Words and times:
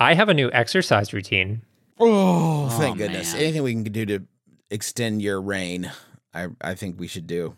I 0.00 0.14
have 0.14 0.28
a 0.28 0.34
new 0.34 0.50
exercise 0.52 1.12
routine. 1.12 1.62
Oh, 1.98 2.68
thank 2.78 2.96
Oh, 2.96 2.98
goodness. 2.98 3.32
man. 3.34 3.42
Anything 3.42 3.62
we 3.62 3.72
can 3.74 3.82
do 3.84 4.06
to 4.06 4.22
extend 4.70 5.20
your 5.22 5.40
reign, 5.40 5.92
I 6.34 6.48
I 6.60 6.74
think 6.74 6.98
we 6.98 7.06
should 7.06 7.26
do. 7.26 7.56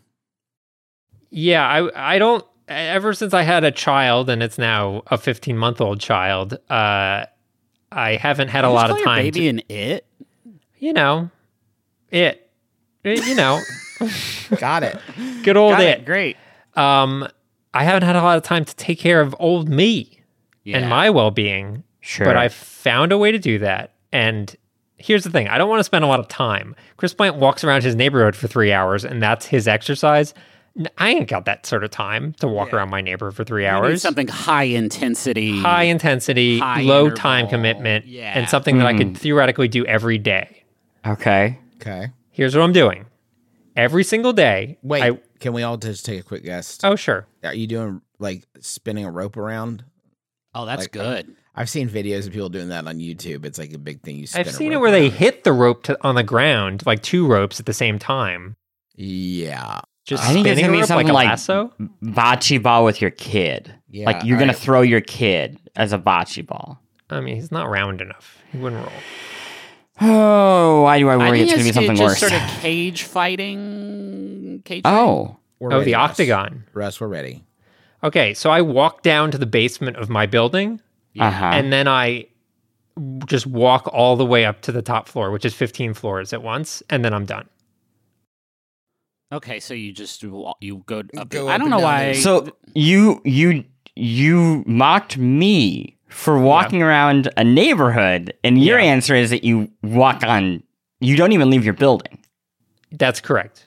Yeah, 1.29 1.65
I 1.65 2.13
I 2.15 2.19
don't 2.19 2.45
ever 2.67 3.13
since 3.13 3.33
I 3.33 3.43
had 3.43 3.63
a 3.63 3.71
child 3.71 4.29
and 4.29 4.41
it's 4.43 4.57
now 4.57 5.03
a 5.07 5.17
15 5.17 5.57
month 5.57 5.81
old 5.81 5.99
child, 5.99 6.53
uh 6.69 7.25
I 7.91 8.15
haven't 8.15 8.47
had 8.49 8.65
a 8.65 8.69
lot 8.69 8.87
just 8.87 8.99
of 8.99 9.03
call 9.05 9.15
your 9.15 9.23
time 9.23 9.25
Baby 9.25 9.39
to, 9.41 9.47
and 9.49 9.63
it. 9.69 10.05
you 10.79 10.93
know, 10.93 11.29
it, 12.09 12.49
it- 13.03 13.25
you 13.27 13.35
know, 13.35 13.61
Got 14.57 14.83
it. 14.83 14.97
good 15.43 15.57
old 15.57 15.73
Got 15.73 15.81
it. 15.83 15.99
it. 15.99 16.05
Great. 16.05 16.37
Um 16.75 17.27
I 17.73 17.83
haven't 17.85 18.03
had 18.03 18.15
a 18.15 18.21
lot 18.21 18.37
of 18.37 18.43
time 18.43 18.65
to 18.65 18.75
take 18.75 18.99
care 18.99 19.21
of 19.21 19.35
old 19.39 19.67
me 19.69 20.21
Yeah. 20.63 20.77
and 20.79 20.89
my 20.89 21.09
well-being, 21.09 21.83
Sure. 22.05 22.25
but 22.25 22.35
I 22.35 22.49
found 22.49 23.11
a 23.13 23.17
way 23.17 23.31
to 23.31 23.39
do 23.39 23.59
that. 23.59 23.93
And 24.11 24.53
here's 24.97 25.23
the 25.23 25.29
thing, 25.29 25.47
I 25.47 25.57
don't 25.57 25.69
want 25.69 25.79
to 25.79 25.83
spend 25.85 26.03
a 26.03 26.07
lot 26.07 26.19
of 26.19 26.27
time. 26.27 26.75
Chris 26.97 27.13
Plant 27.13 27.37
walks 27.37 27.63
around 27.63 27.83
his 27.83 27.95
neighborhood 27.95 28.35
for 28.35 28.47
3 28.47 28.73
hours 28.73 29.05
and 29.05 29.21
that's 29.23 29.45
his 29.45 29.67
exercise. 29.69 30.33
I 30.97 31.11
ain't 31.11 31.29
got 31.29 31.45
that 31.45 31.65
sort 31.65 31.83
of 31.83 31.91
time 31.91 32.33
to 32.39 32.47
walk 32.47 32.73
around 32.73 32.89
my 32.89 32.99
neighbor 32.99 33.31
for 33.31 33.43
3 33.43 33.65
hours. 33.65 34.01
something 34.01 34.27
high 34.27 34.63
intensity. 34.63 35.59
high 35.59 35.83
intensity, 35.83 36.59
High 36.59 36.81
low 36.81 37.05
interval. 37.05 37.17
time 37.17 37.47
commitment, 37.47 38.05
Yeah. 38.05 38.37
and 38.37 38.49
something 38.49 38.79
that 38.79 38.87
I 38.87 38.93
Mm. 38.93 38.97
could 38.97 39.17
theoretically 39.17 39.67
do 39.69 39.85
every 39.85 40.17
day. 40.17 40.63
okay. 41.05 41.59
Okay. 41.81 42.07
Here's 42.31 42.55
what 42.55 42.63
I'm 42.63 42.73
doing. 42.73 43.05
Every 43.75 44.03
single 44.03 44.33
day. 44.33 44.77
Wait, 44.83 45.03
I, 45.03 45.19
can 45.39 45.53
we 45.53 45.63
all 45.63 45.77
just 45.77 46.05
take 46.05 46.19
a 46.19 46.23
quick 46.23 46.43
guess? 46.43 46.79
oh, 46.83 46.95
sure. 46.95 47.27
Are 47.43 47.53
you 47.53 47.67
doing 47.67 48.01
like 48.19 48.43
spinning 48.59 49.05
a 49.05 49.11
rope 49.11 49.37
around? 49.37 49.83
Oh, 50.55 50.65
that's 50.65 50.83
Like, 50.83 50.91
good. 50.91 51.35
I've 51.55 51.69
seen 51.69 51.87
videos 51.89 52.25
of 52.25 52.33
people 52.33 52.49
doing 52.49 52.69
that 52.69 52.87
on 52.87 52.97
YouTube. 52.97 53.45
It's 53.45 53.59
like 53.59 53.73
a 53.73 53.77
big 53.77 54.01
thing. 54.01 54.15
You 54.17 54.25
spin 54.27 54.39
I've 54.41 54.51
seen 54.53 54.71
it 54.71 54.75
rope 54.75 54.81
where 54.81 54.91
they 54.91 55.09
hit 55.09 55.43
the 55.43 55.53
rope 55.53 55.83
to, 55.83 55.97
on 56.01 56.15
the 56.15 56.23
ground, 56.23 56.83
like 56.85 57.03
two 57.03 57.27
ropes 57.27 57.59
at 57.59 57.65
the 57.67 57.73
same 57.73 57.99
time. 57.99 58.55
Yeah. 58.95 59.81
Just 60.05 60.23
I 60.23 60.33
think 60.33 60.47
it's 60.47 60.59
spinning 60.59 60.65
gonna 60.71 60.85
be 60.85 60.91
rope 60.91 60.97
like 60.97 61.07
a 61.09 61.13
like- 61.13 61.27
lasso. 61.27 61.71
Bocce 62.03 62.61
ball 62.61 62.83
with 62.85 63.01
your 63.01 63.11
kid. 63.11 63.73
Yeah. 63.89 64.07
like 64.07 64.23
you're 64.23 64.37
gonna 64.39 64.51
alright. 64.51 64.63
throw 64.63 64.81
your 64.81 65.01
kid 65.01 65.59
as 65.75 65.93
a 65.93 65.99
bocce 65.99 66.45
ball. 66.45 66.79
I 67.09 67.21
mean, 67.21 67.35
he's 67.35 67.51
not 67.51 67.69
round 67.69 68.01
enough. 68.01 68.37
He 68.51 68.57
wouldn't 68.57 68.81
roll. 68.83 68.95
Oh, 70.01 70.81
why 70.83 70.97
do 70.99 71.07
I 71.07 71.13
I 71.13 71.17
worry 71.17 71.31
think 71.39 71.43
it's 71.43 71.53
gonna 71.53 71.63
be 71.63 71.71
something 71.71 71.95
just 71.95 72.21
worse? 72.23 72.31
sort 72.31 72.33
of 72.33 72.41
cage 72.61 73.03
fighting. 73.03 74.61
Cage 74.65 74.81
oh, 74.85 74.91
oh 74.91 75.37
We're 75.59 75.73
Oh, 75.73 75.77
ready, 75.79 75.91
the 75.91 75.97
Russ. 75.97 76.09
octagon. 76.11 76.63
Russ, 76.73 76.99
we're 76.99 77.07
ready. 77.07 77.43
Okay, 78.03 78.33
so 78.33 78.49
I 78.49 78.61
walk 78.61 79.01
down 79.03 79.31
to 79.31 79.37
the 79.37 79.45
basement 79.45 79.95
of 79.97 80.09
my 80.09 80.25
building, 80.25 80.81
uh 81.19 81.29
huh. 81.31 81.45
and 81.53 81.71
then 81.71 81.87
I 81.87 82.27
just 83.25 83.47
walk 83.47 83.87
all 83.93 84.15
the 84.15 84.25
way 84.25 84.45
up 84.45 84.61
to 84.61 84.71
the 84.71 84.81
top 84.81 85.07
floor, 85.07 85.31
which 85.31 85.45
is 85.45 85.53
15 85.53 85.93
floors 85.93 86.31
at 86.33 86.43
once, 86.43 86.83
and 86.89 87.03
then 87.03 87.13
I'm 87.13 87.25
done. 87.25 87.47
Okay, 89.31 89.59
so 89.59 89.73
you 89.73 89.91
just 89.91 90.23
wa- 90.23 90.53
you 90.61 90.83
go 90.85 91.01
up. 91.17 91.29
Go 91.29 91.47
I 91.49 91.57
don't 91.57 91.69
know 91.71 91.79
why. 91.79 92.05
there. 92.05 92.13
So 92.15 92.55
you 92.75 93.19
you 93.25 93.63
you 93.95 94.63
mocked 94.67 95.17
me 95.17 95.97
for 96.07 96.37
walking 96.39 96.83
around 96.83 97.29
a 97.35 97.43
neighborhood, 97.43 98.33
and 98.43 98.63
your 98.63 98.79
Yeah. 98.79 98.85
answer 98.91 99.15
is 99.15 99.31
that 99.31 99.43
you 99.43 99.71
walk 99.81 100.23
on. 100.23 100.61
You 100.99 101.15
don't 101.15 101.31
even 101.31 101.49
leave 101.49 101.65
your 101.65 101.73
building. 101.73 102.19
That's 102.91 103.19
correct. 103.19 103.65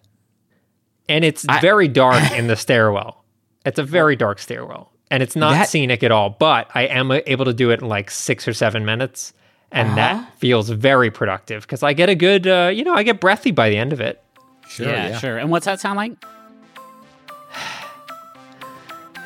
And 1.08 1.24
it's 1.24 1.44
I- 1.48 1.60
very 1.60 1.88
dark 1.88 2.30
in 2.32 2.46
the 2.46 2.54
stairwell. 2.56 3.24
It's 3.64 3.80
a 3.80 3.82
very 3.84 4.14
dark 4.14 4.38
stairwell. 4.38 4.92
And 5.10 5.22
it's 5.22 5.36
not 5.36 5.52
That- 5.52 5.68
scenic 5.68 6.02
at 6.02 6.10
all, 6.10 6.30
but 6.30 6.68
I 6.74 6.82
am 6.86 7.12
able 7.12 7.44
to 7.44 7.52
do 7.54 7.70
it 7.70 7.80
in 7.80 7.88
like 7.88 8.10
six 8.10 8.48
or 8.48 8.52
seven 8.52 8.84
minutes. 8.84 9.32
And 9.72 9.88
Uh-huh. 9.88 9.96
that 9.96 10.38
feels 10.38 10.68
very 10.70 11.10
productive 11.10 11.62
because 11.62 11.82
I 11.82 11.92
get 11.92 12.08
a 12.08 12.14
good, 12.14 12.46
uh, 12.46 12.70
you 12.72 12.82
know, 12.84 12.94
I 12.94 13.02
get 13.02 13.20
breathy 13.20 13.50
by 13.50 13.68
the 13.70 13.76
end 13.76 13.92
of 13.92 14.00
it. 14.00 14.22
Sure. 14.68 14.86
yeah, 14.88 15.08
Yeah. 15.08 15.18
sure. 15.18 15.38
And 15.38 15.50
what's 15.50 15.66
that 15.66 15.80
sound 15.80 15.96
like? 15.96 16.12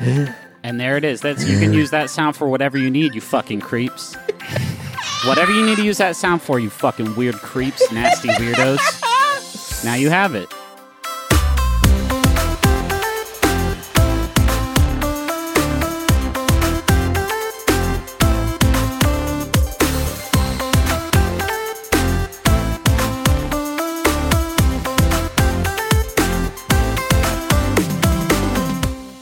and 0.63 0.81
there 0.81 0.97
it 0.97 1.05
is. 1.05 1.21
That's 1.21 1.47
you 1.47 1.59
can 1.59 1.73
use 1.73 1.91
that 1.91 2.11
sound 2.11 2.37
for 2.37 2.49
whatever 2.49 2.79
you 2.79 2.91
need. 2.91 3.15
You 3.15 3.21
fucking 3.21 3.61
creeps. 3.61 4.15
whatever 5.27 5.53
you 5.53 5.65
need 5.65 5.77
to 5.77 5.85
use 5.85 5.99
that 5.99 6.17
sound 6.17 6.43
for, 6.43 6.59
you 6.59 6.71
fucking 6.71 7.17
weird 7.17 7.37
creeps, 7.37 7.91
nasty 7.93 8.29
weirdos. 8.29 9.85
Now 9.85 9.95
you 9.95 10.11
have 10.11 10.35
it. 10.35 10.49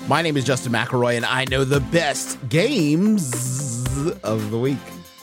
My 0.08 0.22
name 0.22 0.38
is 0.38 0.44
Justin 0.44 0.72
McElroy, 0.72 1.16
and 1.16 1.26
I 1.26 1.44
know 1.50 1.64
the 1.64 1.80
best 1.80 2.38
games 2.48 3.30
of 4.24 4.50
the 4.50 4.58
week. 4.58 4.78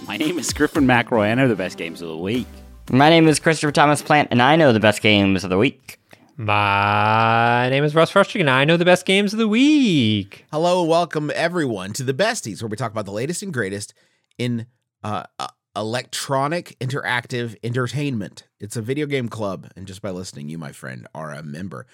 My 0.05 0.15
name 0.15 0.37
is 0.37 0.53
Griffin 0.53 0.85
McElroy. 0.85 1.31
I 1.31 1.33
know 1.33 1.47
the 1.47 1.55
best 1.55 1.79
games 1.79 2.03
of 2.03 2.09
the 2.09 2.17
week. 2.17 2.45
My 2.91 3.09
name 3.09 3.27
is 3.27 3.39
Christopher 3.39 3.71
Thomas 3.71 4.03
Plant, 4.03 4.27
and 4.29 4.43
I 4.43 4.55
know 4.55 4.73
the 4.73 4.79
best 4.79 5.01
games 5.01 5.43
of 5.43 5.49
the 5.49 5.57
week. 5.57 5.99
My 6.37 7.67
name 7.71 7.83
is 7.83 7.95
Russ 7.95 8.11
Frushtick, 8.11 8.39
and 8.39 8.49
I 8.49 8.63
know 8.63 8.77
the 8.77 8.85
best 8.85 9.07
games 9.07 9.33
of 9.33 9.39
the 9.39 9.47
week. 9.47 10.45
Hello, 10.51 10.81
and 10.81 10.89
welcome 10.89 11.31
everyone 11.33 11.91
to 11.93 12.03
the 12.03 12.13
Besties, 12.13 12.61
where 12.61 12.69
we 12.69 12.77
talk 12.77 12.91
about 12.91 13.05
the 13.05 13.11
latest 13.11 13.41
and 13.41 13.51
greatest 13.51 13.95
in 14.37 14.67
uh, 15.03 15.23
uh, 15.39 15.47
electronic 15.75 16.77
interactive 16.77 17.55
entertainment. 17.63 18.43
It's 18.59 18.77
a 18.77 18.83
video 18.83 19.07
game 19.07 19.29
club, 19.29 19.67
and 19.75 19.87
just 19.87 20.03
by 20.03 20.11
listening, 20.11 20.47
you, 20.47 20.59
my 20.59 20.73
friend, 20.73 21.07
are 21.15 21.31
a 21.31 21.41
member. 21.41 21.87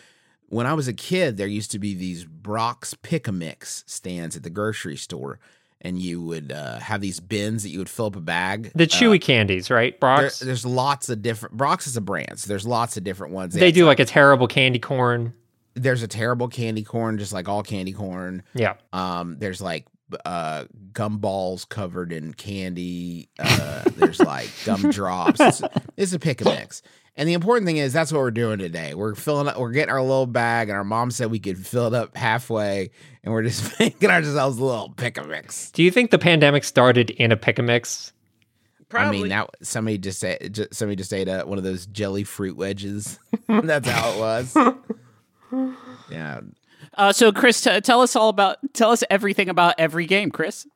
When 0.51 0.65
I 0.67 0.73
was 0.73 0.87
a 0.87 0.93
kid, 0.93 1.37
there 1.37 1.47
used 1.47 1.71
to 1.71 1.79
be 1.79 1.93
these 1.95 2.25
Brach's 2.25 2.93
Pick 2.93 3.27
a 3.27 3.31
Mix 3.31 3.83
stands 3.87 4.35
at 4.35 4.43
the 4.43 4.49
grocery 4.49 4.97
store, 4.97 5.39
and 5.79 5.97
you 5.97 6.21
would 6.21 6.51
uh, 6.51 6.79
have 6.79 6.99
these 6.99 7.19
bins 7.21 7.63
that 7.63 7.69
you 7.69 7.79
would 7.79 7.87
fill 7.89 8.07
up 8.07 8.15
a 8.17 8.21
bag. 8.21 8.71
The 8.75 8.83
Uh, 8.83 8.87
chewy 8.87 9.19
candies, 9.21 9.71
right, 9.71 9.93
there- 9.93 9.99
Brach's? 9.99 10.39
there's 10.39 10.65
lots 10.65 11.07
of 11.09 11.21
different. 11.21 11.55
Brach's 11.55 11.87
is 11.87 11.95
a 11.95 12.01
brand, 12.01 12.37
so 12.37 12.49
there's 12.49 12.67
lots 12.67 12.97
of 12.97 13.03
different 13.05 13.33
ones. 13.33 13.53
they 13.53 13.71
do 13.71 13.85
like 13.85 13.99
a 14.01 14.05
terrible 14.05 14.47
candy 14.47 14.79
corn. 14.79 15.33
there's 15.73 16.03
a 16.03 16.07
terrible 16.07 16.49
candy 16.49 16.83
corn, 16.83 17.17
just 17.17 17.31
like 17.31 17.47
all 17.47 17.63
candy 17.63 17.93
corn. 17.93 18.43
Yeah. 18.53 18.73
Um, 18.91 19.37
there's 19.39 19.61
like 19.61 19.85
uh 20.25 20.65
gumballs 20.91 21.67
covered 21.67 22.11
in 22.11 22.33
candy. 22.33 23.29
Uh, 23.39 23.83
there's 23.95 24.19
like 24.19 24.49
gum 24.65 24.89
drops. 24.91 25.39
It's, 25.39 25.61
it's 25.97 26.13
a 26.13 26.19
pick 26.19 26.41
a 26.41 26.45
mix. 26.45 26.81
And 27.17 27.27
the 27.27 27.33
important 27.33 27.67
thing 27.67 27.77
is 27.77 27.91
that's 27.91 28.11
what 28.11 28.19
we're 28.19 28.31
doing 28.31 28.57
today. 28.57 28.93
We're 28.93 29.15
filling 29.15 29.47
up. 29.47 29.59
We're 29.59 29.71
getting 29.71 29.91
our 29.91 30.01
little 30.01 30.27
bag, 30.27 30.69
and 30.69 30.77
our 30.77 30.83
mom 30.83 31.11
said 31.11 31.29
we 31.29 31.39
could 31.39 31.57
fill 31.57 31.87
it 31.87 31.93
up 31.93 32.15
halfway, 32.15 32.89
and 33.23 33.33
we're 33.33 33.43
just 33.43 33.71
making 33.79 34.09
ourselves 34.09 34.57
a 34.57 34.63
little 34.63 34.89
pick 34.89 35.17
a 35.17 35.23
mix. 35.23 35.71
Do 35.71 35.83
you 35.83 35.91
think 35.91 36.11
the 36.11 36.19
pandemic 36.19 36.63
started 36.63 37.09
in 37.09 37.31
a 37.31 37.37
pick 37.37 37.59
a 37.59 37.63
mix? 37.63 38.13
Probably. 38.87 39.17
I 39.17 39.21
mean, 39.21 39.29
that 39.29 39.49
somebody 39.61 39.97
just 39.97 40.19
said 40.19 40.53
ju- 40.53 40.67
somebody 40.71 40.95
just 40.95 41.13
ate 41.13 41.27
uh, 41.27 41.43
one 41.45 41.57
of 41.57 41.63
those 41.63 41.85
jelly 41.85 42.23
fruit 42.23 42.55
wedges. 42.57 43.19
that's 43.47 43.87
how 43.87 44.11
it 44.11 44.19
was. 44.19 44.57
Yeah, 46.09 46.41
Uh, 47.01 47.11
so, 47.11 47.31
Chris, 47.31 47.59
t- 47.61 47.81
tell 47.81 48.01
us 48.01 48.15
all 48.15 48.29
about, 48.29 48.59
tell 48.73 48.91
us 48.91 49.03
everything 49.09 49.49
about 49.49 49.73
every 49.79 50.05
game, 50.05 50.29
Chris. 50.29 50.67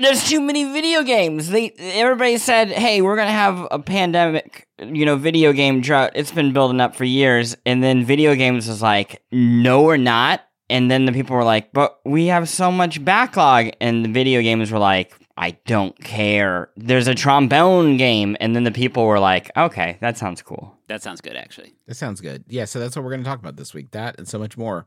There's 0.00 0.26
too 0.26 0.40
many 0.40 0.64
video 0.64 1.02
games. 1.02 1.50
They 1.50 1.72
everybody 1.78 2.38
said, 2.38 2.68
"Hey, 2.70 3.02
we're 3.02 3.16
gonna 3.16 3.30
have 3.32 3.68
a 3.70 3.78
pandemic, 3.78 4.66
you 4.78 5.04
know, 5.04 5.16
video 5.16 5.52
game 5.52 5.82
drought." 5.82 6.12
It's 6.14 6.32
been 6.32 6.54
building 6.54 6.80
up 6.80 6.96
for 6.96 7.04
years, 7.04 7.54
and 7.66 7.82
then 7.82 8.02
video 8.02 8.34
games 8.34 8.66
was 8.66 8.80
like, 8.80 9.22
"No, 9.30 9.82
we're 9.82 9.98
not." 9.98 10.40
And 10.70 10.90
then 10.90 11.04
the 11.04 11.12
people 11.12 11.36
were 11.36 11.44
like, 11.44 11.70
"But 11.74 11.98
we 12.02 12.28
have 12.28 12.48
so 12.48 12.72
much 12.72 13.04
backlog," 13.04 13.70
and 13.78 14.06
the 14.06 14.08
video 14.08 14.40
games 14.40 14.72
were 14.72 14.78
like, 14.78 15.12
"I 15.36 15.58
don't 15.66 16.02
care." 16.02 16.70
There's 16.78 17.08
a 17.08 17.14
trombone 17.14 17.98
game, 17.98 18.38
and 18.40 18.56
then 18.56 18.64
the 18.64 18.72
people 18.72 19.04
were 19.04 19.20
like, 19.20 19.50
"Okay, 19.54 19.98
that 20.00 20.16
sounds 20.16 20.40
cool." 20.40 20.78
That 20.86 21.02
sounds 21.02 21.20
good, 21.20 21.36
actually. 21.36 21.74
that 21.88 21.96
sounds 21.96 22.22
good. 22.22 22.44
Yeah, 22.48 22.64
so 22.64 22.80
that's 22.80 22.96
what 22.96 23.04
we're 23.04 23.10
going 23.10 23.24
to 23.24 23.28
talk 23.28 23.40
about 23.40 23.56
this 23.56 23.74
week. 23.74 23.90
That 23.90 24.16
and 24.16 24.26
so 24.26 24.38
much 24.38 24.56
more. 24.56 24.86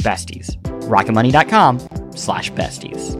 besties. 0.00 0.60
rocketmoney.com 0.88 2.12
slash 2.16 2.50
besties. 2.52 3.16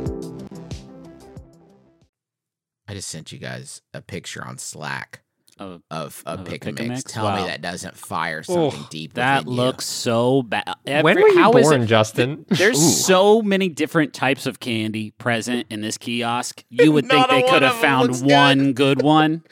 I 2.88 2.94
just 2.94 3.08
sent 3.08 3.30
you 3.32 3.38
guys 3.38 3.82
a 3.94 4.02
picture 4.02 4.44
on 4.44 4.58
Slack 4.58 5.20
Oh, 5.62 5.82
of 5.90 6.22
a 6.26 6.30
Of 6.30 6.40
a 6.40 6.42
pick 6.44 6.62
pick 6.62 6.66
a 6.80 6.82
a 6.84 6.88
mix. 6.88 7.00
mix? 7.04 7.12
Tell 7.12 7.36
me 7.36 7.42
that 7.46 7.60
doesn't 7.60 7.94
fire 7.94 8.42
something 8.42 8.80
Oh, 8.82 8.88
deep. 8.90 9.12
that 9.12 9.40
within 9.44 9.52
you. 9.52 9.56
looks 9.62 9.84
so 9.84 10.40
bad. 10.40 10.64
when 10.86 11.20
were 11.20 11.28
you 11.28 11.38
how 11.38 11.52
is 11.52 11.66
born, 11.68 11.82
it- 11.82 11.86
Justin? 11.86 12.46
There's 12.48 12.78
Ooh. 12.78 12.88
so 13.02 13.42
many 13.42 13.68
different 13.68 14.14
types 14.14 14.46
of 14.46 14.58
candy 14.58 15.10
present 15.18 15.66
in 15.68 15.82
this 15.82 15.98
kiosk. 15.98 16.64
You 16.70 16.90
would 16.92 17.08
think 17.10 17.28
they 17.28 17.42
could 17.42 17.60
have 17.60 17.74
found 17.76 18.08
looks 18.08 18.22
good. 18.22 18.30
one 18.32 18.72
good 18.72 19.02
one. 19.02 19.42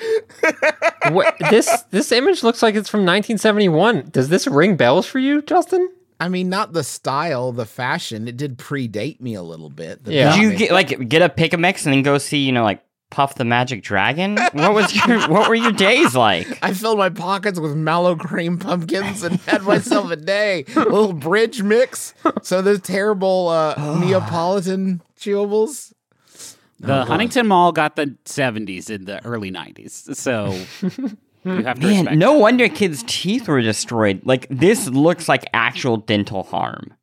what, 1.11 1.37
this 1.51 1.69
this 1.91 2.11
image 2.11 2.43
looks 2.43 2.63
like 2.63 2.75
it's 2.75 2.89
from 2.89 3.01
1971. 3.01 4.09
Does 4.11 4.31
this 4.31 4.47
ring 4.47 4.77
bells 4.77 5.05
for 5.07 5.19
you, 5.19 5.43
Justin? 5.43 5.91
I 6.21 6.29
mean, 6.29 6.49
not 6.49 6.73
the 6.73 6.83
style, 6.83 7.53
the 7.53 7.67
fashion. 7.67 8.27
It 8.27 8.37
did 8.37 8.59
predate 8.59 9.21
me 9.21 9.35
a 9.35 9.43
little 9.43 9.71
bit. 9.71 10.01
Yeah. 10.05 10.35
Did 10.35 10.43
you 10.43 10.57
get 10.57 10.73
like 10.73 11.09
get 11.09 11.23
a 11.23 11.29
pick 11.29 11.53
a 11.53 11.57
mix 11.57 11.85
and 11.87 11.93
then 11.95 12.03
go 12.03 12.19
see, 12.19 12.39
you 12.39 12.51
know, 12.53 12.65
like 12.65 12.83
Puff 13.11 13.37
the 13.37 13.45
Magic 13.45 13.83
Dragon? 13.85 14.37
What 14.53 14.75
was 14.75 14.95
your 14.95 15.21
what 15.29 15.49
were 15.49 15.55
your 15.55 15.73
days 15.73 16.17
like? 16.17 16.47
I 16.63 16.75
filled 16.75 16.99
my 16.99 17.09
pockets 17.09 17.61
with 17.61 17.75
mallow 17.77 18.17
cream 18.17 18.59
pumpkins 18.59 19.23
and 19.23 19.37
had 19.43 19.63
myself 19.63 20.11
a 20.11 20.17
day. 20.17 20.65
A 20.75 20.81
little 20.81 21.13
bridge 21.13 21.63
mix. 21.63 22.15
So 22.43 22.63
those 22.63 22.81
terrible 22.81 23.49
uh, 23.49 23.75
Neapolitan 24.05 25.01
chewables. 25.19 25.93
The 26.81 27.03
Oh. 27.03 27.05
Huntington 27.05 27.47
Mall 27.49 27.73
got 27.73 27.97
the 27.97 28.15
70s 28.25 28.89
in 28.89 29.05
the 29.07 29.25
early 29.25 29.51
90s. 29.51 30.15
So 30.15 30.57
you 31.45 31.63
have 31.65 31.79
to 31.81 31.87
Man, 31.87 31.97
respect 32.05 32.17
no 32.19 32.33
wonder 32.35 32.69
kids' 32.69 33.05
teeth 33.07 33.49
were 33.49 33.61
destroyed. 33.63 34.23
Like 34.25 34.47
this 34.51 34.89
looks 34.89 35.29
like 35.29 35.45
actual 35.53 35.97
dental 35.99 36.43
harm. 36.43 36.95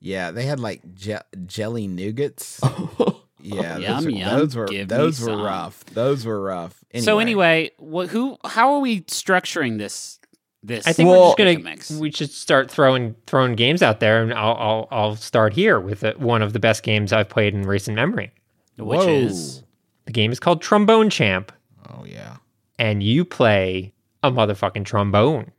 Yeah, 0.00 0.30
they 0.30 0.44
had 0.46 0.60
like 0.60 0.94
je- 0.94 1.18
jelly 1.46 1.88
nougats. 1.88 2.58
Yeah, 3.42 3.78
those, 3.78 3.82
Yum, 3.84 4.04
were, 4.04 4.10
yum. 4.10 4.38
those 4.38 4.54
were 4.56 4.66
Give 4.66 4.78
me 4.80 4.84
those 4.84 5.20
were 5.22 5.26
some. 5.28 5.40
rough. 5.42 5.84
Those 5.86 6.26
were 6.26 6.42
rough. 6.42 6.84
So 6.98 7.20
anyway, 7.20 7.70
wh- 7.78 8.04
who? 8.04 8.36
How 8.44 8.74
are 8.74 8.80
we 8.80 9.00
structuring 9.04 9.78
this? 9.78 10.18
This 10.62 10.86
I 10.86 10.92
think 10.92 11.08
Well- 11.08 11.20
we're 11.20 11.26
just 11.28 11.38
gonna 11.38 11.58
mix. 11.58 11.90
we 11.90 12.10
should 12.12 12.30
start 12.30 12.70
throwing 12.70 13.14
throwing 13.26 13.54
games 13.54 13.80
out 13.82 13.98
there, 14.00 14.22
and 14.22 14.34
I'll 14.34 14.56
I'll, 14.56 14.88
I'll 14.90 15.16
start 15.16 15.54
here 15.54 15.80
with 15.80 16.04
uh 16.04 16.12
one 16.18 16.42
of 16.42 16.52
the 16.52 16.58
best 16.58 16.82
games 16.82 17.14
I've 17.14 17.30
played 17.30 17.54
in 17.54 17.62
recent 17.62 17.94
memory. 17.96 18.30
which 18.76 18.98
Whoa. 19.00 19.08
is 19.08 19.62
The 20.04 20.12
game 20.12 20.32
is 20.32 20.38
called 20.38 20.60
Trombone 20.60 21.08
Champ, 21.08 21.50
oh 21.88 22.04
yeah, 22.04 22.36
and 22.80 23.00
you 23.02 23.24
play 23.24 23.92
a 24.24 24.30
motherfucking 24.32 24.84
trombone. 24.84 25.52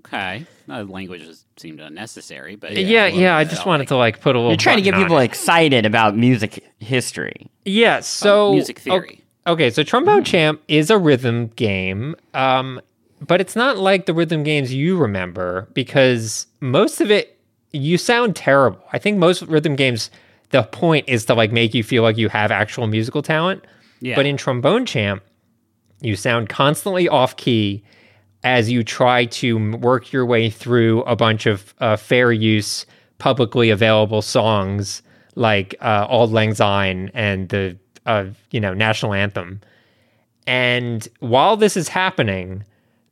okay. 0.00 0.44
Uh, 0.68 0.84
languages 0.84 1.46
seemed 1.56 1.80
unnecessary, 1.80 2.54
but 2.54 2.72
Yeah, 2.76 3.04
a 3.04 3.06
little 3.06 3.20
yeah. 3.20 3.36
I 3.38 3.44
just 3.44 3.64
wanted 3.64 3.80
make- 3.84 3.88
to 3.88 3.96
like 3.96 4.20
put 4.20 4.36
a 4.36 4.38
little. 4.38 4.50
You're 4.52 4.58
trying 4.58 4.76
to 4.76 4.82
get 4.82 4.94
people 4.94 5.16
it. 5.18 5.24
excited 5.24 5.86
about 5.86 6.14
music 6.16 6.62
history. 6.78 7.46
Yeah. 7.64 8.00
So 8.00 8.52
music 8.52 8.78
o- 8.80 8.82
theory. 9.00 9.24
Okay, 9.46 9.70
so 9.70 9.82
Trombone 9.82 10.24
Champ 10.24 10.60
is 10.68 10.90
a 10.90 10.98
rhythm 10.98 11.46
game, 11.56 12.14
um, 12.34 12.82
but 13.26 13.40
it's 13.40 13.56
not 13.56 13.78
like 13.78 14.04
the 14.04 14.12
rhythm 14.12 14.42
games 14.42 14.74
you 14.74 14.98
remember 14.98 15.68
because 15.72 16.46
most 16.60 17.00
of 17.00 17.10
it 17.10 17.38
you 17.72 17.96
sound 17.96 18.36
terrible. 18.36 18.80
I 18.92 18.98
think 18.98 19.16
most 19.16 19.40
rhythm 19.42 19.74
games, 19.74 20.10
the 20.50 20.64
point 20.64 21.08
is 21.08 21.24
to 21.26 21.34
like 21.34 21.50
make 21.50 21.72
you 21.72 21.82
feel 21.82 22.02
like 22.02 22.18
you 22.18 22.28
have 22.28 22.50
actual 22.50 22.86
musical 22.88 23.22
talent. 23.22 23.64
Yeah. 24.00 24.16
But 24.16 24.26
in 24.26 24.36
Trombone 24.36 24.84
Champ, 24.84 25.22
you 26.00 26.16
sound 26.16 26.48
constantly 26.48 27.08
off 27.08 27.36
key 27.36 27.82
as 28.44 28.70
you 28.70 28.84
try 28.84 29.24
to 29.26 29.76
work 29.76 30.12
your 30.12 30.24
way 30.24 30.48
through 30.48 31.02
a 31.02 31.16
bunch 31.16 31.46
of 31.46 31.74
uh, 31.80 31.96
fair 31.96 32.30
use, 32.32 32.86
publicly 33.18 33.70
available 33.70 34.22
songs 34.22 35.02
like 35.34 35.74
uh, 35.80 36.06
"Auld 36.08 36.30
Lang 36.30 36.54
Syne" 36.54 37.10
and 37.14 37.48
the 37.48 37.76
uh, 38.06 38.26
you 38.50 38.60
know 38.60 38.74
national 38.74 39.12
anthem. 39.12 39.60
And 40.46 41.06
while 41.20 41.56
this 41.56 41.76
is 41.76 41.88
happening, 41.88 42.64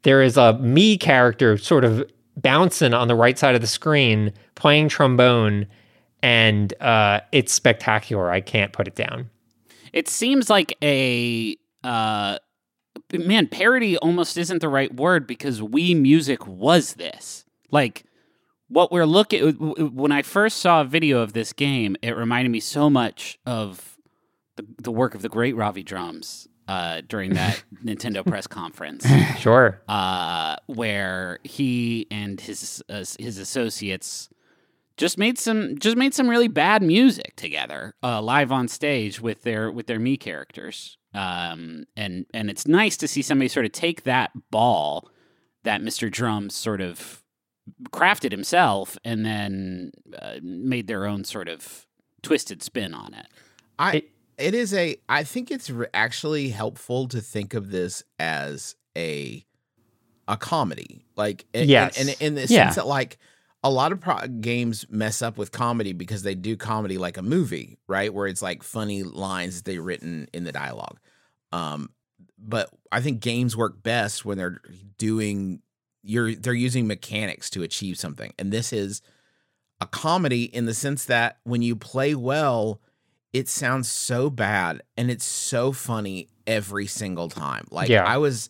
there 0.02 0.22
is 0.22 0.36
a 0.36 0.54
me 0.54 0.96
character 0.96 1.58
sort 1.58 1.84
of 1.84 2.08
bouncing 2.36 2.94
on 2.94 3.08
the 3.08 3.14
right 3.14 3.38
side 3.38 3.54
of 3.54 3.60
the 3.60 3.66
screen 3.66 4.32
playing 4.54 4.88
trombone, 4.88 5.66
and 6.22 6.72
uh, 6.80 7.20
it's 7.32 7.52
spectacular. 7.52 8.30
I 8.30 8.40
can't 8.40 8.72
put 8.72 8.86
it 8.86 8.94
down. 8.94 9.28
It 9.92 10.08
seems 10.08 10.48
like 10.48 10.76
a 10.82 11.56
uh 11.84 12.38
man, 13.12 13.46
parody 13.46 13.96
almost 13.98 14.36
isn't 14.36 14.60
the 14.60 14.68
right 14.68 14.94
word 14.94 15.26
because 15.26 15.62
we 15.62 15.94
music 15.94 16.46
was 16.46 16.94
this. 16.94 17.44
Like 17.70 18.04
what 18.68 18.90
we're 18.90 19.06
looking 19.06 19.52
when 19.94 20.12
I 20.12 20.22
first 20.22 20.58
saw 20.58 20.80
a 20.80 20.84
video 20.84 21.20
of 21.20 21.32
this 21.32 21.52
game, 21.52 21.96
it 22.02 22.16
reminded 22.16 22.50
me 22.50 22.60
so 22.60 22.90
much 22.90 23.38
of 23.46 23.96
the, 24.56 24.64
the 24.82 24.90
work 24.92 25.14
of 25.14 25.22
the 25.22 25.28
great 25.28 25.54
Ravi 25.54 25.82
Drums 25.82 26.48
uh, 26.66 27.02
during 27.06 27.34
that 27.34 27.62
Nintendo 27.84 28.26
press 28.26 28.46
conference, 28.46 29.06
Sure. 29.38 29.80
uh, 29.88 30.56
where 30.66 31.38
he 31.44 32.06
and 32.10 32.40
his 32.40 32.82
uh, 32.88 33.04
his 33.18 33.38
associates 33.38 34.28
just 34.96 35.18
made 35.18 35.38
some 35.38 35.78
just 35.78 35.96
made 35.96 36.14
some 36.14 36.28
really 36.28 36.48
bad 36.48 36.82
music 36.82 37.34
together 37.36 37.94
uh, 38.02 38.20
live 38.22 38.50
on 38.52 38.68
stage 38.68 39.20
with 39.20 39.42
their 39.42 39.70
with 39.70 39.86
their 39.86 39.98
me 39.98 40.16
characters 40.16 40.96
um, 41.14 41.84
and 41.96 42.26
and 42.34 42.50
it's 42.50 42.66
nice 42.66 42.96
to 42.96 43.08
see 43.08 43.22
somebody 43.22 43.48
sort 43.48 43.66
of 43.66 43.72
take 43.72 44.02
that 44.04 44.30
ball 44.50 45.08
that 45.64 45.80
Mr. 45.80 46.10
Drums 46.10 46.54
sort 46.54 46.80
of 46.80 47.22
crafted 47.90 48.30
himself 48.30 48.96
and 49.04 49.24
then 49.26 49.90
uh, 50.20 50.34
made 50.42 50.86
their 50.86 51.06
own 51.06 51.24
sort 51.24 51.48
of 51.48 51.86
twisted 52.22 52.62
spin 52.62 52.94
on 52.94 53.12
it. 53.14 53.26
I 53.78 53.96
It- 53.96 54.10
it 54.38 54.54
is 54.54 54.74
a. 54.74 54.98
I 55.08 55.24
think 55.24 55.50
it's 55.50 55.70
re- 55.70 55.86
actually 55.94 56.50
helpful 56.50 57.08
to 57.08 57.22
think 57.22 57.54
of 57.54 57.70
this 57.70 58.02
as 58.18 58.76
a 58.94 59.44
a 60.28 60.36
comedy, 60.36 61.06
like 61.16 61.46
in, 61.54 61.68
Yes. 61.70 61.98
in, 61.98 62.08
in, 62.10 62.14
in 62.20 62.34
the 62.34 62.40
Yeah. 62.42 62.64
sense 62.66 62.74
that 62.76 62.86
like 62.86 63.16
a 63.66 63.70
lot 63.70 63.90
of 63.90 64.00
pro- 64.00 64.28
games 64.28 64.86
mess 64.88 65.22
up 65.22 65.36
with 65.36 65.50
comedy 65.50 65.92
because 65.92 66.22
they 66.22 66.36
do 66.36 66.56
comedy 66.56 66.98
like 66.98 67.16
a 67.16 67.22
movie, 67.22 67.78
right? 67.88 68.14
Where 68.14 68.28
it's 68.28 68.40
like 68.40 68.62
funny 68.62 69.02
lines 69.02 69.56
that 69.56 69.64
they 69.64 69.78
written 69.78 70.28
in 70.32 70.44
the 70.44 70.52
dialogue. 70.52 71.00
Um, 71.50 71.90
but 72.38 72.70
I 72.92 73.00
think 73.00 73.18
games 73.18 73.56
work 73.56 73.82
best 73.82 74.24
when 74.24 74.38
they're 74.38 74.60
doing 74.98 75.62
you're 76.04 76.36
they're 76.36 76.54
using 76.54 76.86
mechanics 76.86 77.50
to 77.50 77.64
achieve 77.64 77.98
something, 77.98 78.32
and 78.38 78.52
this 78.52 78.72
is 78.72 79.02
a 79.80 79.86
comedy 79.86 80.44
in 80.44 80.66
the 80.66 80.74
sense 80.74 81.06
that 81.06 81.38
when 81.42 81.60
you 81.60 81.74
play 81.74 82.14
well, 82.14 82.80
it 83.32 83.48
sounds 83.48 83.90
so 83.90 84.30
bad 84.30 84.80
and 84.96 85.10
it's 85.10 85.24
so 85.24 85.72
funny 85.72 86.28
every 86.46 86.86
single 86.86 87.28
time. 87.28 87.66
Like 87.72 87.88
Yeah. 87.88 88.04
I 88.04 88.18
was 88.18 88.48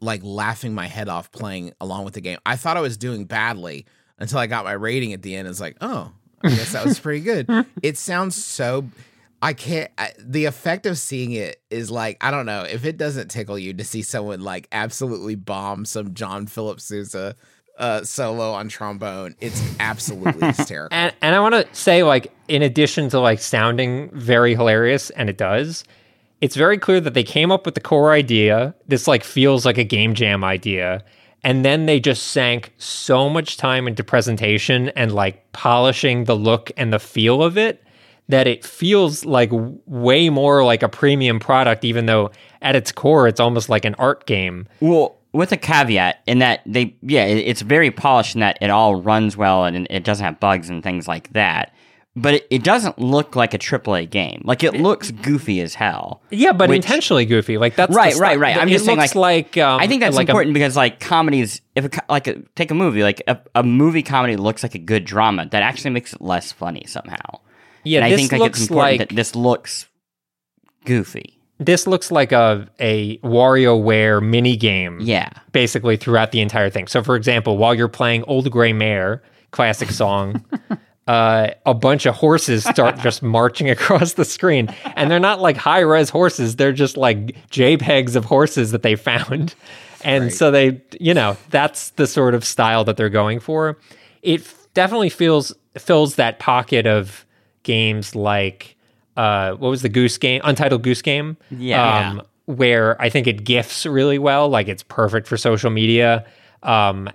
like 0.00 0.20
laughing 0.22 0.74
my 0.74 0.86
head 0.86 1.08
off 1.08 1.32
playing 1.32 1.72
along 1.80 2.04
with 2.04 2.12
the 2.12 2.20
game. 2.20 2.38
I 2.44 2.56
thought 2.56 2.76
I 2.76 2.82
was 2.82 2.98
doing 2.98 3.24
badly 3.24 3.86
until 4.18 4.38
I 4.38 4.46
got 4.46 4.64
my 4.64 4.72
rating 4.72 5.12
at 5.12 5.22
the 5.22 5.34
end. 5.34 5.48
It's 5.48 5.60
like, 5.60 5.76
oh, 5.80 6.12
I 6.42 6.50
guess 6.50 6.72
that 6.72 6.84
was 6.84 6.98
pretty 6.98 7.20
good. 7.20 7.48
it 7.82 7.96
sounds 7.96 8.36
so. 8.36 8.86
I 9.42 9.52
can't. 9.52 9.90
I, 9.98 10.12
the 10.18 10.46
effect 10.46 10.86
of 10.86 10.96
seeing 10.96 11.32
it 11.32 11.60
is 11.70 11.90
like 11.90 12.16
I 12.22 12.30
don't 12.30 12.46
know 12.46 12.62
if 12.62 12.84
it 12.84 12.96
doesn't 12.96 13.28
tickle 13.28 13.58
you 13.58 13.74
to 13.74 13.84
see 13.84 14.02
someone 14.02 14.40
like 14.40 14.68
absolutely 14.72 15.34
bomb 15.34 15.84
some 15.84 16.14
John 16.14 16.46
Philip 16.46 16.80
Sousa 16.80 17.36
uh, 17.78 18.04
solo 18.04 18.52
on 18.52 18.68
trombone. 18.68 19.34
It's 19.40 19.62
absolutely 19.80 20.46
hysterical. 20.56 20.96
And 20.96 21.14
and 21.20 21.34
I 21.34 21.40
want 21.40 21.54
to 21.54 21.66
say 21.74 22.02
like 22.02 22.32
in 22.48 22.62
addition 22.62 23.08
to 23.10 23.20
like 23.20 23.40
sounding 23.40 24.10
very 24.12 24.54
hilarious 24.54 25.10
and 25.10 25.28
it 25.28 25.36
does, 25.36 25.84
it's 26.40 26.56
very 26.56 26.78
clear 26.78 27.00
that 27.00 27.14
they 27.14 27.24
came 27.24 27.50
up 27.50 27.66
with 27.66 27.74
the 27.74 27.80
core 27.80 28.12
idea. 28.12 28.74
This 28.86 29.08
like 29.08 29.24
feels 29.24 29.64
like 29.64 29.78
a 29.78 29.84
game 29.84 30.14
jam 30.14 30.44
idea. 30.44 31.04
And 31.44 31.64
then 31.64 31.84
they 31.84 32.00
just 32.00 32.28
sank 32.28 32.72
so 32.78 33.28
much 33.28 33.58
time 33.58 33.86
into 33.86 34.02
presentation 34.02 34.88
and 34.90 35.12
like 35.12 35.52
polishing 35.52 36.24
the 36.24 36.34
look 36.34 36.72
and 36.76 36.92
the 36.92 36.98
feel 36.98 37.42
of 37.42 37.58
it 37.58 37.84
that 38.28 38.46
it 38.46 38.64
feels 38.64 39.26
like 39.26 39.50
way 39.52 40.30
more 40.30 40.64
like 40.64 40.82
a 40.82 40.88
premium 40.88 41.38
product 41.38 41.84
even 41.84 42.06
though 42.06 42.30
at 42.62 42.74
its 42.74 42.90
core 42.90 43.28
it's 43.28 43.40
almost 43.40 43.68
like 43.68 43.84
an 43.84 43.94
art 43.96 44.24
game. 44.24 44.66
Well, 44.80 45.18
with 45.32 45.52
a 45.52 45.56
caveat 45.56 46.22
in 46.26 46.38
that 46.38 46.62
they, 46.64 46.96
yeah, 47.02 47.24
it's 47.24 47.60
very 47.60 47.90
polished 47.90 48.34
in 48.34 48.40
that 48.40 48.56
it 48.62 48.70
all 48.70 48.94
runs 48.94 49.36
well 49.36 49.64
and 49.64 49.86
it 49.90 50.04
doesn't 50.04 50.24
have 50.24 50.40
bugs 50.40 50.70
and 50.70 50.82
things 50.82 51.06
like 51.06 51.30
that. 51.32 51.74
But 52.16 52.34
it, 52.34 52.46
it 52.48 52.62
doesn't 52.62 52.98
look 53.00 53.34
like 53.34 53.54
a 53.54 53.58
AAA 53.58 54.08
game. 54.08 54.42
Like 54.44 54.62
it 54.62 54.74
looks 54.74 55.10
goofy 55.10 55.60
as 55.60 55.74
hell. 55.74 56.22
Yeah, 56.30 56.52
but 56.52 56.68
Which- 56.68 56.76
intentionally 56.84 57.24
goofy. 57.26 57.58
Like 57.58 57.74
that's 57.74 57.92
Right, 57.94 58.14
right, 58.14 58.38
right. 58.38 58.56
I'm 58.56 58.68
it 58.68 58.72
just 58.72 58.84
saying, 58.84 58.98
looks 58.98 59.16
like, 59.16 59.56
like, 59.56 59.64
um, 59.64 59.80
I 59.80 59.88
think 59.88 60.00
that's 60.00 60.14
like 60.14 60.28
a- 60.28 60.30
important 60.30 60.54
because 60.54 60.76
like 60.76 61.00
comedies, 61.00 61.60
if 61.74 61.86
a, 61.86 61.90
like 62.08 62.28
a, 62.28 62.40
take 62.54 62.70
a 62.70 62.74
movie, 62.74 63.02
like 63.02 63.20
a, 63.26 63.40
a 63.56 63.64
movie 63.64 64.04
comedy 64.04 64.36
looks 64.36 64.62
like 64.62 64.76
a 64.76 64.78
good 64.78 65.04
drama, 65.04 65.46
that 65.50 65.62
actually 65.64 65.90
makes 65.90 66.12
it 66.12 66.20
less 66.20 66.52
funny 66.52 66.84
somehow. 66.86 67.40
yeah, 67.82 67.98
and 67.98 68.04
I 68.12 68.16
think 68.16 68.30
like 68.30 68.40
looks 68.40 68.60
it's 68.60 68.68
important 68.70 69.00
like 69.00 69.08
that 69.08 69.16
this 69.16 69.34
looks 69.34 69.86
goofy. 70.84 71.40
this 71.58 71.86
looks 71.86 72.12
like 72.12 72.30
a 72.30 72.68
a 72.78 73.18
WarioWare 73.18 74.22
mini 74.22 74.56
game. 74.56 74.98
Yeah. 75.00 75.30
basically 75.50 75.96
throughout 75.96 76.30
the 76.30 76.40
entire 76.40 76.70
thing. 76.70 76.86
So, 76.86 77.02
for 77.02 77.16
example, 77.16 77.58
while 77.58 77.74
you're 77.74 77.88
playing 77.88 78.22
Old 78.24 78.48
Gray 78.52 78.72
Mare, 78.72 79.20
classic 79.50 79.90
song, 79.90 80.44
uh, 81.06 81.48
a 81.66 81.74
bunch 81.74 82.06
of 82.06 82.14
horses 82.14 82.64
start 82.64 82.98
just 82.98 83.22
marching 83.36 83.68
across 83.68 84.14
the 84.14 84.24
screen. 84.24 84.68
And 84.96 85.10
they're 85.10 85.18
not 85.20 85.40
like 85.40 85.56
high 85.56 85.80
res 85.80 86.10
horses, 86.10 86.56
they're 86.56 86.72
just 86.72 86.96
like 86.96 87.36
JPEGs 87.50 88.16
of 88.16 88.24
horses 88.24 88.70
that 88.72 88.82
they 88.82 88.96
found. 88.96 89.54
And 90.04 90.32
so 90.32 90.50
they, 90.50 90.82
you 91.00 91.14
know, 91.14 91.36
that's 91.48 91.90
the 91.90 92.06
sort 92.06 92.34
of 92.34 92.44
style 92.44 92.84
that 92.84 92.98
they're 92.98 93.08
going 93.08 93.40
for. 93.40 93.78
It 94.22 94.40
f- 94.40 94.68
definitely 94.74 95.08
feels 95.08 95.54
fills 95.78 96.16
that 96.16 96.38
pocket 96.38 96.86
of 96.86 97.24
games 97.62 98.14
like 98.14 98.76
uh, 99.16 99.52
what 99.52 99.68
was 99.68 99.82
the 99.82 99.88
Goose 99.88 100.18
Game, 100.18 100.40
Untitled 100.44 100.82
Goose 100.82 101.02
Game? 101.02 101.36
Yeah. 101.50 102.10
Um, 102.10 102.22
where 102.46 103.00
I 103.00 103.08
think 103.08 103.26
it 103.26 103.44
gifts 103.44 103.86
really 103.86 104.18
well. 104.18 104.48
Like 104.48 104.68
it's 104.68 104.82
perfect 104.82 105.26
for 105.26 105.36
social 105.36 105.70
media. 105.70 106.26
Um, 106.62 107.08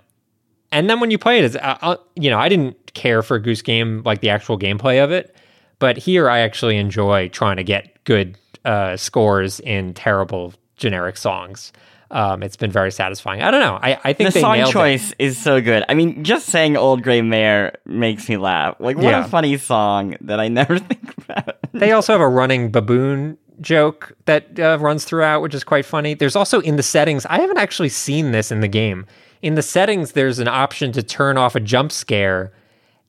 and 0.72 0.88
then 0.88 1.00
when 1.00 1.10
you 1.10 1.18
play 1.18 1.38
it, 1.38 1.44
it's, 1.44 1.56
uh, 1.56 1.78
uh, 1.80 1.96
you 2.16 2.30
know, 2.30 2.38
I 2.38 2.48
didn't 2.48 2.76
care 2.94 3.22
for 3.22 3.38
Goose 3.38 3.62
Game, 3.62 4.02
like 4.04 4.20
the 4.20 4.30
actual 4.30 4.58
gameplay 4.58 5.02
of 5.02 5.10
it. 5.10 5.34
But 5.78 5.96
here 5.96 6.28
I 6.28 6.40
actually 6.40 6.76
enjoy 6.76 7.28
trying 7.28 7.56
to 7.56 7.64
get 7.64 8.02
good 8.04 8.36
uh, 8.64 8.96
scores 8.96 9.60
in 9.60 9.94
terrible 9.94 10.52
generic 10.76 11.16
songs. 11.16 11.72
Um, 12.12 12.42
it's 12.42 12.56
been 12.56 12.72
very 12.72 12.90
satisfying. 12.90 13.40
I 13.40 13.52
don't 13.52 13.60
know. 13.60 13.78
I, 13.80 13.98
I 14.02 14.12
think 14.12 14.34
The 14.34 14.40
song 14.40 14.64
choice 14.70 15.14
is 15.20 15.38
so 15.38 15.60
good. 15.60 15.84
I 15.88 15.94
mean, 15.94 16.24
just 16.24 16.46
saying 16.46 16.76
"Old 16.76 17.02
Gray 17.04 17.22
Mare" 17.22 17.78
makes 17.86 18.28
me 18.28 18.36
laugh. 18.36 18.74
Like, 18.80 18.96
what 18.96 19.04
Yeah. 19.04 19.24
a 19.24 19.28
funny 19.28 19.56
song 19.56 20.16
that 20.22 20.40
I 20.40 20.48
never 20.48 20.78
think 20.80 21.14
about. 21.18 21.58
They 21.72 21.92
also 21.92 22.12
have 22.12 22.20
a 22.20 22.28
running 22.28 22.72
baboon 22.72 23.38
joke 23.60 24.12
that 24.24 24.58
uh, 24.58 24.78
runs 24.80 25.04
throughout, 25.04 25.40
which 25.40 25.54
is 25.54 25.62
quite 25.62 25.86
funny. 25.86 26.14
There's 26.14 26.34
also 26.34 26.60
in 26.62 26.74
the 26.76 26.82
settings, 26.82 27.26
I 27.26 27.38
haven't 27.40 27.58
actually 27.58 27.90
seen 27.90 28.32
this 28.32 28.50
in 28.50 28.60
the 28.60 28.68
game. 28.68 29.06
In 29.42 29.54
the 29.54 29.62
settings, 29.62 30.12
there's 30.12 30.38
an 30.40 30.48
option 30.48 30.90
to 30.92 31.02
turn 31.04 31.38
off 31.38 31.54
a 31.54 31.60
jump 31.60 31.92
scare, 31.92 32.52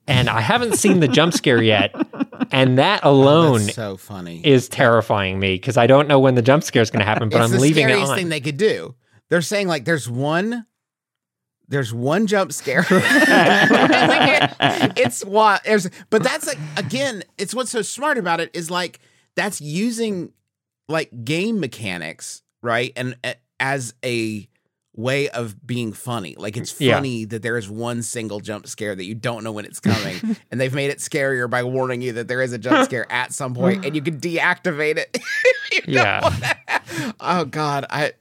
and 0.08 0.30
I 0.30 0.42
haven't 0.42 0.76
seen 0.76 1.00
the 1.00 1.08
jump 1.08 1.34
scare 1.34 1.62
yet. 1.62 1.96
And 2.52 2.78
that 2.78 3.02
alone 3.04 3.62
That's 3.64 3.76
so 3.76 3.98
funny. 3.98 4.42
is 4.44 4.68
terrifying 4.68 5.40
me 5.40 5.56
because 5.56 5.78
I 5.78 5.88
don't 5.88 6.08
know 6.08 6.20
when 6.20 6.36
the 6.36 6.42
jump 6.42 6.64
scare 6.64 6.82
is 6.82 6.90
going 6.92 7.00
to 7.00 7.06
happen, 7.06 7.30
but 7.30 7.42
it's 7.42 7.54
I'm 7.54 7.60
leaving 7.60 7.86
it 7.86 7.92
scariest 7.92 8.12
on. 8.12 8.18
thing 8.18 8.30
they 8.30 8.42
could 8.42 8.58
do. 8.58 8.96
They're 9.30 9.42
saying 9.42 9.68
like 9.68 9.86
there's 9.86 10.10
one 10.10 10.66
there's 11.70 11.94
one 11.94 12.28
jump 12.28 12.52
scare. 12.52 12.86
it's 14.98 15.24
what 15.24 15.64
there's 15.64 15.90
but 16.10 16.24
that's 16.24 16.46
like 16.48 16.60
again, 16.76 17.24
it's 17.38 17.56
what's 17.56 17.72
so 17.72 17.82
smart 17.82 18.18
about 18.18 18.42
it 18.42 18.52
is 18.54 18.70
like 18.70 19.00
that's 19.36 19.62
using 19.62 20.34
like 20.90 21.24
game 21.24 21.62
mechanics, 21.62 22.42
right? 22.62 22.92
And 22.98 23.16
uh, 23.24 23.34
as 23.60 23.94
a 24.04 24.50
way 24.96 25.30
of 25.30 25.66
being 25.66 25.94
funny. 25.94 26.36
Like 26.38 26.58
it's 26.58 26.80
Yeah. 26.82 26.96
funny 26.96 27.24
that 27.26 27.42
there 27.42 27.58
is 27.58 27.70
one 27.70 28.02
single 28.04 28.40
jump 28.42 28.68
scare 28.68 28.94
that 28.94 29.06
you 29.06 29.16
don't 29.16 29.44
know 29.44 29.52
when 29.54 29.64
it's 29.66 29.80
coming 29.80 30.36
and 30.52 30.60
they've 30.60 30.74
made 30.74 30.90
it 30.90 30.98
scarier 30.98 31.50
by 31.50 31.64
warning 31.64 32.02
you 32.02 32.12
that 32.14 32.28
there 32.28 32.42
is 32.42 32.52
a 32.52 32.58
jump 32.58 32.84
scare 32.86 33.10
at 33.12 33.32
some 33.34 33.54
point 33.54 33.86
and 33.86 33.96
you 33.96 34.02
can 34.02 34.20
deactivate 34.20 34.98
it. 34.98 35.18
Yeah. 35.88 36.54
oh 37.22 37.46
god, 37.46 37.86
I 37.90 38.12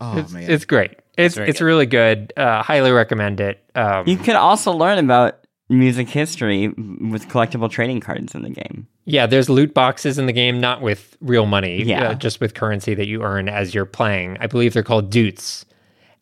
Oh 0.00 0.18
it's, 0.18 0.32
man. 0.32 0.50
it's 0.50 0.64
great. 0.64 0.92
It's 1.16 1.34
very 1.36 1.48
it's 1.48 1.58
good. 1.60 1.64
really 1.64 1.86
good. 1.86 2.32
Uh, 2.36 2.62
highly 2.62 2.90
recommend 2.90 3.40
it. 3.40 3.62
Um, 3.76 4.06
You 4.08 4.16
could 4.16 4.34
also 4.36 4.72
learn 4.72 4.98
about 4.98 5.38
music 5.68 6.08
history 6.08 6.68
with 6.68 7.28
collectible 7.28 7.70
trading 7.70 8.00
cards 8.00 8.34
in 8.34 8.42
the 8.42 8.50
game. 8.50 8.86
Yeah, 9.04 9.26
there's 9.26 9.48
loot 9.48 9.72
boxes 9.74 10.18
in 10.18 10.26
the 10.26 10.32
game, 10.32 10.60
not 10.60 10.82
with 10.82 11.16
real 11.20 11.46
money, 11.46 11.82
Yeah. 11.84 12.10
uh, 12.10 12.14
just 12.14 12.40
with 12.40 12.54
currency 12.54 12.94
that 12.94 13.06
you 13.06 13.22
earn 13.22 13.48
as 13.48 13.74
you're 13.74 13.84
playing. 13.84 14.36
I 14.40 14.46
believe 14.48 14.72
they're 14.74 14.82
called 14.82 15.10
toots. 15.12 15.64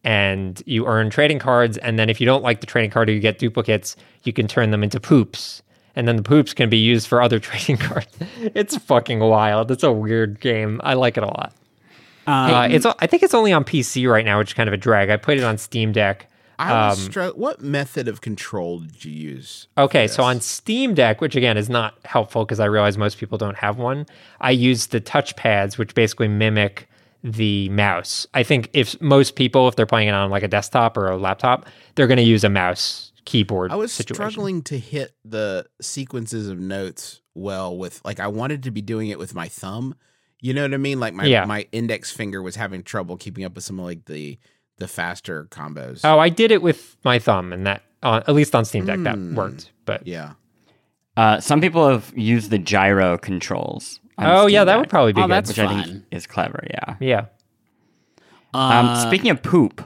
And 0.07 0.63
you 0.67 0.87
earn 0.87 1.11
trading 1.11 1.41
cards, 1.41 1.79
and 1.79 1.99
then 1.99 2.09
if 2.09 2.21
you 2.21 2.27
don't 2.27 2.45
like 2.45 2.61
the 2.61 2.67
trading 2.67 2.93
card 2.93 3.09
or 3.09 3.13
you 3.13 3.19
get 3.19 3.41
duplicates, 3.41 3.97
you 4.23 4.33
can 4.33 4.47
turn 4.47 4.71
them 4.71 4.85
into 4.85 5.01
poops. 5.01 5.63
And 5.97 6.07
then 6.07 6.15
the 6.15 6.23
poops 6.23 6.55
can 6.55 6.71
be 6.71 6.79
used 6.79 7.09
for 7.09 7.21
other 7.21 7.39
trading 7.41 7.77
cards. 7.77 8.07
it's 8.41 8.77
fucking 8.77 9.19
wild. 9.19 9.73
It's 9.73 9.83
a 9.83 9.91
weird 9.91 10.39
game. 10.39 10.81
I 10.85 10.95
like 10.95 11.17
it 11.17 11.25
a 11.25 11.27
lot. 11.27 11.53
Uh, 12.27 12.69
it's 12.71 12.87
I 12.87 13.07
think 13.09 13.25
it's 13.25 13.35
only 13.35 13.53
on 13.53 13.65
PC 13.65 14.09
right 14.09 14.25
now, 14.25 14.39
which 14.39 14.51
is 14.51 14.55
kind 14.55 14.69
of 14.69 14.73
a 14.73 14.77
drag. 14.77 15.11
I 15.11 15.17
played 15.17 15.39
it 15.39 15.45
on 15.45 15.59
Steam 15.59 15.91
Deck. 15.91 16.29
I 16.59 16.89
was 16.89 17.07
um, 17.07 17.13
stro- 17.13 17.37
what 17.37 17.61
method 17.61 18.09
of 18.09 18.21
control 18.21 18.79
did 18.81 19.05
you 19.05 19.13
use? 19.13 19.67
Okay, 19.77 20.07
so 20.07 20.23
on? 20.23 20.41
Steam 20.41 20.95
Deck, 20.95 21.21
which 21.21 21.37
again 21.37 21.57
is 21.57 21.69
not 21.69 21.95
helpful 22.05 22.45
because 22.45 22.61
I 22.61 22.65
realize 22.67 22.97
most 22.97 23.19
people 23.19 23.39
don't 23.39 23.57
have 23.57 23.77
one, 23.77 24.07
I 24.41 24.53
used 24.53 24.91
the 24.93 25.01
touch 25.01 25.37
pads, 25.37 25.77
which 25.79 25.95
basically 25.95 26.29
mimic 26.29 26.89
the 27.33 27.69
mouse. 27.71 28.27
I 28.35 28.43
think 28.45 28.71
if 28.73 29.01
most 29.01 29.35
people, 29.35 29.67
if 29.69 29.75
they're 29.77 29.85
playing 29.87 30.09
it 30.09 30.15
on 30.15 30.31
like 30.31 30.45
a 30.45 30.49
desktop 30.49 30.97
or 30.97 31.09
a 31.09 31.17
laptop, 31.17 31.67
they're 31.97 32.07
going 32.07 32.19
to 32.19 32.23
use 32.23 32.45
a 32.45 32.49
mouse 32.49 33.13
keyboard 33.25 33.73
I 33.73 33.75
was 33.75 33.93
situation. 33.93 34.15
struggling 34.15 34.63
to 34.63 34.79
hit 34.79 35.13
the 35.25 35.67
sequences 35.81 36.49
of 36.49 36.61
notes 36.61 37.21
well 37.35 37.77
with 37.77 38.01
like 38.05 38.21
I 38.21 38.29
wanted 38.29 38.63
to 38.63 38.71
be 38.71 38.81
doing 38.81 39.09
it 39.09 39.19
with 39.19 39.35
my 39.35 39.49
thumb. 39.49 39.97
You 40.41 40.55
know 40.55 40.63
what 40.63 40.73
I 40.75 40.77
mean? 40.77 41.01
Like 41.01 41.15
my 41.15 41.25
Yeah. 41.25 41.45
my 41.45 41.67
index 41.73 42.13
finger 42.13 42.41
was 42.41 42.55
having 42.55 42.85
trouble 42.85 43.17
keeping 43.17 43.45
up 43.45 43.57
with 43.57 43.65
some 43.65 43.81
of 43.81 43.85
like 43.87 44.05
the 44.05 44.39
the 44.79 44.87
faster 44.87 45.47
combos. 45.51 46.03
Oh, 46.05 46.19
I 46.21 46.29
did 46.29 46.53
it 46.53 46.63
with 46.63 46.97
my 47.03 47.19
thumb, 47.19 47.53
and 47.53 47.67
that, 47.67 47.83
uh, 48.03 48.21
at 48.29 48.35
least 48.35 48.55
on 48.55 48.65
Steam 48.67 48.85
Deck, 48.85 49.01
that 49.05 49.17
Mm. 49.17 49.35
worked. 49.35 49.73
But 49.87 50.07
yeah. 50.07 50.35
Uh, 51.17 51.41
some 51.41 51.63
people 51.63 51.89
have 51.89 52.13
used 52.15 52.51
the 52.51 52.59
gyro 52.59 53.17
controls. 53.17 54.01
On 54.19 54.27
oh, 54.27 54.47
yeah, 54.47 54.61
Steam 54.61 54.67
that 54.67 54.73
Deck, 54.73 54.79
would 54.81 54.89
probably 54.91 55.13
be 55.13 55.21
Oh, 55.21 55.27
good. 55.27 55.33
that's 55.33 55.49
which 55.49 55.59
I 55.59 55.67
fun. 55.67 55.85
think 55.85 56.05
is 56.11 56.27
clever. 56.27 56.65
Yeah. 56.71 56.97
yeah. 57.01 57.21
Um, 58.55 58.87
Uh, 58.87 59.07
speaking 59.07 59.31
of 59.31 59.43
poop, 59.43 59.83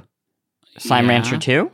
Slime 0.79 1.07
yeah. 1.07 1.13
Rancher 1.13 1.39
Two. 1.39 1.71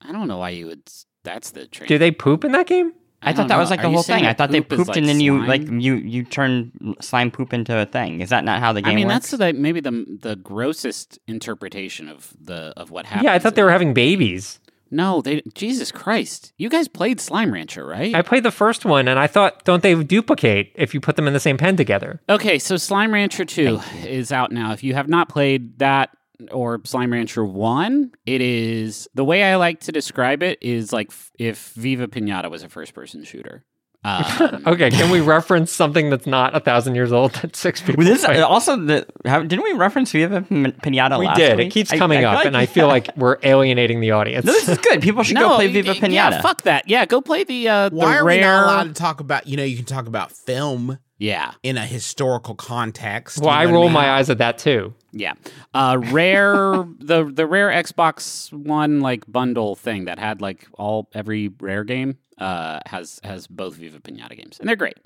I 0.00 0.12
don't 0.12 0.28
know 0.28 0.38
why 0.38 0.50
you 0.50 0.66
would. 0.66 0.82
s- 0.86 1.06
That's 1.24 1.50
the 1.50 1.66
train. 1.66 1.88
Do 1.88 1.98
they 1.98 2.10
poop 2.10 2.44
in 2.44 2.52
that 2.52 2.66
game? 2.66 2.92
I, 3.22 3.30
I 3.30 3.32
thought 3.32 3.42
don't 3.42 3.48
that 3.48 3.54
know. 3.56 3.60
was 3.60 3.70
like 3.70 3.80
Are 3.80 3.82
the 3.82 3.88
you 3.90 3.94
whole 3.96 4.02
saying 4.02 4.20
thing. 4.20 4.24
I 4.26 4.30
that 4.30 4.38
thought 4.38 4.50
they 4.50 4.62
poop 4.62 4.72
is 4.72 4.76
pooped 4.78 4.88
like 4.88 4.96
and 4.96 5.06
then 5.08 5.20
you 5.20 5.36
slime? 5.44 5.46
like 5.48 5.82
you 5.82 5.94
you 5.96 6.24
turn 6.24 6.96
slime 7.02 7.30
poop 7.30 7.52
into 7.52 7.76
a 7.78 7.84
thing. 7.84 8.20
Is 8.22 8.30
that 8.30 8.44
not 8.44 8.60
how 8.60 8.72
the 8.72 8.80
game 8.80 8.92
I 8.92 8.94
mean, 8.96 9.08
works? 9.08 9.30
that's 9.30 9.38
the, 9.38 9.52
maybe 9.52 9.80
the 9.80 10.06
the 10.22 10.36
grossest 10.36 11.18
interpretation 11.28 12.08
of 12.08 12.32
the 12.40 12.72
of 12.78 12.90
what 12.90 13.04
happened. 13.06 13.24
Yeah, 13.26 13.34
I 13.34 13.38
thought 13.38 13.54
they 13.56 13.62
were 13.62 13.70
having 13.70 13.92
babies. 13.92 14.58
No, 14.90 15.22
they. 15.22 15.42
Jesus 15.54 15.92
Christ! 15.92 16.52
You 16.56 16.68
guys 16.68 16.88
played 16.88 17.20
Slime 17.20 17.52
Rancher, 17.52 17.86
right? 17.86 18.14
I 18.14 18.22
played 18.22 18.42
the 18.42 18.50
first 18.50 18.84
one, 18.84 19.06
and 19.08 19.18
I 19.18 19.26
thought, 19.26 19.64
don't 19.64 19.82
they 19.82 19.94
duplicate 20.02 20.72
if 20.74 20.94
you 20.94 21.00
put 21.00 21.16
them 21.16 21.26
in 21.26 21.32
the 21.32 21.40
same 21.40 21.56
pen 21.56 21.76
together? 21.76 22.20
Okay, 22.28 22.58
so 22.58 22.76
Slime 22.76 23.12
Rancher 23.12 23.44
2 23.44 23.80
is 24.04 24.32
out 24.32 24.50
now. 24.52 24.72
If 24.72 24.82
you 24.82 24.94
have 24.94 25.08
not 25.08 25.28
played 25.28 25.78
that 25.78 26.10
or 26.50 26.80
Slime 26.84 27.12
Rancher 27.12 27.44
1, 27.44 28.12
it 28.26 28.40
is 28.40 29.08
the 29.14 29.24
way 29.24 29.44
I 29.44 29.56
like 29.56 29.80
to 29.80 29.92
describe 29.92 30.42
it 30.42 30.58
is 30.62 30.92
like 30.92 31.08
f- 31.10 31.30
if 31.38 31.68
Viva 31.74 32.08
Pinata 32.08 32.50
was 32.50 32.62
a 32.62 32.68
first 32.68 32.94
person 32.94 33.24
shooter. 33.24 33.64
Um, 34.02 34.62
Okay, 34.66 34.90
can 34.90 35.10
we 35.10 35.20
reference 35.20 35.70
something 35.70 36.08
that's 36.08 36.26
not 36.26 36.56
a 36.56 36.60
thousand 36.60 36.94
years 36.94 37.12
old 37.12 37.32
that 37.34 37.54
six 37.54 37.80
people? 37.82 37.96
Well, 37.98 38.06
this 38.06 38.24
play? 38.24 38.40
also 38.40 38.76
the 38.76 39.06
how, 39.26 39.40
didn't 39.42 39.62
we 39.62 39.72
reference 39.72 40.10
Viva 40.12 40.40
Pin- 40.42 40.72
Pinata 40.82 41.18
we 41.18 41.26
last 41.26 41.36
did. 41.36 41.58
week? 41.58 41.66
It 41.66 41.70
keeps 41.70 41.90
coming 41.92 42.24
I 42.24 42.32
up, 42.32 42.38
feel 42.40 42.46
and 42.48 42.56
I 42.56 42.66
feel 42.66 42.86
like 42.96 43.14
we're 43.16 43.36
alienating 43.42 44.00
the 44.00 44.12
audience. 44.12 44.46
no, 44.46 44.52
this 44.52 44.68
is 44.68 44.78
good. 44.78 45.02
People 45.02 45.22
should 45.22 45.34
no, 45.34 45.50
go 45.50 45.54
play 45.56 45.68
Viva 45.68 45.92
Pinata. 45.94 46.12
Yeah, 46.12 46.40
fuck 46.40 46.62
that. 46.62 46.88
Yeah, 46.88 47.04
go 47.04 47.20
play 47.20 47.44
the 47.44 47.68
uh, 47.68 47.88
the 47.90 47.96
Why 47.96 48.16
are 48.16 48.24
rare. 48.24 48.36
we 48.38 48.40
not 48.42 48.64
allowed 48.64 48.84
to 48.84 48.94
talk 48.94 49.20
about? 49.20 49.46
You 49.46 49.56
know, 49.58 49.64
you 49.64 49.76
can 49.76 49.84
talk 49.84 50.06
about 50.06 50.32
film. 50.32 50.98
Yeah, 51.18 51.52
in 51.62 51.76
a 51.76 51.84
historical 51.84 52.54
context. 52.54 53.40
Well, 53.40 53.50
you 53.50 53.54
I 53.54 53.64
know 53.64 53.70
what 53.72 53.74
roll 53.74 53.84
mean? 53.84 53.92
my 53.92 54.10
eyes 54.12 54.30
at 54.30 54.38
that 54.38 54.56
too. 54.56 54.94
yeah. 55.12 55.34
Uh, 55.74 55.98
rare 56.10 56.86
the 56.98 57.30
the 57.30 57.46
rare 57.46 57.68
Xbox 57.68 58.50
One 58.50 59.00
like 59.00 59.30
bundle 59.30 59.74
thing 59.76 60.06
that 60.06 60.18
had 60.18 60.40
like 60.40 60.66
all 60.78 61.10
every 61.12 61.50
rare 61.60 61.84
game 61.84 62.16
uh, 62.40 62.80
has 62.86 63.20
has 63.22 63.46
both 63.46 63.74
Viva 63.76 64.00
Pinata 64.00 64.36
games, 64.36 64.58
and 64.58 64.68
they're 64.68 64.76
great. 64.76 64.96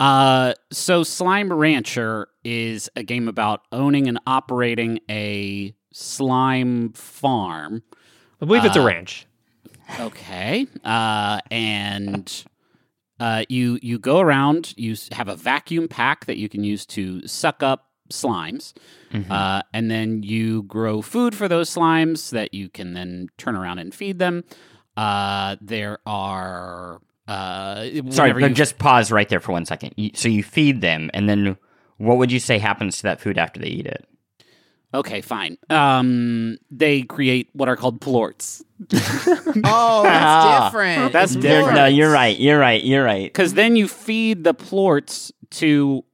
Uh, 0.00 0.54
so 0.72 1.02
Slime 1.02 1.52
Rancher 1.52 2.28
is 2.44 2.90
a 2.96 3.02
game 3.02 3.28
about 3.28 3.62
owning 3.72 4.06
and 4.08 4.18
operating 4.26 5.00
a 5.10 5.74
slime 5.92 6.92
farm. 6.92 7.82
I 8.40 8.44
believe 8.46 8.64
it's 8.64 8.76
a 8.76 8.80
Uh, 8.82 8.86
ranch. 8.86 9.26
Okay. 10.00 10.66
Uh, 10.84 11.40
and 11.50 12.44
uh, 13.20 13.44
you 13.48 13.78
you 13.82 13.98
go 13.98 14.18
around. 14.20 14.74
You 14.76 14.96
have 15.12 15.28
a 15.28 15.36
vacuum 15.36 15.88
pack 15.88 16.26
that 16.26 16.36
you 16.36 16.48
can 16.48 16.64
use 16.64 16.84
to 16.86 17.26
suck 17.26 17.62
up 17.62 17.90
slimes, 18.12 18.74
Mhm. 19.12 19.30
uh, 19.30 19.62
and 19.72 19.90
then 19.90 20.22
you 20.22 20.62
grow 20.64 21.00
food 21.00 21.34
for 21.34 21.48
those 21.48 21.70
slimes 21.74 22.30
that 22.30 22.52
you 22.52 22.68
can 22.68 22.92
then 22.92 23.28
turn 23.38 23.56
around 23.56 23.78
and 23.78 23.94
feed 23.94 24.18
them. 24.18 24.44
Uh, 24.96 25.56
there 25.60 25.98
are 26.06 27.00
uh, 27.26 27.86
Sorry, 28.10 28.42
you- 28.42 28.48
just 28.50 28.78
pause 28.78 29.10
right 29.10 29.28
there 29.28 29.40
for 29.40 29.52
one 29.52 29.64
second. 29.64 29.94
So 30.14 30.28
you 30.28 30.42
feed 30.42 30.80
them, 30.80 31.10
and 31.14 31.28
then 31.28 31.56
what 31.98 32.18
would 32.18 32.30
you 32.30 32.38
say 32.40 32.58
happens 32.58 32.98
to 32.98 33.02
that 33.04 33.20
food 33.20 33.38
after 33.38 33.60
they 33.60 33.68
eat 33.68 33.86
it? 33.86 34.06
okay, 34.92 35.20
fine. 35.20 35.58
Um, 35.70 36.56
they 36.70 37.02
create 37.02 37.48
what 37.52 37.68
are 37.68 37.74
called 37.76 38.00
plorts. 38.00 38.62
Oh, 39.64 40.02
Ah. 40.04 40.04
that's 40.04 40.66
different. 40.72 41.12
That's 41.12 41.32
It's 41.34 41.42
different. 41.42 41.74
No, 41.76 41.86
you're 41.86 42.10
right. 42.12 42.38
You're 42.38 42.58
right. 42.58 42.82
You're 42.82 43.04
right. 43.04 43.24
because 43.24 43.54
then 43.54 43.74
you 43.76 43.88
feed 43.88 44.44
the 44.44 44.54
plorts 44.54 45.32
to 45.52 46.04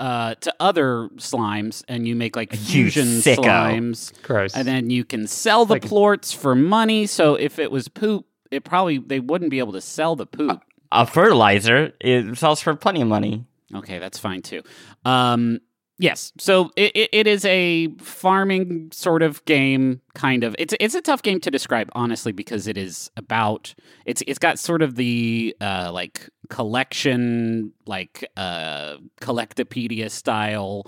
uh 0.00 0.34
to 0.40 0.52
other 0.58 1.08
slimes 1.16 1.84
and 1.88 2.08
you 2.08 2.16
make 2.16 2.34
like 2.34 2.52
fusion 2.54 3.06
slimes. 3.06 4.12
Gross. 4.22 4.54
and 4.56 4.66
then 4.66 4.90
you 4.90 5.04
can 5.04 5.26
sell 5.26 5.64
the 5.66 5.74
Like- 5.74 5.82
plorts 5.84 6.34
for 6.34 6.54
money. 6.54 7.06
So 7.06 7.34
if 7.34 7.58
it 7.58 7.70
was 7.70 7.88
poop 7.88 8.26
it 8.50 8.64
probably 8.64 8.98
they 8.98 9.20
wouldn't 9.20 9.50
be 9.50 9.58
able 9.60 9.72
to 9.74 9.80
sell 9.80 10.16
the 10.16 10.26
poop. 10.26 10.62
A 10.90 11.06
fertilizer 11.06 11.92
it 12.00 12.36
sells 12.36 12.60
for 12.60 12.74
plenty 12.74 13.00
of 13.02 13.08
money. 13.08 13.44
okay 13.74 13.98
that's 14.00 14.18
fine 14.18 14.42
too. 14.42 14.62
Um 15.04 15.60
yes. 15.98 16.32
So 16.38 16.70
it, 16.76 16.92
it, 16.96 17.10
it 17.12 17.26
is 17.26 17.44
a 17.44 17.88
farming 17.98 18.88
sort 18.92 19.22
of 19.22 19.44
game 19.44 20.00
kind 20.14 20.44
of. 20.44 20.56
It's 20.58 20.74
it's 20.80 20.94
a 20.94 21.02
tough 21.02 21.22
game 21.22 21.40
to 21.40 21.50
describe 21.50 21.90
honestly 21.94 22.32
because 22.32 22.66
it 22.66 22.76
is 22.78 23.10
about 23.18 23.74
it's 24.06 24.22
it's 24.26 24.38
got 24.38 24.58
sort 24.58 24.80
of 24.82 24.96
the 24.96 25.54
uh 25.60 25.90
like 25.92 26.28
collection 26.50 27.72
like 27.86 28.28
uh 28.36 28.96
collectopedia 29.20 30.10
style 30.10 30.84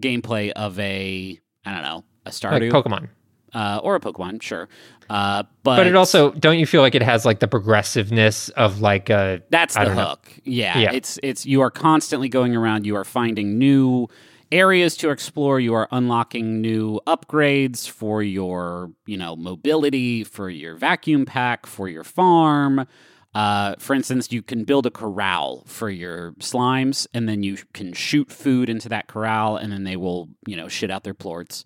gameplay 0.00 0.50
of 0.52 0.78
a 0.80 1.38
i 1.64 1.72
don't 1.72 1.82
know 1.82 2.02
a 2.24 2.28
like 2.28 2.34
stardew 2.34 2.70
Pokemon. 2.70 3.08
uh, 3.54 3.78
or 3.82 3.94
a 3.94 4.00
pokemon 4.00 4.42
sure 4.42 4.68
uh 5.10 5.42
but, 5.62 5.76
But 5.76 5.86
it 5.86 5.94
also 5.94 6.32
don't 6.32 6.58
you 6.58 6.66
feel 6.66 6.80
like 6.80 6.94
it 6.94 7.02
has 7.02 7.24
like 7.26 7.40
the 7.40 7.46
progressiveness 7.48 8.48
of 8.50 8.80
like 8.80 9.10
a 9.10 9.42
That's 9.50 9.74
the 9.74 9.90
hook. 9.90 10.26
Yeah, 10.44 10.78
Yeah. 10.78 10.92
It's 10.92 11.18
it's 11.22 11.44
you 11.44 11.60
are 11.60 11.70
constantly 11.70 12.28
going 12.30 12.56
around, 12.56 12.86
you 12.86 12.96
are 12.96 13.04
finding 13.04 13.58
new 13.58 14.08
areas 14.50 14.96
to 14.98 15.10
explore, 15.10 15.60
you 15.60 15.74
are 15.74 15.88
unlocking 15.92 16.60
new 16.60 17.00
upgrades 17.06 17.88
for 17.88 18.22
your, 18.22 18.90
you 19.06 19.16
know, 19.16 19.36
mobility, 19.36 20.24
for 20.24 20.48
your 20.48 20.76
vacuum 20.76 21.24
pack, 21.26 21.66
for 21.66 21.88
your 21.88 22.04
farm. 22.04 22.86
Uh, 23.34 23.74
for 23.78 23.94
instance, 23.94 24.30
you 24.30 24.42
can 24.42 24.64
build 24.64 24.84
a 24.84 24.90
corral 24.90 25.64
for 25.66 25.88
your 25.88 26.32
slimes, 26.32 27.06
and 27.14 27.28
then 27.28 27.42
you 27.42 27.56
can 27.72 27.92
shoot 27.92 28.30
food 28.30 28.68
into 28.68 28.88
that 28.90 29.06
corral, 29.06 29.56
and 29.56 29.72
then 29.72 29.84
they 29.84 29.96
will, 29.96 30.28
you 30.46 30.56
know, 30.56 30.68
shit 30.68 30.90
out 30.90 31.04
their 31.04 31.14
plorts. 31.14 31.64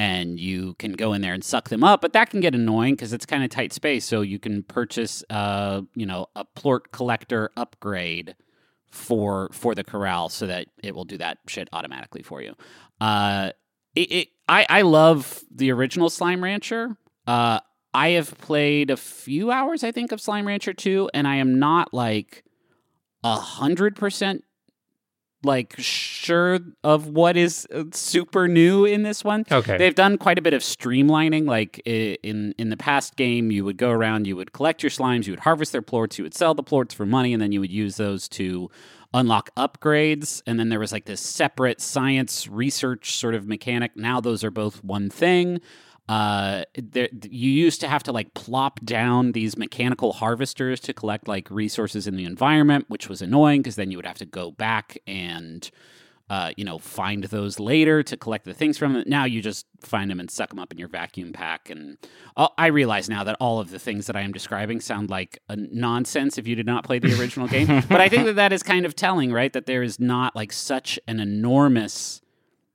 And 0.00 0.38
you 0.38 0.74
can 0.74 0.92
go 0.92 1.12
in 1.12 1.22
there 1.22 1.34
and 1.34 1.42
suck 1.42 1.70
them 1.70 1.82
up 1.82 2.02
but 2.02 2.12
that 2.12 2.30
can 2.30 2.38
get 2.38 2.54
annoying 2.54 2.94
because 2.94 3.12
it's 3.12 3.26
kind 3.26 3.42
of 3.42 3.50
tight 3.50 3.72
space 3.72 4.04
so 4.04 4.20
you 4.20 4.38
can 4.38 4.62
purchase 4.62 5.24
uh 5.28 5.80
you 5.96 6.06
know 6.06 6.28
a 6.36 6.44
plort 6.44 6.92
collector 6.92 7.50
upgrade 7.56 8.36
for 8.92 9.48
for 9.52 9.74
the 9.74 9.82
corral 9.82 10.28
so 10.28 10.46
that 10.46 10.68
it 10.84 10.94
will 10.94 11.04
do 11.04 11.18
that 11.18 11.38
shit 11.48 11.68
automatically 11.72 12.22
for 12.22 12.40
you. 12.40 12.54
Uh 13.00 13.50
it, 13.96 14.12
it 14.12 14.28
i 14.48 14.64
i 14.68 14.82
love 14.82 15.42
the 15.50 15.72
original 15.72 16.10
slime 16.10 16.44
rancher. 16.44 16.96
Uh 17.26 17.58
i 17.94 18.10
have 18.10 18.36
played 18.38 18.90
a 18.90 18.96
few 18.96 19.50
hours 19.50 19.82
i 19.84 19.92
think 19.92 20.12
of 20.12 20.20
slime 20.20 20.46
rancher 20.46 20.72
2 20.72 21.10
and 21.14 21.26
i 21.26 21.36
am 21.36 21.58
not 21.58 21.92
like 21.92 22.44
a 23.24 23.36
hundred 23.36 23.96
percent 23.96 24.44
like 25.44 25.74
sure 25.78 26.58
of 26.82 27.06
what 27.06 27.36
is 27.36 27.66
uh, 27.72 27.84
super 27.92 28.48
new 28.48 28.84
in 28.84 29.02
this 29.02 29.22
one 29.22 29.44
okay. 29.50 29.76
They've 29.78 29.94
done 29.94 30.18
quite 30.18 30.38
a 30.38 30.42
bit 30.42 30.52
of 30.52 30.62
streamlining. 30.62 31.46
Like 31.46 31.78
in 31.84 32.54
in 32.58 32.70
the 32.70 32.76
past 32.76 33.16
game, 33.16 33.50
you 33.50 33.64
would 33.64 33.76
go 33.76 33.90
around, 33.90 34.26
you 34.26 34.34
would 34.36 34.52
collect 34.52 34.82
your 34.82 34.90
slimes, 34.90 35.26
you 35.26 35.32
would 35.32 35.40
harvest 35.40 35.72
their 35.72 35.82
plorts, 35.82 36.18
you 36.18 36.24
would 36.24 36.34
sell 36.34 36.54
the 36.54 36.64
plorts 36.64 36.92
for 36.92 37.06
money, 37.06 37.32
and 37.32 37.40
then 37.40 37.52
you 37.52 37.60
would 37.60 37.70
use 37.70 37.96
those 37.96 38.28
to 38.30 38.68
unlock 39.14 39.54
upgrades. 39.54 40.42
And 40.46 40.58
then 40.58 40.70
there 40.70 40.80
was 40.80 40.92
like 40.92 41.04
this 41.04 41.20
separate 41.20 41.80
science 41.80 42.48
research 42.48 43.16
sort 43.16 43.34
of 43.34 43.46
mechanic. 43.46 43.96
Now 43.96 44.20
those 44.20 44.42
are 44.42 44.50
both 44.50 44.82
one 44.82 45.08
thing. 45.08 45.60
Uh, 46.08 46.62
there, 46.74 47.08
you 47.28 47.50
used 47.50 47.80
to 47.82 47.88
have 47.88 48.02
to 48.02 48.12
like 48.12 48.32
plop 48.34 48.80
down 48.84 49.32
these 49.32 49.58
mechanical 49.58 50.14
harvesters 50.14 50.80
to 50.80 50.94
collect 50.94 51.28
like 51.28 51.50
resources 51.50 52.06
in 52.06 52.16
the 52.16 52.24
environment, 52.24 52.86
which 52.88 53.08
was 53.08 53.20
annoying 53.20 53.60
because 53.60 53.76
then 53.76 53.90
you 53.90 53.98
would 53.98 54.06
have 54.06 54.18
to 54.18 54.26
go 54.26 54.50
back 54.50 54.98
and 55.06 55.70
uh, 56.30 56.52
you 56.56 56.64
know, 56.64 56.78
find 56.78 57.24
those 57.24 57.58
later 57.58 58.02
to 58.02 58.16
collect 58.16 58.44
the 58.44 58.52
things 58.52 58.76
from 58.76 58.92
them. 58.92 59.04
Now 59.06 59.24
you 59.24 59.40
just 59.40 59.66
find 59.80 60.10
them 60.10 60.20
and 60.20 60.30
suck 60.30 60.50
them 60.50 60.58
up 60.58 60.70
in 60.70 60.78
your 60.78 60.88
vacuum 60.88 61.32
pack. 61.32 61.70
And 61.70 61.96
uh, 62.36 62.48
I 62.58 62.66
realize 62.66 63.08
now 63.08 63.24
that 63.24 63.36
all 63.40 63.60
of 63.60 63.70
the 63.70 63.78
things 63.78 64.06
that 64.06 64.16
I 64.16 64.20
am 64.20 64.32
describing 64.32 64.80
sound 64.80 65.08
like 65.08 65.38
a 65.48 65.56
nonsense 65.56 66.36
if 66.36 66.46
you 66.46 66.54
did 66.54 66.66
not 66.66 66.84
play 66.84 66.98
the 66.98 67.18
original 67.18 67.48
game. 67.48 67.66
But 67.88 68.00
I 68.02 68.10
think 68.10 68.26
that 68.26 68.36
that 68.36 68.52
is 68.52 68.62
kind 68.62 68.84
of 68.84 68.94
telling, 68.94 69.32
right? 69.32 69.52
That 69.52 69.64
there 69.64 69.82
is 69.82 69.98
not 69.98 70.36
like 70.36 70.52
such 70.52 70.98
an 71.08 71.18
enormous 71.18 72.20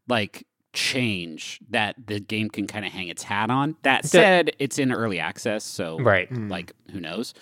like 0.08 0.48
change 0.74 1.60
that 1.70 1.96
the 2.06 2.20
game 2.20 2.50
can 2.50 2.68
kind 2.68 2.86
of 2.86 2.92
hang 2.92 3.08
its 3.08 3.24
hat 3.24 3.50
on. 3.50 3.76
That 3.84 4.06
said, 4.06 4.52
it's 4.60 4.78
in 4.80 4.92
early 4.92 5.20
access, 5.20 5.64
so 5.64 6.00
right. 6.00 6.30
like 6.50 6.74
who 6.92 7.00
knows? 7.00 7.34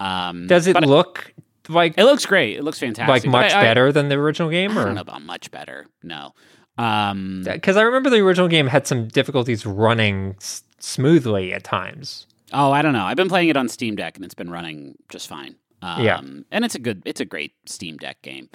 Um, 0.00 0.46
Does 0.48 0.66
it 0.66 0.74
but 0.74 0.84
look 0.84 1.32
like 1.68 1.94
It 1.96 2.04
looks 2.04 2.26
great. 2.26 2.56
It 2.58 2.64
looks 2.64 2.78
fantastic. 2.80 3.08
like 3.08 3.24
much 3.30 3.52
I- 3.52 3.60
I- 3.60 3.62
better 3.62 3.92
than 3.92 4.08
the 4.08 4.16
original 4.16 4.50
game 4.50 4.76
I 4.76 4.82
or 4.82 4.84
don't 4.86 4.94
know 4.96 5.00
about 5.00 5.22
much 5.22 5.50
better. 5.50 5.86
No. 6.02 6.34
Um, 6.78 7.42
because 7.44 7.76
I 7.76 7.82
remember 7.82 8.10
the 8.10 8.18
original 8.20 8.48
game 8.48 8.66
had 8.66 8.86
some 8.86 9.06
difficulties 9.08 9.64
running 9.66 10.34
s- 10.40 10.62
smoothly 10.78 11.52
at 11.52 11.64
times. 11.64 12.26
oh, 12.54 12.70
I 12.72 12.82
don't 12.82 12.92
know. 12.92 13.04
I've 13.04 13.16
been 13.16 13.28
playing 13.28 13.48
it 13.48 13.56
on 13.56 13.68
Steam 13.68 13.94
Deck 13.96 14.16
and 14.16 14.24
it's 14.24 14.34
been 14.34 14.50
running 14.50 14.96
just 15.08 15.28
fine. 15.28 15.54
Um, 15.82 16.02
Yeah. 16.04 16.20
and 16.50 16.64
it's 16.64 16.74
a 16.74 16.78
good, 16.78 17.02
it's 17.06 17.20
a 17.20 17.24
great 17.24 17.52
Steam 17.66 17.96
Deck 17.96 18.20
game. 18.22 18.48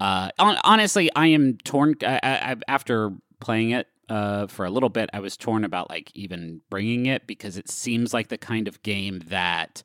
Uh, 0.00 0.30
hon- 0.38 0.58
honestly, 0.64 1.10
I 1.16 1.26
am 1.28 1.58
torn. 1.64 1.94
I, 2.02 2.18
I, 2.22 2.50
I- 2.52 2.56
after 2.68 3.10
playing 3.42 3.70
it 3.70 3.88
uh, 4.08 4.46
for 4.46 4.64
a 4.64 4.70
little 4.70 4.88
bit, 4.88 5.10
I 5.12 5.20
was 5.20 5.36
torn 5.36 5.64
about 5.64 5.90
like 5.90 6.10
even 6.14 6.60
bringing 6.70 7.06
it 7.06 7.26
because 7.26 7.56
it 7.56 7.68
seems 7.68 8.14
like 8.14 8.28
the 8.28 8.38
kind 8.38 8.68
of 8.68 8.82
game 8.82 9.20
that 9.26 9.82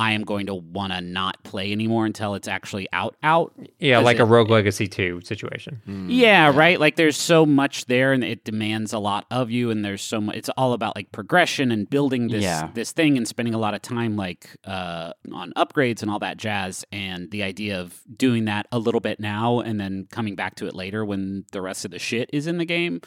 I 0.00 0.12
am 0.12 0.22
going 0.22 0.46
to 0.46 0.54
want 0.54 0.94
to 0.94 1.00
not 1.02 1.42
play 1.44 1.70
anymore 1.72 2.06
until 2.06 2.34
it's 2.34 2.48
actually 2.48 2.88
out. 2.90 3.16
Out. 3.22 3.52
Yeah, 3.78 3.98
like 3.98 4.16
it- 4.16 4.22
a 4.22 4.24
Rogue 4.24 4.48
Legacy 4.48 4.86
2 4.86 5.20
situation. 5.20 5.82
Mm, 5.86 6.06
Yeah, 6.08 6.50
right. 6.56 6.80
Like 6.80 6.96
there's 6.96 7.18
so 7.18 7.44
much 7.44 7.84
there, 7.84 8.14
and 8.14 8.24
it 8.24 8.42
demands 8.42 8.94
a 8.94 8.98
lot 8.98 9.26
of 9.30 9.50
you. 9.50 9.70
And 9.70 9.84
there's 9.84 10.00
so 10.00 10.18
much. 10.18 10.36
It's 10.36 10.48
all 10.56 10.72
about 10.72 10.96
like 10.96 11.12
progression 11.12 11.70
and 11.70 11.88
building 11.88 12.28
this 12.28 12.42
Yeah. 12.42 12.70
this 12.72 12.92
thing, 12.92 13.18
and 13.18 13.28
spending 13.28 13.52
a 13.52 13.58
lot 13.58 13.74
of 13.74 13.82
time 13.82 14.16
like 14.16 14.56
uh, 14.64 15.12
on 15.32 15.52
upgrades 15.54 16.00
and 16.00 16.10
all 16.10 16.18
that 16.20 16.38
jazz. 16.38 16.82
And 16.90 17.30
the 17.30 17.42
idea 17.42 17.78
of 17.78 18.00
doing 18.16 18.46
that 18.46 18.66
a 18.72 18.78
little 18.78 19.00
bit 19.02 19.20
now, 19.20 19.60
and 19.60 19.78
then 19.78 20.06
coming 20.10 20.34
back 20.34 20.54
to 20.56 20.66
it 20.66 20.74
later 20.74 21.04
when 21.04 21.44
the 21.52 21.60
rest 21.60 21.84
of 21.84 21.90
the 21.90 21.98
shit 21.98 22.30
is 22.32 22.46
in 22.46 22.56
the 22.56 22.64
game, 22.64 23.02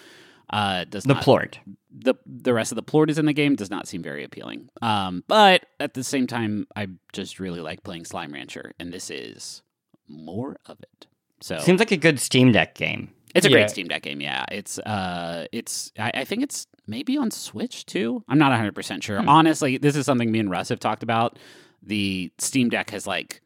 uh, 0.53 0.85
does 0.85 1.03
The 1.03 1.15
not 1.15 1.23
plort. 1.23 1.59
the 1.91 2.13
the 2.25 2.53
rest 2.53 2.71
of 2.71 2.75
the 2.77 2.83
plort 2.83 3.09
is 3.09 3.17
in 3.17 3.25
the 3.25 3.33
game 3.33 3.55
does 3.55 3.69
not 3.69 3.87
seem 3.87 4.01
very 4.03 4.23
appealing. 4.23 4.69
Um, 4.81 5.23
but 5.27 5.65
at 5.79 5.93
the 5.95 6.03
same 6.03 6.27
time, 6.27 6.67
I 6.75 6.87
just 7.11 7.39
really 7.39 7.59
like 7.59 7.83
playing 7.83 8.05
Slime 8.05 8.31
Rancher, 8.31 8.71
and 8.79 8.93
this 8.93 9.09
is 9.09 9.61
more 10.07 10.57
of 10.65 10.79
it. 10.81 11.07
So 11.41 11.57
Seems 11.59 11.79
like 11.79 11.91
a 11.91 11.97
good 11.97 12.19
Steam 12.19 12.51
Deck 12.53 12.75
game. 12.75 13.09
it's 13.35 13.45
a 13.45 13.49
Yeah. 13.49 13.57
great 13.57 13.69
Steam 13.69 13.87
Deck 13.87 14.03
game. 14.03 14.21
Yeah, 14.21 14.45
it's 14.51 14.79
uh, 14.79 15.47
it's 15.51 15.91
I, 15.99 16.11
I 16.13 16.23
think 16.23 16.43
it's 16.43 16.67
maybe 16.87 17.17
on 17.17 17.31
Switch 17.31 17.85
too. 17.85 18.23
I'm 18.29 18.37
not 18.37 18.51
100 18.51 18.73
percent 18.75 19.03
sure. 19.03 19.19
Hmm. 19.21 19.27
Honestly, 19.29 19.77
this 19.77 19.95
is 19.95 20.05
something 20.05 20.31
me 20.31 20.39
and 20.39 20.49
Russ 20.49 20.69
have 20.69 20.79
talked 20.79 21.03
about. 21.03 21.37
The 21.81 22.31
Steam 22.37 22.69
Deck 22.69 22.91
has 22.91 23.05
like 23.07 23.41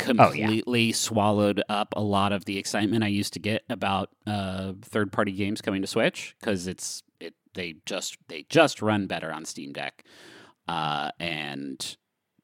Oh, 0.00 0.32
yeah. 0.32 0.46
completely 0.46 0.92
swallowed 0.92 1.62
up 1.68 1.92
a 1.96 2.02
lot 2.02 2.32
of 2.32 2.44
the 2.44 2.58
excitement 2.58 3.04
I 3.04 3.08
used 3.08 3.32
to 3.34 3.38
get 3.38 3.64
about 3.68 4.10
uh, 4.26 4.72
third 4.82 5.12
party 5.12 5.32
games 5.32 5.60
coming 5.60 5.80
to 5.82 5.86
Switch 5.88 6.34
because 6.40 6.66
it's 6.66 7.02
it 7.20 7.34
they 7.54 7.76
just 7.86 8.16
they 8.28 8.46
just 8.48 8.80
run 8.82 9.06
better 9.06 9.32
on 9.32 9.44
Steam 9.44 9.72
Deck, 9.72 10.04
uh, 10.68 11.10
and 11.18 11.96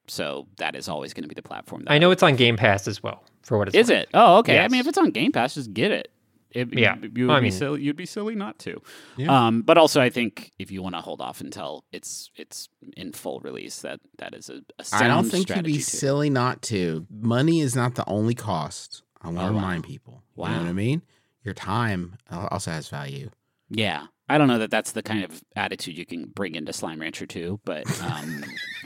so 0.07 0.47
that 0.57 0.75
is 0.75 0.87
always 0.87 1.13
going 1.13 1.23
to 1.23 1.27
be 1.29 1.35
the 1.35 1.41
platform. 1.41 1.83
That 1.85 1.91
I 1.93 1.97
know 1.97 2.11
it's 2.11 2.23
on 2.23 2.35
Game 2.35 2.57
Pass 2.57 2.87
as 2.87 3.01
well. 3.01 3.23
for 3.43 3.57
what 3.57 3.67
it's 3.69 3.75
Is 3.77 3.89
worth. 3.89 3.99
it? 4.03 4.09
Oh, 4.13 4.37
okay. 4.37 4.59
I 4.59 4.67
mean, 4.67 4.79
if 4.81 4.87
it's 4.87 4.97
on 4.97 5.11
Game 5.11 5.31
Pass, 5.31 5.55
just 5.55 5.73
get 5.73 5.91
it. 5.91 6.11
It, 6.55 6.73
Yeah. 6.73 6.95
you, 7.01 7.11
you 7.15 7.27
would 7.27 7.35
I 7.35 7.39
be 7.41 7.51
silly. 7.51 7.81
You'd 7.83 7.95
be 7.97 8.05
silly 8.05 8.33
not 8.33 8.57
to. 8.59 8.81
Yeah. 9.17 9.47
Um, 9.47 9.61
but 9.61 9.77
also, 9.77 10.01
I 10.01 10.09
think 10.09 10.51
if 10.57 10.71
you 10.71 10.81
want 10.81 10.95
to 10.95 11.01
hold 11.01 11.21
off 11.21 11.41
until 11.41 11.83
it's 11.91 12.31
it's 12.35 12.69
in 12.95 13.11
full 13.13 13.39
release, 13.41 13.81
that 13.81 13.99
that 14.17 14.33
is 14.33 14.49
a, 14.49 14.61
a 14.79 14.83
sound 14.83 15.03
I 15.03 15.07
don't 15.07 15.25
think 15.29 15.49
you'd 15.49 15.65
be 15.65 15.73
too. 15.75 15.79
silly 15.81 16.29
not 16.29 16.61
to. 16.63 17.05
Money 17.11 17.59
is 17.61 17.75
not 17.75 17.95
the 17.95 18.07
only 18.09 18.35
cost. 18.35 19.03
I 19.21 19.27
want 19.27 19.37
to 19.37 19.43
Oh, 19.43 19.47
wow. 19.47 19.55
remind 19.55 19.83
people. 19.83 20.23
You 20.37 20.43
know 20.45 20.49
Wow. 20.51 20.57
what 20.59 20.67
I 20.67 20.73
mean? 20.73 21.01
Your 21.43 21.53
time 21.53 22.15
also 22.31 22.71
has 22.71 22.87
value. 22.89 23.29
Yeah, 23.69 24.07
I 24.27 24.37
don't 24.39 24.47
know 24.47 24.57
that 24.57 24.71
that's 24.71 24.93
the 24.93 25.03
kind 25.03 25.23
of 25.23 25.43
attitude 25.55 25.97
you 25.97 26.05
can 26.05 26.25
bring 26.25 26.55
into 26.55 26.73
Slime 26.73 26.99
Rancher 26.99 27.27
2, 27.27 27.59
but 27.63 27.85
um, 28.01 28.43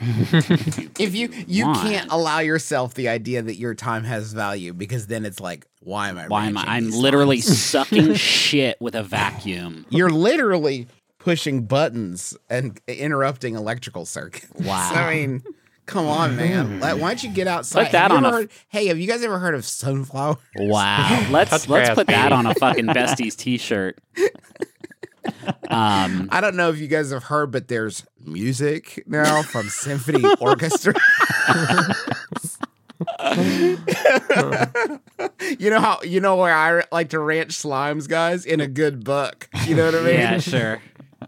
If 0.98 1.14
you 1.14 1.30
you 1.46 1.66
want. 1.66 1.80
can't 1.88 2.12
allow 2.12 2.40
yourself 2.40 2.94
the 2.94 3.08
idea 3.08 3.40
that 3.42 3.56
your 3.56 3.74
time 3.74 4.04
has 4.04 4.32
value 4.32 4.72
because 4.74 5.06
then 5.06 5.24
it's 5.24 5.40
like, 5.40 5.66
why 5.80 6.10
am 6.10 6.18
I? 6.18 6.28
why 6.28 6.46
am 6.46 6.58
I? 6.58 6.64
I'm 6.66 6.90
literally 6.90 7.38
slimes? 7.38 7.54
sucking 7.70 8.14
shit 8.14 8.76
with 8.80 8.94
a 8.94 9.02
vacuum. 9.02 9.86
You're 9.88 10.10
literally 10.10 10.88
pushing 11.18 11.64
buttons 11.66 12.36
and 12.50 12.78
interrupting 12.86 13.54
electrical 13.54 14.04
circuits. 14.06 14.46
Wow. 14.60 14.90
I 14.94 15.14
mean, 15.14 15.42
come 15.86 16.06
on, 16.06 16.36
man. 16.36 16.80
Like, 16.80 17.00
why 17.00 17.08
don't 17.08 17.22
you 17.24 17.30
get 17.30 17.46
outside? 17.46 17.84
Put 17.84 17.92
that 17.92 18.10
on 18.10 18.24
ever 18.26 18.36
a- 18.36 18.38
heard- 18.40 18.50
hey, 18.68 18.86
have 18.88 18.98
you 18.98 19.06
guys 19.08 19.22
ever 19.22 19.38
heard 19.38 19.54
of 19.54 19.64
sunflower? 19.64 20.36
Wow, 20.56 21.26
let's 21.30 21.50
Touch 21.50 21.66
let's 21.68 21.88
grass, 21.88 21.94
put 21.94 22.06
that 22.08 22.30
on 22.32 22.44
a 22.46 22.54
fucking 22.54 22.86
besties 22.88 23.36
T-shirt. 23.36 23.98
Um, 25.68 26.28
I 26.32 26.40
don't 26.40 26.56
know 26.56 26.70
if 26.70 26.78
you 26.78 26.88
guys 26.88 27.10
have 27.12 27.24
heard, 27.24 27.50
but 27.52 27.68
there's 27.68 28.04
music 28.24 29.02
now 29.06 29.42
from 29.42 29.68
symphony 29.68 30.24
orchestra. 30.40 30.94
you 35.58 35.70
know 35.70 35.80
how 35.80 36.00
you 36.02 36.20
know 36.20 36.36
where 36.36 36.54
I 36.54 36.84
like 36.92 37.10
to 37.10 37.18
ranch 37.18 37.50
slimes, 37.50 38.08
guys, 38.08 38.44
in 38.44 38.60
a 38.60 38.66
good 38.66 39.04
book. 39.04 39.48
You 39.66 39.74
know 39.76 39.86
what 39.86 39.94
I 39.94 40.02
mean? 40.02 40.14
yeah, 40.14 40.38
sure. 40.38 40.82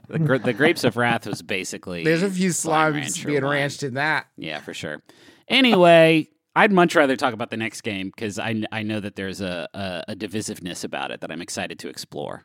The, 0.09 0.19
gr- 0.19 0.39
the 0.39 0.53
Grapes 0.53 0.85
of 0.85 0.97
Wrath 0.97 1.27
was 1.27 1.43
basically 1.43 2.03
There's 2.05 2.23
a 2.23 2.31
few 2.31 2.51
Slime 2.53 2.95
slimes 2.95 3.25
being 3.25 3.43
wine. 3.45 3.53
ranched 3.53 3.83
in 3.83 3.95
that. 3.95 4.27
Yeah, 4.37 4.59
for 4.61 4.73
sure. 4.75 5.03
Anyway, 5.49 6.29
I'd 6.57 6.73
much 6.73 6.95
rather 6.95 7.17
talk 7.17 7.35
about 7.35 7.51
the 7.51 7.57
next 7.57 7.83
game 7.83 8.11
because 8.15 8.39
I, 8.39 8.63
I 8.73 8.83
know 8.83 9.01
that 9.01 9.17
there's 9.17 9.41
a, 9.41 9.69
a, 9.75 10.05
a 10.13 10.17
divisiveness 10.17 10.85
about 10.85 11.11
it 11.11 11.21
that 11.21 11.31
I'm 11.31 11.43
excited 11.43 11.79
to 11.81 11.89
explore. 11.89 12.45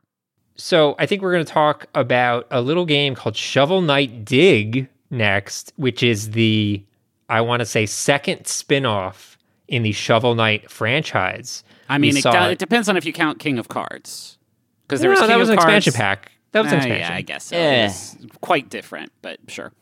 So 0.57 0.95
I 0.97 1.05
think 1.05 1.21
we're 1.21 1.31
going 1.33 1.45
to 1.45 1.51
talk 1.51 1.85
about 1.95 2.47
a 2.51 2.61
little 2.61 2.85
game 2.85 3.13
called 3.15 3.35
Shovel 3.35 3.81
Knight 3.81 4.25
Dig 4.25 4.89
next, 5.11 5.71
which 5.77 6.01
is 6.03 6.31
the 6.31 6.83
I 7.29 7.41
want 7.41 7.59
to 7.59 7.65
say 7.65 7.85
second 7.85 8.47
spin-off 8.47 9.37
in 9.67 9.83
the 9.83 9.91
Shovel 9.91 10.33
Knight 10.35 10.69
franchise. 10.71 11.63
I 11.89 11.97
mean, 11.97 12.17
it, 12.17 12.21
saw 12.23 12.31
do- 12.31 12.49
it. 12.49 12.51
it 12.53 12.59
depends 12.59 12.89
on 12.89 12.97
if 12.97 13.05
you 13.05 13.13
count 13.13 13.39
King 13.39 13.59
of 13.59 13.67
Cards. 13.67 14.37
Because 14.87 15.01
there 15.01 15.09
No, 15.09 15.13
was 15.13 15.19
King 15.21 15.29
that 15.29 15.37
was 15.37 15.49
of 15.49 15.53
an 15.53 15.59
Cards. 15.59 15.87
expansion 15.87 15.93
pack. 15.93 16.31
That 16.53 16.63
was 16.63 16.71
an 16.71 16.79
Ah, 16.79 16.81
expansion. 16.81 17.11
Yeah, 17.11 17.17
I 17.17 17.21
guess 17.21 17.43
so. 17.45 17.57
Eh. 17.57 17.83
It 17.83 17.87
was 17.87 18.17
quite 18.41 18.69
different, 18.69 19.11
but 19.21 19.39
sure. 19.49 19.73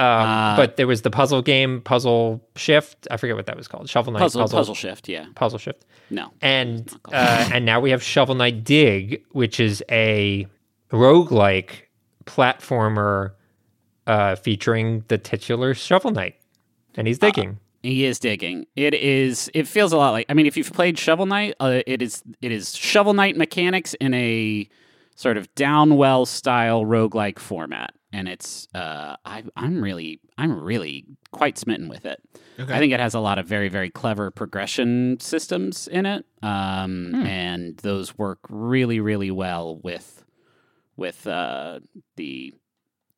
Um, 0.00 0.06
Uh, 0.28 0.56
but 0.56 0.76
there 0.76 0.86
was 0.86 1.02
the 1.02 1.10
puzzle 1.10 1.42
game, 1.42 1.80
Puzzle 1.82 2.40
Shift. 2.56 3.06
I 3.10 3.16
forget 3.18 3.36
what 3.36 3.46
that 3.46 3.56
was 3.56 3.68
called. 3.68 3.88
Shovel 3.88 4.12
Knight 4.12 4.20
Puzzle, 4.20 4.42
Puzzle 4.42 4.58
puzzle 4.58 4.74
shift, 4.74 5.08
yeah. 5.08 5.26
Puzzle 5.34 5.58
Shift. 5.58 5.84
No. 6.08 6.32
And 6.40 6.80
It's 6.80 6.92
not 6.92 7.02
called 7.02 7.14
uh, 7.16 7.50
and 7.52 7.64
now 7.66 7.80
we 7.80 7.90
have 7.90 8.02
Shovel 8.02 8.34
Knight 8.34 8.64
Dig, 8.64 9.22
which 9.32 9.60
is 9.60 9.82
a 9.90 10.46
roguelike 10.90 11.86
platformer 12.24 13.32
uh, 14.06 14.36
featuring 14.36 15.04
the 15.08 15.18
titular 15.18 15.74
Shovel 15.74 16.10
Knight. 16.10 16.36
And 16.96 17.06
he's 17.06 17.18
digging. 17.18 17.58
He 17.82 18.04
is 18.04 18.18
digging. 18.18 18.66
It 18.76 18.94
is. 18.94 19.50
It 19.54 19.66
feels 19.66 19.92
a 19.92 19.96
lot 19.96 20.10
like. 20.10 20.26
I 20.28 20.34
mean, 20.34 20.46
if 20.46 20.56
you've 20.56 20.72
played 20.72 20.98
Shovel 20.98 21.26
Knight, 21.26 21.54
uh, 21.60 21.80
it 21.86 22.02
is. 22.02 22.22
It 22.42 22.52
is 22.52 22.76
Shovel 22.76 23.14
Knight 23.14 23.36
mechanics 23.36 23.94
in 23.94 24.12
a 24.14 24.68
sort 25.14 25.36
of 25.36 25.52
downwell 25.54 26.26
style 26.26 26.84
roguelike 26.84 27.38
format, 27.38 27.94
and 28.12 28.28
it's. 28.28 28.68
Uh, 28.74 29.16
I, 29.24 29.44
I'm 29.56 29.82
really, 29.82 30.20
I'm 30.38 30.60
really 30.62 31.06
quite 31.32 31.58
smitten 31.58 31.88
with 31.88 32.04
it. 32.06 32.20
Okay. 32.58 32.72
I 32.74 32.78
think 32.78 32.92
it 32.92 33.00
has 33.00 33.14
a 33.14 33.20
lot 33.20 33.38
of 33.38 33.46
very, 33.46 33.68
very 33.68 33.90
clever 33.90 34.30
progression 34.30 35.18
systems 35.20 35.88
in 35.88 36.06
it, 36.06 36.24
um, 36.42 37.14
and 37.14 37.76
those 37.78 38.18
work 38.18 38.40
really, 38.48 39.00
really 39.00 39.30
well 39.30 39.76
with 39.82 40.24
with 40.96 41.26
uh, 41.26 41.80
the 42.16 42.54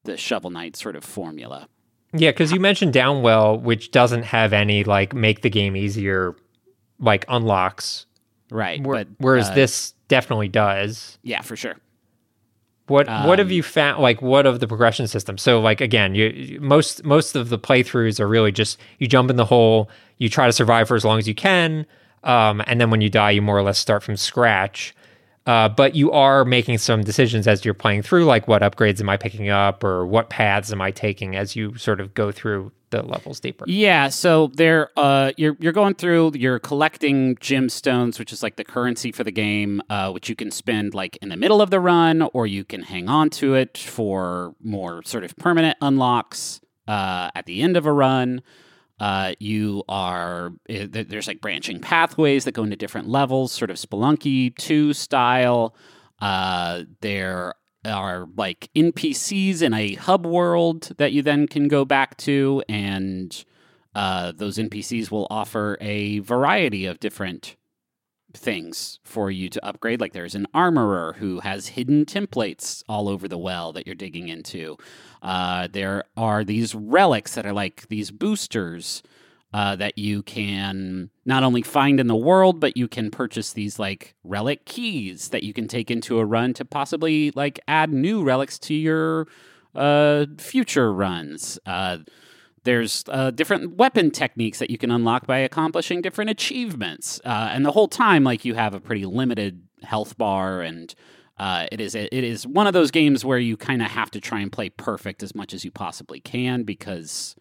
the 0.04 0.16
Shovel 0.16 0.50
Knight 0.50 0.76
sort 0.76 0.96
of 0.96 1.04
formula. 1.04 1.68
Yeah, 2.14 2.30
because 2.30 2.52
you 2.52 2.60
mentioned 2.60 2.92
Downwell, 2.92 3.60
which 3.62 3.90
doesn't 3.90 4.24
have 4.24 4.52
any 4.52 4.84
like 4.84 5.14
make 5.14 5.42
the 5.42 5.50
game 5.50 5.76
easier 5.76 6.36
like 6.98 7.24
unlocks. 7.28 8.06
Right, 8.50 8.80
Wh- 8.80 8.90
but 8.90 9.08
whereas 9.18 9.48
uh, 9.48 9.54
this 9.54 9.94
definitely 10.08 10.48
does. 10.48 11.18
yeah, 11.22 11.40
for 11.40 11.56
sure. 11.56 11.76
What 12.92 13.08
what 13.26 13.38
have 13.38 13.48
Um, 13.48 13.52
you 13.52 13.62
found? 13.62 14.02
Like, 14.02 14.20
what 14.22 14.44
of 14.46 14.60
the 14.60 14.68
progression 14.68 15.06
system? 15.08 15.38
So, 15.38 15.60
like 15.60 15.80
again, 15.80 16.14
you, 16.14 16.26
you- 16.26 16.60
most 16.60 17.04
most 17.04 17.34
of 17.34 17.48
the 17.48 17.58
playthroughs 17.58 18.20
are 18.20 18.28
really 18.28 18.52
just 18.52 18.78
you 18.98 19.06
jump 19.08 19.30
in 19.30 19.36
the 19.36 19.46
hole, 19.46 19.88
you 20.18 20.28
try 20.28 20.46
to 20.46 20.52
survive 20.52 20.88
for 20.88 20.94
as 20.96 21.04
long 21.04 21.18
as 21.18 21.26
you 21.26 21.34
can, 21.34 21.86
um, 22.24 22.62
and 22.66 22.80
then 22.80 22.90
when 22.90 23.00
you 23.00 23.08
die, 23.10 23.30
you 23.32 23.42
more 23.42 23.58
or 23.58 23.62
less 23.62 23.78
start 23.78 24.02
from 24.02 24.16
scratch. 24.16 24.94
Uh, 25.44 25.68
but 25.68 25.96
you 25.96 26.12
are 26.12 26.44
making 26.44 26.78
some 26.78 27.02
decisions 27.02 27.48
as 27.48 27.64
you're 27.64 27.74
playing 27.74 28.02
through, 28.02 28.24
like 28.24 28.46
what 28.46 28.62
upgrades 28.62 29.00
am 29.00 29.08
I 29.08 29.16
picking 29.16 29.48
up, 29.48 29.82
or 29.82 30.06
what 30.06 30.30
paths 30.30 30.70
am 30.70 30.80
I 30.80 30.92
taking 30.92 31.34
as 31.34 31.56
you 31.56 31.76
sort 31.76 32.00
of 32.00 32.14
go 32.14 32.30
through 32.30 32.70
the 32.92 33.02
levels 33.02 33.40
deeper. 33.40 33.64
Yeah, 33.66 34.08
so 34.08 34.52
there, 34.54 34.90
uh, 34.96 35.32
you're 35.36 35.56
you're 35.58 35.72
going 35.72 35.94
through, 35.94 36.32
you're 36.34 36.60
collecting 36.60 37.34
gemstones, 37.36 38.20
which 38.20 38.32
is 38.32 38.42
like 38.42 38.54
the 38.56 38.64
currency 38.64 39.10
for 39.10 39.24
the 39.24 39.32
game, 39.32 39.82
uh, 39.90 40.12
which 40.12 40.28
you 40.28 40.36
can 40.36 40.52
spend 40.52 40.94
like 40.94 41.18
in 41.20 41.28
the 41.28 41.36
middle 41.36 41.60
of 41.60 41.70
the 41.70 41.80
run, 41.80 42.22
or 42.32 42.46
you 42.46 42.64
can 42.64 42.82
hang 42.82 43.08
on 43.08 43.30
to 43.30 43.54
it 43.54 43.76
for 43.76 44.54
more 44.62 45.02
sort 45.02 45.24
of 45.24 45.34
permanent 45.36 45.76
unlocks 45.80 46.60
uh, 46.86 47.30
at 47.34 47.46
the 47.46 47.62
end 47.62 47.76
of 47.76 47.86
a 47.86 47.92
run. 47.92 48.42
Uh, 49.00 49.32
you 49.40 49.82
are 49.88 50.52
eh, 50.68 50.86
there's 50.88 51.26
like 51.26 51.40
branching 51.40 51.80
pathways 51.80 52.44
that 52.44 52.52
go 52.52 52.62
into 52.62 52.76
different 52.76 53.08
levels, 53.08 53.50
sort 53.50 53.70
of 53.70 53.76
Spelunky 53.76 54.54
two 54.54 54.92
style. 54.92 55.74
Uh, 56.20 56.84
there 57.00 57.54
are 57.84 58.28
like 58.36 58.70
NPCs 58.76 59.62
in 59.62 59.74
a 59.74 59.94
hub 59.94 60.26
world 60.26 60.92
that 60.98 61.12
you 61.12 61.22
then 61.22 61.46
can 61.46 61.68
go 61.68 61.84
back 61.84 62.16
to, 62.18 62.62
and 62.68 63.44
uh, 63.94 64.32
those 64.34 64.58
NPCs 64.58 65.10
will 65.10 65.26
offer 65.30 65.76
a 65.80 66.20
variety 66.20 66.86
of 66.86 67.00
different 67.00 67.56
things 68.34 68.98
for 69.04 69.30
you 69.30 69.48
to 69.48 69.64
upgrade. 69.64 70.00
Like 70.00 70.12
there's 70.12 70.34
an 70.34 70.46
armorer 70.54 71.14
who 71.18 71.40
has 71.40 71.68
hidden 71.68 72.04
templates 72.04 72.82
all 72.88 73.08
over 73.08 73.28
the 73.28 73.38
well 73.38 73.72
that 73.72 73.86
you're 73.86 73.94
digging 73.94 74.28
into. 74.28 74.76
Uh, 75.20 75.68
there 75.70 76.04
are 76.16 76.44
these 76.44 76.74
relics 76.74 77.34
that 77.34 77.46
are 77.46 77.52
like 77.52 77.88
these 77.88 78.10
boosters 78.10 79.02
uh, 79.52 79.76
that 79.76 79.98
you 79.98 80.22
can 80.22 81.10
not 81.24 81.42
only 81.42 81.62
find 81.62 82.00
in 82.00 82.06
the 82.06 82.16
world, 82.16 82.58
but 82.58 82.76
you 82.76 82.88
can 82.88 83.10
purchase 83.10 83.52
these 83.52 83.78
like 83.78 84.14
relic 84.24 84.64
keys 84.64 85.28
that 85.28 85.42
you 85.42 85.52
can 85.52 85.68
take 85.68 85.90
into 85.90 86.18
a 86.18 86.24
run 86.24 86.54
to 86.54 86.64
possibly 86.64 87.30
like 87.32 87.60
add 87.68 87.92
new 87.92 88.22
relics 88.22 88.58
to 88.58 88.74
your 88.74 89.26
uh, 89.74 90.26
future 90.38 90.92
runs. 90.92 91.58
Uh, 91.66 91.98
there's 92.64 93.04
uh, 93.08 93.30
different 93.30 93.76
weapon 93.76 94.10
techniques 94.10 94.58
that 94.58 94.70
you 94.70 94.78
can 94.78 94.90
unlock 94.90 95.26
by 95.26 95.38
accomplishing 95.38 96.00
different 96.00 96.30
achievements, 96.30 97.20
uh, 97.24 97.50
and 97.50 97.66
the 97.66 97.72
whole 97.72 97.88
time, 97.88 98.24
like 98.24 98.44
you 98.44 98.54
have 98.54 98.72
a 98.72 98.80
pretty 98.80 99.04
limited 99.04 99.62
health 99.82 100.16
bar, 100.16 100.60
and 100.60 100.94
uh, 101.38 101.66
it 101.72 101.80
is 101.80 101.94
it 101.94 102.12
is 102.12 102.46
one 102.46 102.66
of 102.68 102.72
those 102.72 102.90
games 102.92 103.24
where 103.24 103.38
you 103.38 103.56
kind 103.56 103.82
of 103.82 103.90
have 103.90 104.10
to 104.12 104.20
try 104.20 104.40
and 104.40 104.52
play 104.52 104.70
perfect 104.70 105.22
as 105.22 105.34
much 105.34 105.52
as 105.52 105.64
you 105.64 105.72
possibly 105.72 106.20
can 106.20 106.62
because 106.62 107.34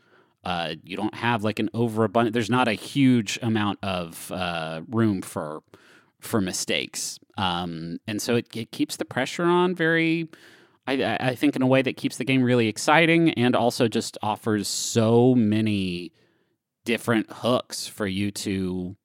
uh, 0.44 0.76
you 0.84 0.98
don't 0.98 1.16
have 1.16 1.44
like 1.44 1.60
an 1.60 1.70
overabundant. 1.74 2.34
There's 2.34 2.50
not 2.50 2.68
a 2.68 2.74
huge 2.74 3.38
amount 3.42 3.80
of 3.84 4.32
uh, 4.32 4.82
room 4.90 5.22
for 5.22 5.62
for 6.20 6.40
mistakes, 6.40 7.20
um, 7.38 8.00
and 8.08 8.22
so 8.22 8.36
it, 8.36 8.48
it 8.56 8.72
keeps 8.72 8.98
the 8.98 9.06
pressure 9.06 9.44
on 9.44 9.76
very. 9.76 10.30
I, 10.88 11.18
I 11.20 11.36
think 11.36 11.56
in 11.56 11.62
a 11.62 11.68
way 11.68 11.84
that 11.84 11.96
keeps 11.96 12.18
the 12.18 12.26
game 12.26 12.42
really 12.42 12.68
exciting 12.68 13.30
and 13.34 13.56
also 13.56 13.88
just 13.88 14.18
offers 14.24 14.68
so 14.68 15.36
many 15.36 16.12
different 16.86 17.28
hooks 17.32 17.86
for 17.88 18.08
you 18.08 18.32
to 18.32 18.96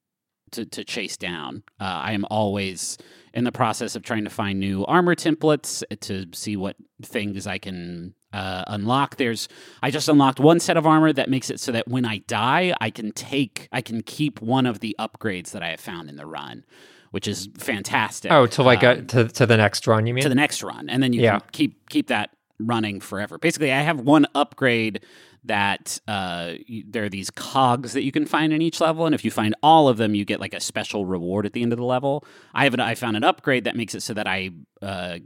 to, 0.52 0.64
to 0.64 0.84
chase 0.84 1.16
down. 1.16 1.62
Uh, 1.80 1.84
I 1.84 2.12
am 2.12 2.24
always 2.30 2.96
in 3.34 3.44
the 3.44 3.52
process 3.52 3.94
of 3.94 4.02
trying 4.02 4.24
to 4.24 4.30
find 4.30 4.58
new 4.58 4.84
armor 4.86 5.14
templates 5.14 5.82
to 6.00 6.26
see 6.32 6.56
what 6.56 6.76
things 7.02 7.46
I 7.46 7.58
can 7.58 8.14
uh, 8.32 8.64
unlock. 8.66 9.16
There's 9.16 9.48
I 9.82 9.90
just 9.90 10.08
unlocked 10.08 10.40
one 10.40 10.60
set 10.60 10.76
of 10.76 10.86
armor 10.86 11.12
that 11.12 11.28
makes 11.30 11.50
it 11.50 11.60
so 11.60 11.72
that 11.72 11.88
when 11.88 12.04
I 12.04 12.18
die, 12.26 12.74
I 12.80 12.90
can 12.90 13.12
take 13.12 13.68
I 13.72 13.80
can 13.80 14.02
keep 14.02 14.40
one 14.42 14.66
of 14.66 14.80
the 14.80 14.94
upgrades 14.98 15.52
that 15.52 15.62
I 15.62 15.68
have 15.68 15.80
found 15.80 16.08
in 16.08 16.16
the 16.16 16.26
run, 16.26 16.64
which 17.12 17.26
is 17.28 17.48
fantastic. 17.58 18.30
Oh, 18.32 18.46
to 18.46 18.62
like 18.62 18.82
a 18.82 18.98
Um, 18.98 19.06
to 19.08 19.28
to 19.28 19.46
the 19.46 19.56
next 19.56 19.86
run, 19.86 20.06
you 20.06 20.14
mean? 20.14 20.22
to 20.22 20.28
the 20.28 20.34
next 20.34 20.62
run, 20.62 20.88
and 20.88 21.02
then 21.02 21.12
you 21.12 21.22
Yeah. 21.22 21.38
can 21.40 21.48
keep 21.52 21.88
keep 21.88 22.08
that 22.08 22.30
running 22.58 23.00
forever. 23.00 23.38
Basically, 23.38 23.72
I 23.72 23.82
have 23.82 24.00
one 24.00 24.26
upgrade 24.34 25.00
that 25.46 25.98
uh, 26.08 26.54
there 26.88 27.04
are 27.04 27.08
these 27.08 27.30
cogs 27.30 27.92
that 27.94 28.02
you 28.02 28.12
can 28.12 28.26
find 28.26 28.52
in 28.52 28.60
each 28.62 28.80
level, 28.80 29.06
and 29.06 29.14
if 29.14 29.24
you 29.24 29.30
find 29.30 29.54
all 29.62 29.88
of 29.88 29.96
them, 29.96 30.14
you 30.14 30.24
get 30.24 30.40
like 30.40 30.54
a 30.54 30.60
special 30.60 31.06
reward 31.06 31.46
at 31.46 31.52
the 31.52 31.62
end 31.62 31.72
of 31.72 31.78
the 31.78 31.84
level. 31.84 32.24
I 32.54 32.64
have 32.64 32.74
an, 32.74 32.80
I 32.80 32.94
found 32.94 33.16
an 33.16 33.24
upgrade 33.24 33.64
that 33.64 33.76
makes 33.76 33.94
it 33.94 34.02
so 34.02 34.14
that 34.14 34.26
I 34.26 34.50
uh, 34.82 35.18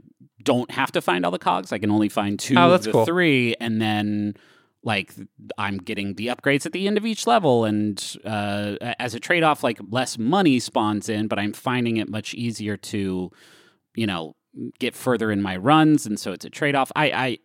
don't 0.43 0.71
have 0.71 0.91
to 0.93 1.01
find 1.01 1.25
all 1.25 1.31
the 1.31 1.39
cogs. 1.39 1.71
I 1.71 1.77
can 1.79 1.91
only 1.91 2.09
find 2.09 2.39
two 2.39 2.55
Oh, 2.57 2.71
of 2.73 2.83
the 2.83 2.91
cool. 2.91 3.05
three, 3.05 3.55
and 3.59 3.81
then 3.81 4.35
like 4.83 5.13
I'm 5.57 5.77
getting 5.77 6.15
the 6.15 6.27
upgrades 6.27 6.65
at 6.65 6.71
the 6.71 6.87
end 6.87 6.97
of 6.97 7.05
each 7.05 7.27
level, 7.27 7.65
and 7.65 8.17
uh, 8.25 8.75
as 8.99 9.13
a 9.13 9.19
trade 9.19 9.43
off, 9.43 9.63
like 9.63 9.79
less 9.89 10.17
money 10.17 10.59
spawns 10.59 11.09
in, 11.09 11.27
but 11.27 11.37
I'm 11.39 11.53
finding 11.53 11.97
it 11.97 12.09
much 12.09 12.33
easier 12.33 12.77
to, 12.77 13.31
you 13.95 14.07
know, 14.07 14.35
get 14.79 14.95
further 14.95 15.31
in 15.31 15.41
my 15.41 15.55
runs, 15.55 16.05
and 16.05 16.19
so 16.19 16.31
it's 16.31 16.45
a 16.45 16.49
trade 16.49 16.75
off. 16.75 16.91
I, 16.95 17.05
I 17.11 17.37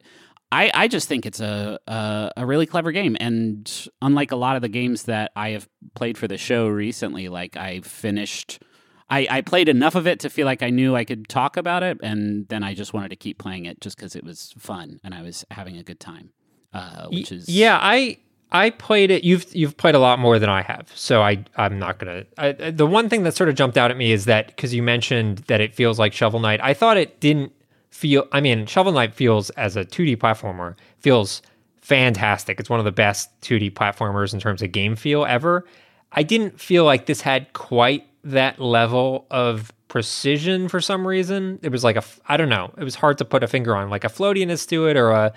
I, 0.53 0.71
I 0.73 0.89
just 0.89 1.09
think 1.09 1.27
it's 1.27 1.41
a, 1.41 1.79
a 1.87 2.31
a 2.39 2.47
really 2.47 2.67
clever 2.67 2.93
game, 2.93 3.17
and 3.19 3.89
unlike 4.01 4.33
a 4.33 4.37
lot 4.37 4.57
of 4.57 4.63
the 4.63 4.69
games 4.69 5.05
that 5.05 5.33
I 5.35 5.51
have 5.51 5.69
played 5.95 6.17
for 6.17 6.29
the 6.29 6.39
show 6.39 6.69
recently, 6.69 7.29
like 7.29 7.57
I 7.57 7.81
finished, 7.81 8.63
I, 9.11 9.27
I 9.29 9.41
played 9.41 9.69
enough 9.69 9.97
of 9.97 10.07
it 10.07 10.21
to 10.21 10.31
feel 10.31 10.47
like 10.47 10.63
I 10.63 10.71
knew 10.71 10.95
I 10.95 11.05
could 11.05 11.29
talk 11.29 11.57
about 11.57 11.83
it, 11.83 11.99
and 12.03 12.47
then 12.49 12.63
I 12.63 12.75
just 12.75 12.95
wanted 12.95 13.09
to 13.09 13.17
keep 13.17 13.39
playing 13.39 13.65
it 13.65 13.81
just 13.81 13.97
because 13.97 14.15
it 14.15 14.23
was 14.25 14.55
fun 14.57 15.01
and 15.03 15.15
I 15.15 15.23
was 15.23 15.45
having 15.51 15.77
a 15.77 15.83
good 15.83 15.99
time. 16.01 16.31
Uh, 16.77 17.09
which 17.09 17.33
is 17.33 17.49
yeah 17.49 17.79
i 17.81 18.19
i 18.53 18.69
played 18.69 19.11
it 19.11 19.25
you've 19.25 19.47
you've 19.55 19.79
played 19.79 19.95
a 19.95 19.99
lot 19.99 20.19
more 20.19 20.39
than 20.39 20.51
i 20.51 20.61
have 20.61 20.93
so 20.95 21.23
i 21.23 21.43
i'm 21.57 21.79
not 21.79 21.99
gonna 21.99 22.27
I, 22.37 22.53
the 22.53 22.87
one 22.87 23.09
thing 23.09 23.23
that 23.23 23.35
sort 23.35 23.49
of 23.49 23.55
jumped 23.55 23.79
out 23.79 23.91
at 23.91 23.97
me 23.97 24.13
is 24.13 24.27
that 24.27 24.49
because 24.49 24.75
you 24.75 24.83
mentioned 24.83 25.39
that 25.47 25.63
it 25.63 25.75
feels 25.75 25.99
like 25.99 26.13
shovel 26.13 26.39
knight 26.39 26.61
i 26.63 26.75
thought 26.75 26.99
it 26.99 27.19
didn't 27.19 27.53
feel 27.97 28.27
i 28.33 28.41
mean 28.41 28.67
shovel 28.67 28.93
knight 28.93 29.15
feels 29.15 29.49
as 29.51 29.75
a 29.77 29.85
2d 29.85 30.17
platformer 30.19 30.75
feels 30.99 31.41
fantastic 31.81 32.61
it's 32.61 32.69
one 32.69 32.79
of 32.79 32.85
the 32.85 32.93
best 32.93 33.31
2d 33.41 33.73
platformers 33.73 34.35
in 34.35 34.41
terms 34.41 34.61
of 34.61 34.71
game 34.73 34.95
feel 34.97 35.25
ever 35.25 35.65
i 36.13 36.23
didn't 36.23 36.61
feel 36.61 36.85
like 36.85 37.07
this 37.07 37.21
had 37.23 37.53
quite 37.55 38.05
that 38.23 38.61
level 38.61 39.27
of 39.31 39.73
precision 39.89 40.69
for 40.69 40.81
some 40.81 41.07
reason 41.07 41.59
it 41.63 41.71
was 41.71 41.85
like 41.85 41.97
a 41.97 42.03
I 42.27 42.37
don't 42.37 42.49
know 42.49 42.73
it 42.77 42.83
was 42.85 42.97
hard 42.97 43.19
to 43.19 43.25
put 43.25 43.43
a 43.45 43.47
finger 43.47 43.75
on 43.77 43.89
like 43.89 44.05
a 44.05 44.09
floatiness 44.09 44.69
to 44.69 44.87
it 44.89 44.97
or 44.97 45.11
a 45.11 45.33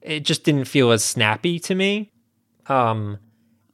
it 0.00 0.20
just 0.24 0.42
didn't 0.44 0.64
feel 0.64 0.90
as 0.90 1.04
snappy 1.04 1.60
to 1.60 1.76
me. 1.76 2.10
Um, 2.66 3.18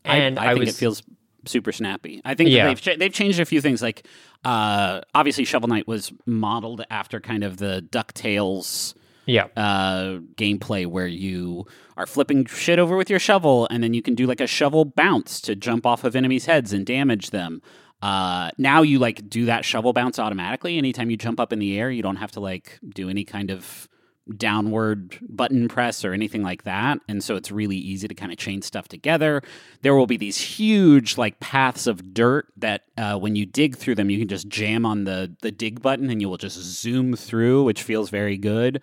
and 0.05 0.39
I, 0.39 0.43
I, 0.43 0.47
I 0.47 0.49
think 0.55 0.61
was 0.67 0.69
it 0.71 0.77
feels 0.77 1.03
super 1.47 1.73
snappy. 1.73 2.21
I 2.25 2.35
think 2.35 2.51
Yeah. 2.51 2.67
they've 2.75 2.99
they've 2.99 3.13
changed 3.13 3.41
a 3.41 3.47
few 3.47 3.63
things. 3.63 3.81
Like 3.81 4.07
uh, 4.45 5.01
obviously, 5.15 5.45
Shovel 5.45 5.69
Knight 5.69 5.87
was 5.87 6.13
modeled 6.27 6.85
after 6.91 7.21
kind 7.21 7.45
of 7.45 7.57
the 7.57 7.87
Ducktales 7.91 8.95
yeah, 9.27 9.49
uh, 9.57 10.21
gameplay 10.37 10.87
where 10.87 11.07
you 11.07 11.67
are 11.97 12.07
flipping 12.07 12.47
shit 12.47 12.79
over 12.79 12.97
with 12.97 13.11
your 13.11 13.19
shovel, 13.19 13.69
and 13.71 13.83
then 13.83 13.93
you 13.93 14.03
can 14.03 14.15
do 14.15 14.27
like 14.27 14.41
a 14.41 14.47
shovel 14.47 14.85
bounce 14.85 15.41
to 15.43 15.55
jump 15.55 15.85
off 15.85 16.05
of 16.05 16.17
enemies' 16.17 16.47
heads 16.47 16.73
and 16.73 16.87
damage 16.87 17.31
them. 17.31 17.61
Uh, 18.01 18.51
now 18.59 18.83
you 18.83 18.99
like 18.99 19.29
do 19.29 19.45
that 19.47 19.65
shovel 19.65 19.93
bounce 19.93 20.19
automatically. 20.19 20.79
Anytime 20.79 21.11
you 21.11 21.17
jump 21.17 21.41
up 21.41 21.53
in 21.53 21.59
the 21.59 21.79
air, 21.79 21.91
you 21.91 22.03
don't 22.03 22.17
have 22.17 22.31
to 22.33 22.41
like 22.41 22.79
do 22.89 23.11
any 23.11 23.25
kind 23.25 23.51
of 23.51 23.89
downward 24.37 25.19
button 25.29 25.69
press 25.69 26.05
or 26.05 26.13
anything 26.13 26.43
like 26.43 26.65
that. 26.65 26.99
And 27.09 27.23
so 27.23 27.37
it's 27.37 27.51
really 27.51 27.77
easy 27.77 28.09
to 28.09 28.15
kind 28.15 28.31
of 28.33 28.39
chain 28.39 28.63
stuff 28.63 28.89
together. 28.89 29.43
There 29.83 29.95
will 29.95 30.07
be 30.07 30.17
these 30.17 30.39
huge 30.39 31.17
like 31.17 31.41
paths 31.41 31.87
of 31.87 32.13
dirt 32.15 32.47
that 32.57 32.83
uh, 32.97 33.19
when 33.19 33.37
you 33.37 33.47
dig 33.47 33.77
through 33.77 33.95
them, 33.95 34.11
you 34.11 34.19
can 34.19 34.29
just 34.29 34.49
jam 34.49 34.85
on 34.85 35.05
the 35.05 35.35
the 35.43 35.51
dig 35.51 35.81
button 35.81 36.11
and 36.11 36.21
you 36.21 36.29
will 36.29 36.37
just 36.37 36.59
zoom 36.59 37.15
through, 37.17 37.65
which 37.65 37.83
feels 37.83 38.11
very 38.11 38.37
good. 38.37 38.83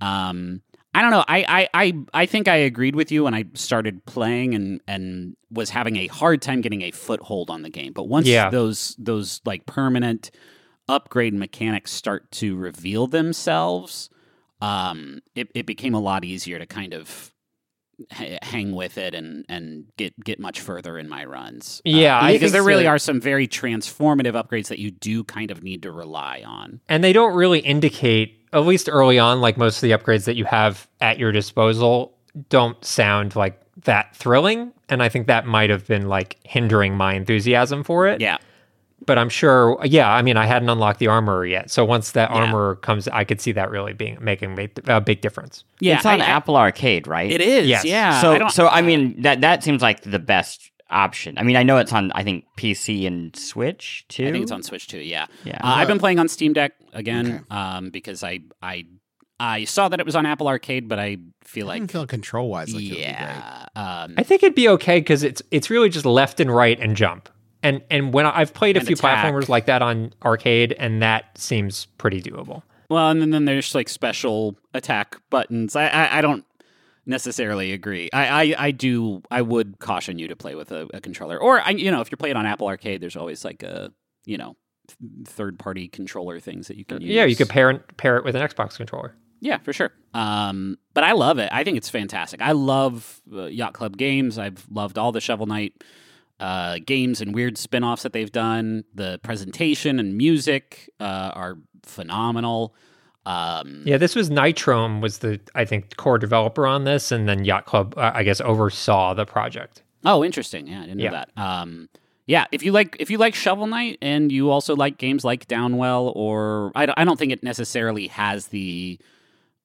Um, 0.00 0.62
I 0.94 1.00
don't 1.00 1.10
know. 1.10 1.24
I, 1.26 1.44
I, 1.48 1.68
I, 1.84 1.92
I 2.12 2.26
think 2.26 2.48
I 2.48 2.56
agreed 2.56 2.94
with 2.94 3.10
you 3.10 3.24
when 3.24 3.32
I 3.32 3.44
started 3.54 4.04
playing 4.04 4.54
and, 4.54 4.80
and 4.86 5.36
was 5.50 5.70
having 5.70 5.96
a 5.96 6.06
hard 6.08 6.42
time 6.42 6.60
getting 6.60 6.82
a 6.82 6.90
foothold 6.90 7.48
on 7.48 7.62
the 7.62 7.70
game. 7.70 7.94
But 7.94 8.08
once 8.08 8.26
Yeah. 8.26 8.50
those 8.50 8.94
those 8.98 9.40
like 9.46 9.64
permanent 9.64 10.30
upgrade 10.88 11.32
mechanics 11.32 11.92
start 11.92 12.30
to 12.32 12.56
reveal 12.56 13.06
themselves, 13.06 14.10
um, 14.62 15.20
it, 15.34 15.48
it 15.54 15.66
became 15.66 15.94
a 15.94 16.00
lot 16.00 16.24
easier 16.24 16.58
to 16.58 16.66
kind 16.66 16.94
of 16.94 17.32
ha- 18.12 18.38
hang 18.42 18.74
with 18.74 18.96
it 18.96 19.14
and, 19.14 19.44
and 19.48 19.84
get 19.96 20.12
get 20.24 20.38
much 20.38 20.60
further 20.60 20.98
in 20.98 21.08
my 21.08 21.24
runs. 21.24 21.80
Uh, 21.86 21.90
Yeah, 21.90 22.18
I 22.20 22.32
because 22.32 22.52
there 22.52 22.62
really 22.62 22.84
so. 22.84 22.88
are 22.90 22.98
some 22.98 23.20
very 23.20 23.48
transformative 23.48 24.32
upgrades 24.40 24.68
that 24.68 24.78
you 24.78 24.90
do 24.90 25.24
kind 25.24 25.50
of 25.50 25.62
need 25.62 25.82
to 25.82 25.90
rely 25.90 26.42
on. 26.46 26.80
and 26.88 27.02
they 27.02 27.12
don't 27.12 27.34
really 27.34 27.58
indicate, 27.60 28.46
at 28.52 28.64
least 28.64 28.88
early 28.90 29.18
on, 29.18 29.40
like 29.40 29.56
most 29.56 29.76
of 29.76 29.82
the 29.82 29.90
upgrades 29.90 30.24
that 30.24 30.36
you 30.36 30.44
have 30.44 30.88
at 31.00 31.18
your 31.18 31.32
disposal 31.32 32.16
don't 32.48 32.82
sound 32.84 33.34
like 33.36 33.60
that 33.84 34.14
thrilling. 34.14 34.72
And 34.88 35.02
I 35.02 35.08
think 35.08 35.26
that 35.26 35.46
might 35.46 35.70
have 35.70 35.86
been 35.86 36.08
like 36.08 36.38
hindering 36.44 36.96
my 36.96 37.14
enthusiasm 37.14 37.82
for 37.82 38.06
it. 38.06 38.20
Yeah. 38.20 38.38
But 39.06 39.18
I'm 39.18 39.28
sure, 39.28 39.78
yeah. 39.84 40.10
I 40.10 40.22
mean, 40.22 40.36
I 40.36 40.46
hadn't 40.46 40.68
unlocked 40.68 40.98
the 41.00 41.08
armor 41.08 41.44
yet, 41.44 41.70
so 41.70 41.84
once 41.84 42.12
that 42.12 42.30
Yeah. 42.30 42.36
armor 42.36 42.76
comes, 42.76 43.08
I 43.08 43.24
could 43.24 43.40
see 43.40 43.52
that 43.52 43.70
really 43.70 43.92
being 43.92 44.18
making 44.20 44.58
a 44.86 45.00
big 45.00 45.20
difference. 45.20 45.64
Yeah, 45.80 45.96
it's 45.96 46.06
on 46.06 46.20
I- 46.20 46.24
I- 46.24 46.28
Apple 46.28 46.56
Arcade, 46.56 47.06
right? 47.06 47.30
It 47.30 47.40
is, 47.40 47.66
Yes. 47.68 47.84
yeah. 47.84 48.20
So, 48.20 48.38
don't- 48.38 48.50
so 48.50 48.68
I 48.68 48.82
mean 48.82 49.20
that 49.22 49.40
that 49.40 49.62
seems 49.64 49.82
like 49.82 50.02
the 50.02 50.18
best 50.18 50.70
option. 50.90 51.38
I 51.38 51.42
mean, 51.42 51.56
I 51.56 51.62
know 51.62 51.78
it's 51.78 51.92
on 51.92 52.12
I 52.14 52.22
think 52.22 52.44
PC 52.58 53.06
and 53.06 53.34
Switch 53.34 54.04
too. 54.08 54.26
I 54.28 54.32
think 54.32 54.42
it's 54.42 54.52
on 54.52 54.62
Switch 54.62 54.86
too. 54.88 54.98
Yeah, 55.00 55.26
Yeah. 55.44 55.54
Uh, 55.62 55.66
I've 55.76 55.88
been 55.88 55.98
playing 55.98 56.18
on 56.18 56.28
Steam 56.28 56.52
Deck 56.52 56.72
again 56.92 57.44
um, 57.50 57.90
because 57.90 58.22
I 58.22 58.40
I 58.62 58.84
I 59.40 59.64
saw 59.64 59.88
that 59.88 59.98
it 59.98 60.06
was 60.06 60.14
on 60.14 60.24
Apple 60.26 60.46
Arcade, 60.46 60.88
but 60.88 61.00
I 61.00 61.16
feel 61.42 61.66
I 61.66 61.68
like 61.74 61.80
didn't 61.82 61.90
feel 61.92 62.06
control 62.06 62.48
wise 62.50 62.72
like 62.72 62.84
it 62.84 62.88
would 62.90 62.96
be 62.96 63.02
great. 63.02 63.10
yeah, 63.10 63.66
um, 63.74 64.14
I 64.16 64.22
think 64.22 64.42
it'd 64.44 64.54
be 64.54 64.68
okay 64.68 65.00
because 65.00 65.22
it's 65.24 65.42
it's 65.50 65.70
really 65.70 65.88
just 65.88 66.06
left 66.06 66.38
and 66.38 66.54
right 66.54 66.78
and 66.78 66.94
jump. 66.96 67.28
And 67.62 67.82
and 67.90 68.12
when 68.12 68.26
I- 68.26 68.40
I've 68.40 68.52
played 68.54 68.76
a 68.76 68.80
few 68.80 68.94
attack. 68.94 69.24
platformers 69.24 69.48
like 69.48 69.66
that 69.66 69.82
on 69.82 70.12
arcade, 70.24 70.72
and 70.78 71.00
that 71.02 71.36
seems 71.38 71.86
pretty 71.98 72.20
doable. 72.22 72.62
well, 72.88 73.08
and 73.10 73.20
then, 73.20 73.30
then 73.30 73.44
there's 73.44 73.74
like 73.74 73.88
special 73.88 74.56
attack 74.74 75.16
buttons. 75.30 75.76
I 75.76 75.86
I, 75.88 76.18
I 76.18 76.20
don't 76.22 76.44
necessarily 77.06 77.72
agree. 77.72 78.08
I, 78.12 78.26
I 78.26 78.54
I 78.66 78.70
do. 78.70 79.22
I 79.30 79.42
would 79.42 79.78
caution 79.78 80.18
you 80.18 80.28
to 80.28 80.36
play 80.36 80.54
with 80.54 80.72
a, 80.72 80.88
a 80.94 81.00
controller, 81.00 81.38
or 81.38 81.60
I, 81.60 81.70
you 81.70 81.90
know, 81.90 82.00
if 82.00 82.10
you're 82.10 82.16
playing 82.16 82.36
on 82.36 82.46
Apple 82.46 82.66
Arcade, 82.68 83.00
there's 83.00 83.16
always 83.16 83.44
like 83.44 83.62
a 83.62 83.92
you 84.24 84.38
know 84.38 84.56
third 85.26 85.58
party 85.58 85.88
controller 85.88 86.40
things 86.40 86.68
that 86.68 86.76
you 86.76 86.84
can 86.84 87.00
use. 87.00 87.10
Yeah, 87.10 87.24
you 87.24 87.36
could 87.36 87.48
pair 87.48 87.70
it, 87.70 87.96
pair 87.96 88.16
it 88.16 88.24
with 88.24 88.34
an 88.36 88.42
Xbox 88.46 88.76
controller. 88.76 89.14
Yeah, 89.40 89.58
for 89.58 89.72
sure. 89.72 89.90
Um, 90.14 90.78
but 90.94 91.02
I 91.02 91.12
love 91.12 91.38
it. 91.38 91.48
I 91.52 91.64
think 91.64 91.76
it's 91.76 91.88
fantastic. 91.88 92.40
I 92.40 92.52
love 92.52 93.20
uh, 93.32 93.46
Yacht 93.46 93.72
Club 93.74 93.96
games. 93.96 94.38
I've 94.38 94.64
loved 94.70 94.98
all 94.98 95.10
the 95.10 95.20
Shovel 95.20 95.46
Knight 95.46 95.82
uh, 96.42 96.78
games 96.84 97.20
and 97.20 97.34
weird 97.34 97.56
spin 97.56 97.84
offs 97.84 98.02
that 98.02 98.12
they've 98.12 98.32
done. 98.32 98.84
The 98.94 99.20
presentation 99.22 99.98
and 100.00 100.16
music 100.16 100.90
uh, 101.00 101.30
are 101.34 101.56
phenomenal. 101.84 102.74
Um, 103.24 103.82
Yeah, 103.86 103.98
this 103.98 104.14
was 104.16 104.28
Nitrome 104.30 105.00
was 105.00 105.18
the 105.18 105.38
I 105.54 105.64
think 105.64 105.96
core 105.96 106.18
developer 106.18 106.66
on 106.66 106.84
this, 106.84 107.12
and 107.12 107.28
then 107.28 107.44
Yacht 107.44 107.66
Club 107.66 107.94
uh, 107.96 108.10
I 108.14 108.22
guess 108.24 108.40
oversaw 108.40 109.14
the 109.14 109.24
project. 109.24 109.82
Oh, 110.04 110.24
interesting. 110.24 110.66
Yeah, 110.66 110.78
I 110.82 110.86
didn't 110.86 110.98
know 110.98 111.04
that. 111.12 111.30
Um, 111.36 111.88
yeah, 112.26 112.46
if 112.50 112.62
you 112.64 112.72
like 112.72 112.96
if 112.98 113.10
you 113.10 113.18
like 113.18 113.34
Shovel 113.36 113.66
Knight 113.68 113.98
and 114.02 114.32
you 114.32 114.50
also 114.50 114.74
like 114.74 114.98
games 114.98 115.24
like 115.24 115.46
Downwell, 115.46 116.12
or 116.16 116.72
I, 116.74 116.86
don't- 116.86 116.98
I 116.98 117.04
don't 117.04 117.18
think 117.18 117.30
it 117.32 117.42
necessarily 117.44 118.08
has 118.08 118.48
the 118.48 118.98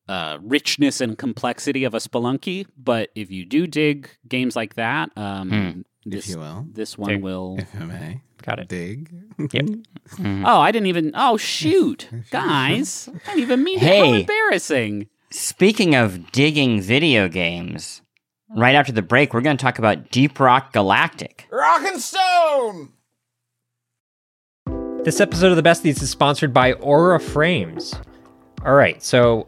uh, 0.08 0.38
richness 0.42 1.02
and 1.02 1.18
complexity 1.18 1.84
of 1.84 1.94
a 1.94 1.98
Spelunky, 1.98 2.66
but 2.78 3.10
if 3.16 3.30
you 3.32 3.44
do 3.46 3.68
dig 3.68 4.10
games 4.28 4.56
like 4.56 4.76
that, 4.76 5.10
um, 5.18 5.50
Hmm. 5.50 5.82
This 6.12 6.26
if 6.26 6.32
you 6.32 6.40
will. 6.40 6.66
this 6.72 6.98
one 6.98 7.10
Dig. 7.10 7.22
will. 7.22 7.58
If 7.60 7.76
I 7.76 7.86
may. 7.86 8.22
Got 8.42 8.60
it. 8.60 8.68
Dig. 8.68 9.12
Yep. 9.52 9.66
Mm-hmm. 10.08 10.46
Oh, 10.46 10.62
I 10.62 10.72
didn't 10.72 10.88
even. 10.88 11.12
Oh, 11.16 11.36
shoot, 11.36 12.08
guys! 12.32 13.10
I 13.26 13.32
didn't 13.32 13.42
even 13.42 13.64
mean. 13.66 13.78
Hey, 13.78 13.98
how 13.98 14.14
embarrassing! 14.14 15.10
Speaking 15.32 15.96
of 15.96 16.32
digging 16.32 16.80
video 16.80 17.28
games, 17.28 18.02
right 18.56 18.74
after 18.74 18.94
the 18.94 19.02
break, 19.02 19.34
we're 19.34 19.42
going 19.42 19.58
to 19.58 19.62
talk 19.62 19.78
about 19.80 20.10
Deep 20.10 20.40
Rock 20.40 20.72
Galactic. 20.72 21.46
Rock 21.52 21.82
and 21.82 22.00
Stone! 22.02 22.94
This 25.04 25.20
episode 25.20 25.52
of 25.52 25.58
the 25.58 25.70
Besties 25.70 26.02
is 26.02 26.10
sponsored 26.10 26.54
by 26.54 26.72
Aura 26.74 27.20
Frames. 27.20 27.94
All 28.66 28.74
right, 28.74 29.04
so 29.04 29.48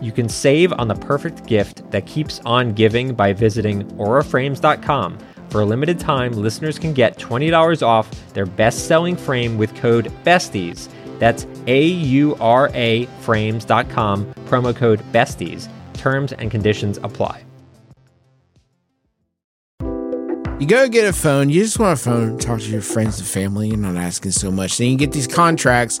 you 0.00 0.12
can 0.12 0.28
save 0.28 0.72
on 0.74 0.88
the 0.88 0.94
perfect 0.94 1.46
gift 1.46 1.90
that 1.90 2.06
keeps 2.06 2.40
on 2.44 2.72
giving 2.72 3.14
by 3.14 3.32
visiting 3.32 3.84
auraframes.com. 3.98 5.18
For 5.50 5.62
a 5.62 5.64
limited 5.64 5.98
time, 5.98 6.32
listeners 6.32 6.78
can 6.78 6.92
get 6.92 7.18
$20 7.18 7.82
off 7.82 8.10
their 8.34 8.46
best 8.46 8.86
selling 8.86 9.16
frame 9.16 9.56
with 9.56 9.74
code 9.74 10.12
BESTIES. 10.24 10.88
That's 11.18 11.46
A 11.66 11.82
U 11.84 12.36
R 12.40 12.70
A 12.74 13.06
frames.com, 13.20 14.34
promo 14.46 14.76
code 14.76 15.00
BESTIES. 15.12 15.68
Terms 15.94 16.32
and 16.32 16.50
conditions 16.50 16.98
apply. 17.02 17.44
You 20.60 20.66
go 20.66 20.88
get 20.88 21.06
a 21.06 21.12
phone, 21.12 21.50
you 21.50 21.62
just 21.62 21.78
want 21.78 22.00
a 22.00 22.02
phone, 22.02 22.36
talk 22.36 22.58
to 22.58 22.66
your 22.68 22.82
friends 22.82 23.20
and 23.20 23.28
family, 23.28 23.68
you're 23.68 23.76
not 23.76 23.96
asking 23.96 24.32
so 24.32 24.50
much. 24.50 24.76
Then 24.76 24.88
you 24.88 24.96
get 24.96 25.12
these 25.12 25.28
contracts 25.28 26.00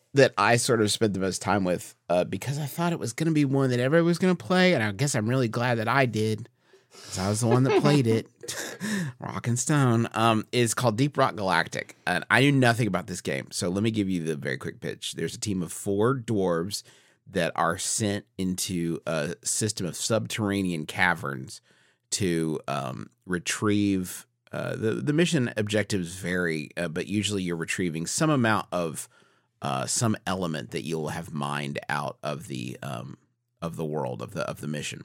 that 0.13 0.33
I 0.37 0.57
sort 0.57 0.81
of 0.81 0.91
spent 0.91 1.13
the 1.13 1.19
most 1.19 1.41
time 1.41 1.63
with 1.63 1.95
uh, 2.09 2.23
because 2.25 2.59
I 2.59 2.65
thought 2.65 2.93
it 2.93 2.99
was 2.99 3.13
going 3.13 3.27
to 3.27 3.33
be 3.33 3.45
one 3.45 3.69
that 3.69 3.79
everybody 3.79 4.05
was 4.05 4.17
going 4.17 4.35
to 4.35 4.43
play, 4.43 4.73
and 4.73 4.83
I 4.83 4.91
guess 4.91 5.15
I'm 5.15 5.29
really 5.29 5.47
glad 5.47 5.77
that 5.77 5.87
I 5.87 6.05
did 6.05 6.49
because 6.91 7.19
I 7.19 7.29
was 7.29 7.39
the 7.39 7.47
one 7.47 7.63
that 7.63 7.81
played 7.81 8.07
it. 8.07 8.27
Rock 9.19 9.47
and 9.47 9.57
Stone 9.57 10.09
um, 10.13 10.45
is 10.51 10.73
called 10.73 10.97
Deep 10.97 11.17
Rock 11.17 11.35
Galactic, 11.35 11.95
and 12.05 12.25
I 12.29 12.41
knew 12.41 12.51
nothing 12.51 12.87
about 12.87 13.07
this 13.07 13.21
game, 13.21 13.47
so 13.51 13.69
let 13.69 13.83
me 13.83 13.91
give 13.91 14.09
you 14.09 14.23
the 14.23 14.35
very 14.35 14.57
quick 14.57 14.81
pitch. 14.81 15.13
There's 15.13 15.35
a 15.35 15.39
team 15.39 15.63
of 15.63 15.71
four 15.71 16.15
dwarves 16.15 16.83
that 17.29 17.53
are 17.55 17.77
sent 17.77 18.25
into 18.37 18.99
a 19.07 19.35
system 19.43 19.85
of 19.85 19.95
subterranean 19.95 20.85
caverns 20.85 21.61
to 22.11 22.59
um, 22.67 23.09
retrieve. 23.25 24.27
Uh, 24.51 24.75
the 24.75 24.91
the 24.95 25.13
mission 25.13 25.53
objectives 25.55 26.15
vary, 26.15 26.71
uh, 26.75 26.89
but 26.89 27.07
usually 27.07 27.41
you're 27.41 27.55
retrieving 27.55 28.05
some 28.05 28.29
amount 28.29 28.67
of 28.73 29.07
uh, 29.61 29.85
some 29.85 30.17
element 30.25 30.71
that 30.71 30.83
you'll 30.83 31.09
have 31.09 31.33
mined 31.33 31.79
out 31.89 32.17
of 32.23 32.47
the 32.47 32.77
um, 32.81 33.17
of 33.61 33.75
the 33.75 33.85
world 33.85 34.21
of 34.21 34.33
the 34.33 34.41
of 34.49 34.61
the 34.61 34.67
mission, 34.67 35.03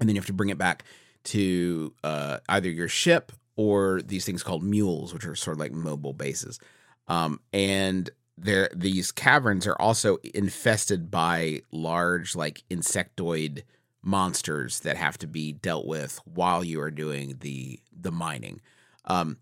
and 0.00 0.08
then 0.08 0.16
you 0.16 0.20
have 0.20 0.26
to 0.26 0.32
bring 0.32 0.50
it 0.50 0.58
back 0.58 0.84
to 1.24 1.92
uh, 2.02 2.38
either 2.48 2.70
your 2.70 2.88
ship 2.88 3.32
or 3.56 4.00
these 4.02 4.24
things 4.24 4.42
called 4.42 4.62
mules, 4.62 5.12
which 5.12 5.24
are 5.24 5.34
sort 5.34 5.56
of 5.56 5.60
like 5.60 5.72
mobile 5.72 6.12
bases. 6.12 6.60
Um, 7.08 7.40
and 7.52 8.08
there, 8.36 8.70
these 8.74 9.10
caverns 9.10 9.66
are 9.66 9.80
also 9.80 10.18
infested 10.22 11.10
by 11.10 11.62
large, 11.72 12.36
like 12.36 12.62
insectoid 12.70 13.62
monsters 14.02 14.80
that 14.80 14.96
have 14.96 15.18
to 15.18 15.26
be 15.26 15.52
dealt 15.52 15.86
with 15.86 16.20
while 16.24 16.62
you 16.62 16.80
are 16.80 16.90
doing 16.90 17.36
the 17.40 17.80
the 17.92 18.12
mining. 18.12 18.60
Um, 19.04 19.38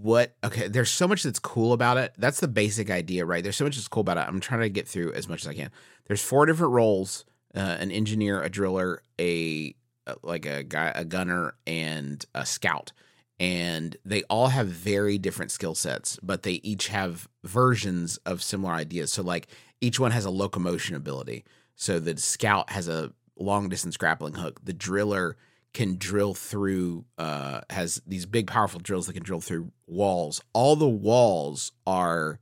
what 0.00 0.34
okay 0.42 0.68
there's 0.68 0.90
so 0.90 1.06
much 1.06 1.22
that's 1.22 1.38
cool 1.38 1.72
about 1.72 1.96
it. 1.96 2.14
That's 2.18 2.40
the 2.40 2.48
basic 2.48 2.90
idea 2.90 3.24
right? 3.24 3.42
There's 3.42 3.56
so 3.56 3.64
much 3.64 3.76
that's 3.76 3.88
cool 3.88 4.02
about 4.02 4.18
it. 4.18 4.26
I'm 4.26 4.40
trying 4.40 4.60
to 4.60 4.68
get 4.68 4.88
through 4.88 5.12
as 5.12 5.28
much 5.28 5.42
as 5.42 5.48
i 5.48 5.54
can. 5.54 5.70
There's 6.06 6.22
four 6.22 6.46
different 6.46 6.72
roles 6.72 7.24
uh, 7.54 7.76
an 7.78 7.90
engineer 7.90 8.42
a 8.42 8.48
driller 8.48 9.02
a 9.20 9.74
like 10.22 10.46
a 10.46 10.62
guy 10.62 10.92
a 10.94 11.04
gunner 11.04 11.54
and 11.66 12.24
a 12.34 12.44
scout. 12.44 12.92
And 13.40 13.96
they 14.04 14.22
all 14.24 14.48
have 14.48 14.68
very 14.68 15.18
different 15.18 15.50
skill 15.50 15.74
sets 15.74 16.18
but 16.22 16.42
they 16.42 16.60
each 16.62 16.88
have 16.88 17.28
versions 17.42 18.16
of 18.18 18.42
similar 18.42 18.74
ideas. 18.74 19.12
So 19.12 19.22
like 19.22 19.48
each 19.80 20.00
one 20.00 20.12
has 20.12 20.24
a 20.24 20.30
locomotion 20.30 20.96
ability. 20.96 21.44
So 21.76 21.98
the 21.98 22.16
scout 22.16 22.70
has 22.70 22.88
a 22.88 23.12
long 23.36 23.68
distance 23.68 23.96
grappling 23.96 24.34
hook. 24.34 24.60
The 24.64 24.72
driller 24.72 25.36
can 25.74 25.96
drill 25.98 26.34
through 26.34 27.04
uh 27.18 27.60
has 27.68 28.00
these 28.06 28.24
big 28.24 28.46
powerful 28.46 28.80
drills 28.80 29.06
that 29.06 29.12
can 29.12 29.22
drill 29.22 29.40
through 29.40 29.70
walls. 29.86 30.40
All 30.52 30.76
the 30.76 30.88
walls 30.88 31.72
are 31.86 32.40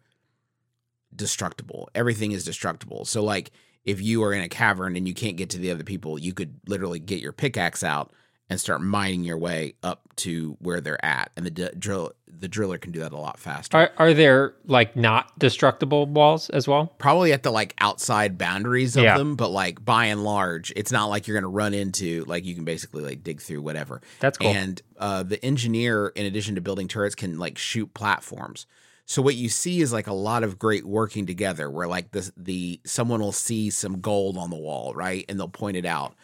destructible. 1.15 1.89
Everything 1.95 2.33
is 2.33 2.45
destructible. 2.45 3.05
So 3.05 3.23
like 3.25 3.51
if 3.85 4.01
you 4.01 4.23
are 4.23 4.33
in 4.33 4.43
a 4.43 4.49
cavern 4.49 4.97
and 4.97 5.09
you 5.09 5.15
can't 5.15 5.37
get 5.37 5.51
to 5.51 5.59
the 5.59 5.71
other 5.71 5.85
people 5.85 6.19
you 6.19 6.33
could 6.33 6.61
literally 6.69 7.01
get 7.01 7.21
your 7.21 7.33
pickaxe 7.33 7.83
out 7.83 8.13
and 8.49 8.61
start 8.61 8.83
mining 8.83 9.25
your 9.25 9.39
way 9.39 9.75
up 9.83 10.03
to 10.17 10.57
where 10.61 10.81
they're 10.81 11.05
at. 11.05 11.33
And 11.37 11.47
the 11.47 11.51
d- 11.51 11.71
drill 11.79 12.13
the 12.39 12.49
driller 12.49 12.79
can 12.79 12.91
do 12.93 13.01
that 13.01 13.13
a 13.13 13.17
lot 13.17 13.39
faster 13.39 13.77
Are, 13.77 13.91
are 13.99 14.15
there 14.15 14.55
like 14.67 14.97
not 14.97 15.39
destructible 15.39 16.07
walls 16.07 16.51
as 16.51 16.67
well? 16.67 16.87
probably 16.99 17.33
at 17.33 17.43
the 17.43 17.51
like 17.51 17.75
outside 17.81 18.37
boundaries 18.39 18.97
of 18.97 19.05
Yeah. 19.05 19.17
them 19.19 19.37
but 19.37 19.51
like 19.51 19.85
by 19.85 20.07
and 20.07 20.25
large 20.25 20.73
it's 20.75 20.91
not 20.91 21.07
like 21.07 21.27
you're 21.27 21.35
going 21.37 21.43
to 21.43 21.49
run 21.49 21.75
into 21.75 22.25
like 22.27 22.45
you 22.45 22.55
can 22.55 22.65
basically 22.65 23.03
like 23.05 23.23
dig 23.23 23.41
through 23.41 23.63
whatever 23.63 24.01
That's 24.21 24.39
cool. 24.39 24.49
and 24.49 24.81
uh, 24.99 25.23
the 25.23 25.45
engineer 25.45 26.09
in 26.09 26.27
addition 26.27 26.55
to 26.57 26.61
building 26.61 26.89
turrets 26.89 27.15
can 27.15 27.39
like 27.39 27.59
shoot 27.59 27.93
platforms 27.95 28.67
so 29.05 29.21
what 29.21 29.35
you 29.35 29.49
see 29.49 29.81
is 29.81 29.93
like 29.93 30.07
a 30.07 30.13
lot 30.15 30.43
of 30.45 30.59
great 30.59 30.85
working 30.87 31.27
together 31.27 31.69
where 31.71 31.87
like 31.89 32.13
the 32.13 32.31
the 32.37 32.81
someone 32.85 33.21
will 33.21 33.33
see 33.33 33.69
some 33.71 34.01
gold 34.01 34.37
on 34.37 34.51
the 34.51 34.57
wall 34.57 34.95
right 34.95 35.25
and 35.29 35.39
they'll 35.39 35.49
point 35.49 35.77
it 35.77 35.85
out 35.87 36.15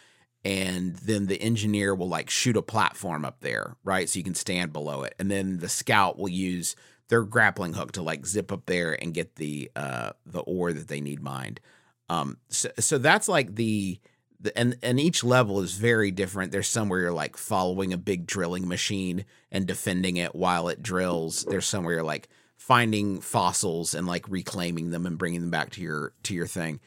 and 0.44 0.96
then 0.96 1.26
the 1.26 1.40
engineer 1.40 1.94
will 1.94 2.08
like 2.08 2.30
shoot 2.30 2.56
a 2.56 2.62
platform 2.62 3.24
up 3.24 3.40
there 3.40 3.76
right 3.84 4.08
so 4.08 4.18
you 4.18 4.24
can 4.24 4.34
stand 4.34 4.72
below 4.72 5.02
it 5.02 5.14
and 5.18 5.30
then 5.30 5.58
the 5.58 5.68
scout 5.68 6.18
will 6.18 6.28
use 6.28 6.76
their 7.08 7.22
grappling 7.22 7.72
hook 7.72 7.92
to 7.92 8.02
like 8.02 8.26
zip 8.26 8.52
up 8.52 8.66
there 8.66 8.92
and 9.02 9.14
get 9.14 9.36
the 9.36 9.70
uh 9.74 10.10
the 10.26 10.40
ore 10.40 10.72
that 10.72 10.88
they 10.88 11.00
need 11.00 11.20
mined 11.20 11.60
um 12.08 12.36
so, 12.48 12.70
so 12.78 12.98
that's 12.98 13.28
like 13.28 13.56
the 13.56 14.00
the, 14.40 14.56
and 14.56 14.76
and 14.82 15.00
each 15.00 15.24
level 15.24 15.60
is 15.60 15.74
very 15.74 16.10
different. 16.10 16.52
There's 16.52 16.68
some 16.68 16.88
where 16.88 17.00
you're 17.00 17.12
like 17.12 17.36
following 17.36 17.92
a 17.92 17.98
big 17.98 18.26
drilling 18.26 18.68
machine 18.68 19.24
and 19.50 19.66
defending 19.66 20.16
it 20.16 20.34
while 20.34 20.68
it 20.68 20.82
drills. 20.82 21.44
There's 21.44 21.66
some 21.66 21.84
where 21.84 21.94
you're 21.94 22.04
like 22.04 22.28
finding 22.56 23.20
fossils 23.20 23.94
and 23.94 24.06
like 24.06 24.28
reclaiming 24.28 24.90
them 24.90 25.06
and 25.06 25.18
bringing 25.18 25.40
them 25.40 25.50
back 25.50 25.70
to 25.70 25.80
your 25.80 26.12
to 26.24 26.34
your 26.34 26.46
thing. 26.46 26.80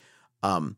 Um, 0.44 0.78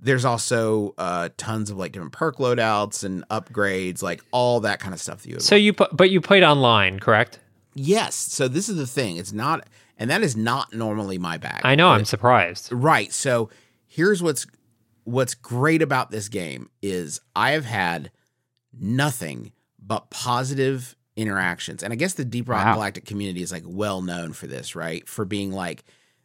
there's 0.00 0.24
also 0.24 0.94
uh, 0.98 1.28
tons 1.36 1.70
of 1.70 1.76
like 1.76 1.92
different 1.92 2.12
perk 2.12 2.36
loadouts 2.38 3.02
and 3.04 3.26
upgrades, 3.28 4.02
like 4.02 4.22
all 4.30 4.60
that 4.60 4.78
kind 4.80 4.94
of 4.94 5.00
stuff 5.00 5.22
that 5.22 5.28
you. 5.28 5.34
Would 5.36 5.42
So 5.42 5.54
you 5.56 5.72
put, 5.72 5.96
but 5.96 6.10
you 6.10 6.20
played 6.20 6.42
online, 6.44 6.98
correct? 7.00 7.40
yes, 7.74 8.14
so 8.14 8.48
this 8.48 8.68
is 8.68 8.76
the 8.76 8.86
thing. 8.86 9.16
It's 9.16 9.32
not, 9.32 9.68
and 9.98 10.10
that 10.10 10.22
is 10.22 10.36
not 10.36 10.72
normally 10.72 11.16
my 11.18 11.36
bag. 11.38 11.60
I 11.64 11.74
know. 11.76 11.88
I'm 11.88 12.04
surprised. 12.04 12.72
Right. 12.72 13.12
So 13.12 13.50
here's 13.86 14.22
what's 14.22 14.46
what's 15.04 15.34
great 15.34 15.80
about 15.82 16.10
this 16.10 16.28
game 16.28 16.68
is 16.82 17.20
I 17.34 17.52
have 17.52 17.64
had 17.64 18.10
nothing 18.78 19.52
but 19.78 20.10
positive 20.10 20.96
interactions. 21.16 21.82
And 21.82 21.92
I 21.92 21.96
guess 21.96 22.14
the 22.14 22.24
Deep 22.24 22.48
Rock 22.48 22.64
Wow. 22.64 22.74
Galactic 22.74 23.04
community 23.06 23.42
is 23.42 23.50
like 23.50 23.64
well 23.66 24.02
known 24.02 24.32
for 24.32 24.46
this, 24.46 24.76
right? 24.76 25.08
For 25.08 25.24
being 25.24 25.50
like 25.52 25.84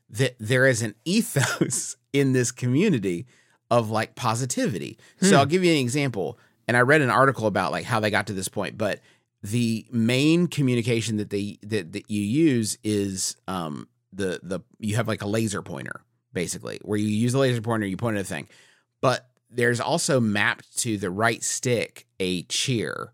that 0.09 0.35
there 0.39 0.67
is 0.67 0.81
an 0.81 0.95
ethos 1.05 1.95
in 2.13 2.33
this 2.33 2.51
community 2.51 3.25
of 3.73 3.89
like 3.89 4.13
positivity. 4.13 4.99
So 5.21 5.37
I'll 5.37 5.47
give 5.47 5.63
you 5.63 5.71
an 5.71 5.79
example. 5.79 6.37
And 6.67 6.77
I 6.77 6.81
read 6.81 7.01
an 7.01 7.09
article 7.09 7.47
about 7.47 7.71
like 7.71 7.85
how 7.85 7.99
they 7.99 8.11
got 8.11 8.27
to 8.27 8.33
this 8.33 8.47
point, 8.47 8.77
but 8.77 8.99
the 9.41 9.85
main 9.91 10.47
communication 10.47 11.17
that 11.17 11.31
they 11.31 11.57
that, 11.63 11.91
that 11.91 12.09
you 12.09 12.21
use 12.21 12.77
is 12.83 13.35
um 13.47 13.87
the 14.13 14.39
the 14.43 14.61
you 14.79 14.95
have 14.95 15.07
like 15.07 15.21
a 15.21 15.27
laser 15.27 15.61
pointer 15.61 16.01
basically 16.31 16.79
where 16.83 16.97
you 16.97 17.07
use 17.07 17.33
the 17.33 17.39
laser 17.39 17.61
pointer 17.61 17.85
you 17.85 17.97
point 17.97 18.15
at 18.15 18.21
a 18.21 18.25
thing 18.25 18.47
but 19.01 19.29
there's 19.49 19.81
also 19.81 20.21
mapped 20.21 20.77
to 20.77 20.97
the 20.97 21.09
right 21.11 21.43
stick 21.43 22.07
a 22.21 22.43
cheer 22.43 23.11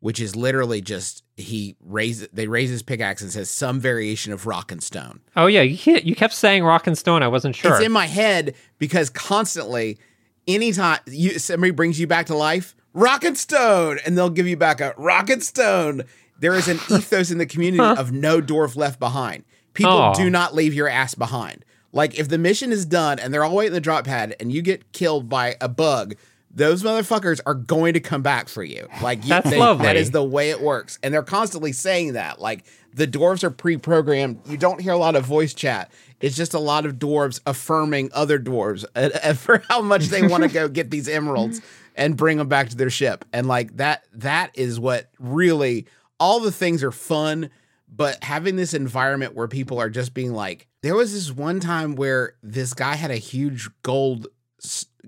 which 0.00 0.20
is 0.20 0.36
literally 0.36 0.82
just 0.82 1.24
he 1.40 1.76
raises 1.80 2.28
they 2.32 2.46
raise 2.46 2.70
his 2.70 2.82
pickaxe 2.82 3.22
and 3.22 3.32
says 3.32 3.50
some 3.50 3.80
variation 3.80 4.32
of 4.32 4.46
rock 4.46 4.70
and 4.70 4.82
stone 4.82 5.20
Oh 5.36 5.46
yeah, 5.46 5.62
you 5.62 5.98
you 6.02 6.14
kept 6.14 6.34
saying 6.34 6.64
Rock 6.64 6.86
and 6.86 6.96
Stone. 6.98 7.22
I 7.22 7.28
wasn't 7.28 7.56
sure. 7.56 7.74
it's 7.74 7.84
in 7.84 7.92
my 7.92 8.06
head 8.06 8.54
because 8.78 9.10
constantly, 9.10 9.98
anytime 10.46 10.98
you 11.06 11.38
somebody 11.38 11.70
brings 11.70 11.98
you 12.00 12.06
back 12.06 12.26
to 12.26 12.36
life, 12.36 12.74
rock 12.92 13.24
and 13.24 13.38
stone, 13.38 13.98
and 14.04 14.16
they'll 14.16 14.30
give 14.30 14.46
you 14.46 14.56
back 14.56 14.80
a 14.80 14.94
rock 14.96 15.30
and 15.30 15.42
stone. 15.42 16.02
There 16.38 16.54
is 16.54 16.68
an 16.68 16.76
ethos 16.90 17.30
in 17.30 17.38
the 17.38 17.46
community 17.46 17.82
of 17.82 18.12
no 18.12 18.40
dwarf 18.40 18.76
left 18.76 18.98
behind. 18.98 19.44
People 19.74 19.92
Aw. 19.92 20.14
do 20.14 20.30
not 20.30 20.54
leave 20.54 20.74
your 20.74 20.88
ass 20.88 21.14
behind. 21.14 21.64
Like 21.92 22.18
if 22.18 22.28
the 22.28 22.38
mission 22.38 22.72
is 22.72 22.86
done 22.86 23.18
and 23.18 23.32
they're 23.32 23.44
all 23.44 23.54
waiting 23.54 23.68
in 23.68 23.74
the 23.74 23.80
drop 23.80 24.04
pad 24.04 24.36
and 24.40 24.52
you 24.52 24.62
get 24.62 24.92
killed 24.92 25.28
by 25.28 25.56
a 25.60 25.68
bug, 25.68 26.16
those 26.52 26.82
motherfuckers 26.82 27.40
are 27.46 27.54
going 27.54 27.94
to 27.94 28.00
come 28.00 28.22
back 28.22 28.48
for 28.48 28.62
you. 28.64 28.88
Like 29.02 29.22
you, 29.22 29.28
That's 29.28 29.50
they- 29.50 29.58
lovely. 29.58 29.86
that 29.86 29.96
is 29.96 30.10
the 30.10 30.24
way 30.24 30.50
it 30.50 30.60
works, 30.60 30.98
and 31.02 31.14
they're 31.14 31.22
constantly 31.22 31.72
saying 31.72 32.14
that. 32.14 32.40
Like 32.40 32.64
the 32.92 33.06
dwarves 33.06 33.44
are 33.44 33.50
pre-programmed. 33.50 34.40
You 34.48 34.56
don't 34.56 34.80
hear 34.80 34.92
a 34.92 34.98
lot 34.98 35.14
of 35.14 35.24
voice 35.24 35.54
chat. 35.54 35.92
It's 36.20 36.36
just 36.36 36.54
a 36.54 36.58
lot 36.58 36.86
of 36.86 36.96
dwarves 36.96 37.40
affirming 37.46 38.10
other 38.12 38.38
dwarves 38.38 38.84
uh, 38.96 39.10
uh, 39.22 39.34
for 39.34 39.62
how 39.68 39.80
much 39.80 40.06
they 40.06 40.26
want 40.26 40.42
to 40.42 40.48
go 40.48 40.68
get 40.68 40.90
these 40.90 41.08
emeralds 41.08 41.60
and 41.94 42.16
bring 42.16 42.38
them 42.38 42.48
back 42.48 42.68
to 42.70 42.76
their 42.76 42.90
ship. 42.90 43.24
And 43.32 43.46
like 43.46 43.76
that, 43.76 44.04
that 44.14 44.50
is 44.54 44.78
what 44.80 45.10
really 45.18 45.86
all 46.18 46.40
the 46.40 46.52
things 46.52 46.82
are 46.82 46.92
fun, 46.92 47.50
but 47.88 48.22
having 48.24 48.56
this 48.56 48.74
environment 48.74 49.34
where 49.34 49.48
people 49.48 49.78
are 49.78 49.88
just 49.90 50.12
being 50.14 50.32
like, 50.32 50.66
there 50.82 50.94
was 50.94 51.12
this 51.12 51.30
one 51.30 51.60
time 51.60 51.94
where 51.94 52.34
this 52.42 52.74
guy 52.74 52.94
had 52.96 53.10
a 53.10 53.16
huge 53.16 53.68
gold 53.82 54.26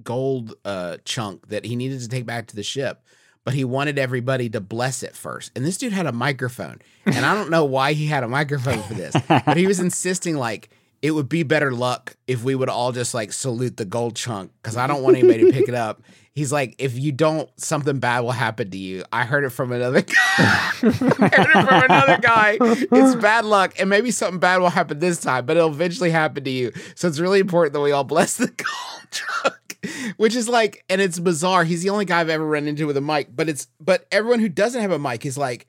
gold 0.05 0.55
uh 0.64 0.96
chunk 1.05 1.48
that 1.48 1.64
he 1.64 1.76
needed 1.76 2.00
to 2.00 2.09
take 2.09 2.26
back 2.26 2.46
to 2.48 2.57
the 2.57 2.62
ship 2.62 3.03
but 3.44 3.55
he 3.55 3.64
wanted 3.64 3.98
everybody 3.98 4.48
to 4.50 4.61
bless 4.61 5.03
it 5.03 5.16
first. 5.16 5.50
And 5.57 5.64
this 5.64 5.76
dude 5.76 5.92
had 5.92 6.07
a 6.07 6.12
microphone. 6.12 6.80
And 7.07 7.26
I 7.26 7.34
don't 7.34 7.50
know 7.50 7.64
why 7.64 7.92
he 7.92 8.07
had 8.07 8.22
a 8.22 8.28
microphone 8.28 8.82
for 8.82 8.94
this, 8.94 9.16
but 9.28 9.57
he 9.57 9.66
was 9.66 9.80
insisting 9.80 10.36
like 10.36 10.70
it 11.00 11.11
would 11.11 11.28
be 11.28 11.42
better 11.42 11.72
luck 11.72 12.16
if 12.28 12.44
we 12.44 12.55
would 12.55 12.68
all 12.68 12.92
just 12.92 13.12
like 13.12 13.32
salute 13.32 13.76
the 13.76 13.84
gold 13.84 14.14
chunk 14.14 14.53
because 14.62 14.76
I 14.76 14.86
don't 14.86 15.03
want 15.03 15.16
anybody 15.16 15.44
to 15.44 15.53
pick 15.53 15.68
it 15.68 15.74
up. 15.74 16.03
He's 16.34 16.53
like, 16.53 16.76
if 16.78 16.96
you 16.96 17.12
don't, 17.12 17.50
something 17.61 17.98
bad 17.98 18.20
will 18.20 18.30
happen 18.30 18.70
to 18.70 18.78
you. 18.78 19.05
I 19.12 19.24
heard 19.24 19.44
it 19.44 19.50
from 19.50 19.72
another 19.72 20.00
guy. 20.03 20.14
I 20.16 20.80
heard 20.82 21.50
it 21.50 21.66
from 21.66 21.82
another 21.82 22.18
guy. 22.22 22.57
It's 22.61 23.16
bad 23.16 23.44
luck, 23.44 23.74
and 23.78 23.90
maybe 23.90 24.11
something 24.11 24.38
bad 24.38 24.59
will 24.59 24.70
happen 24.70 24.98
this 24.98 25.20
time, 25.20 25.44
but 25.44 25.59
it'll 25.59 25.68
eventually 25.68 26.11
happen 26.11 26.44
to 26.44 26.50
you. 26.50 26.72
So 26.94 27.07
it's 27.07 27.18
really 27.18 27.40
important 27.40 27.74
that 27.74 27.80
we 27.80 27.92
all 27.92 28.05
bless 28.05 28.36
the 28.36 28.46
gold 28.57 29.11
chunk 29.11 29.57
which 30.16 30.35
is 30.35 30.49
like 30.49 30.85
and 30.89 31.01
it's 31.01 31.18
bizarre. 31.18 31.64
He's 31.64 31.83
the 31.83 31.91
only 31.91 32.05
guy 32.05 32.20
i've 32.20 32.28
ever 32.28 32.47
run 32.47 32.68
into 32.68 32.87
with 32.87 32.97
a 32.97 33.01
mic 33.01 33.35
but 33.35 33.49
it's 33.49 33.66
but 33.80 34.07
everyone 34.12 34.41
who 34.41 34.49
doesn't 34.49 34.80
have 34.80 34.93
a 34.93 34.99
mic 34.99 35.26
is 35.26 35.37
like 35.39 35.66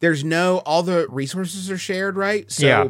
there's 0.00 0.24
no 0.24 0.58
all 0.66 0.82
the 0.82 1.06
resources 1.10 1.70
are 1.70 1.78
shared 1.78 2.16
right? 2.16 2.50
So 2.50 2.66
Yeah. 2.66 2.88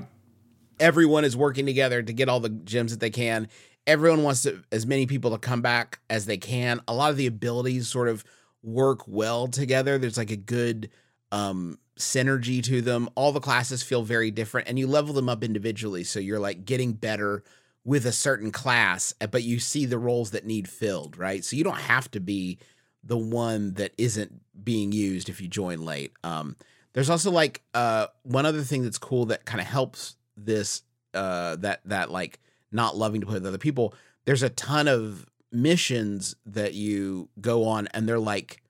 everyone 0.80 1.24
is 1.24 1.36
working 1.36 1.66
together 1.66 2.02
to 2.02 2.12
get 2.12 2.28
all 2.28 2.40
the 2.40 2.48
gems 2.48 2.90
that 2.92 3.00
they 3.00 3.10
can. 3.10 3.48
Everyone 3.86 4.22
wants 4.22 4.42
to, 4.42 4.62
as 4.72 4.86
many 4.86 5.06
people 5.06 5.30
to 5.32 5.38
come 5.38 5.60
back 5.60 6.00
as 6.08 6.24
they 6.26 6.38
can. 6.38 6.80
A 6.88 6.94
lot 6.94 7.10
of 7.10 7.16
the 7.18 7.26
abilities 7.26 7.86
sort 7.88 8.08
of 8.08 8.24
work 8.62 9.06
well 9.06 9.46
together. 9.46 9.98
There's 9.98 10.16
like 10.16 10.30
a 10.30 10.36
good 10.36 10.90
um 11.32 11.78
synergy 11.98 12.62
to 12.64 12.80
them. 12.80 13.08
All 13.14 13.30
the 13.30 13.40
classes 13.40 13.82
feel 13.82 14.02
very 14.02 14.30
different 14.30 14.68
and 14.68 14.78
you 14.78 14.86
level 14.86 15.14
them 15.14 15.28
up 15.28 15.44
individually. 15.44 16.02
So 16.04 16.18
you're 16.18 16.40
like 16.40 16.64
getting 16.64 16.92
better 16.92 17.44
with 17.84 18.06
a 18.06 18.12
certain 18.12 18.50
class 18.50 19.14
uh, 19.20 19.26
but 19.26 19.42
you 19.42 19.58
see 19.58 19.84
the 19.84 19.98
roles 19.98 20.30
that 20.30 20.46
need 20.46 20.68
filled 20.68 21.16
right? 21.18 21.44
So 21.44 21.56
you 21.56 21.64
don't 21.64 21.76
have 21.76 22.10
to 22.12 22.20
be 22.20 22.58
the 23.02 23.18
one 23.18 23.74
that 23.74 23.92
isn't 23.98 24.40
being 24.62 24.92
used 24.92 25.28
if 25.28 25.40
you 25.40 25.48
join 25.48 25.84
late. 25.84 26.12
Um 26.22 26.56
there's 26.92 27.10
also 27.10 27.30
like 27.30 27.62
uh 27.74 28.06
one 28.22 28.46
other 28.46 28.62
thing 28.62 28.82
that's 28.82 28.98
cool 28.98 29.26
that 29.26 29.44
kind 29.44 29.60
of 29.60 29.66
helps 29.66 30.16
this 30.36 30.82
uh 31.12 31.56
that 31.56 31.80
that 31.84 32.10
like 32.10 32.40
not 32.72 32.96
loving 32.96 33.20
to 33.20 33.26
play 33.26 33.34
with 33.34 33.46
other 33.46 33.58
people 33.58 33.94
there's 34.24 34.42
a 34.42 34.48
ton 34.50 34.88
of 34.88 35.26
missions 35.52 36.34
that 36.46 36.74
you 36.74 37.28
go 37.40 37.64
on 37.64 37.86
and 37.88 38.08
they're 38.08 38.18
like 38.18 38.62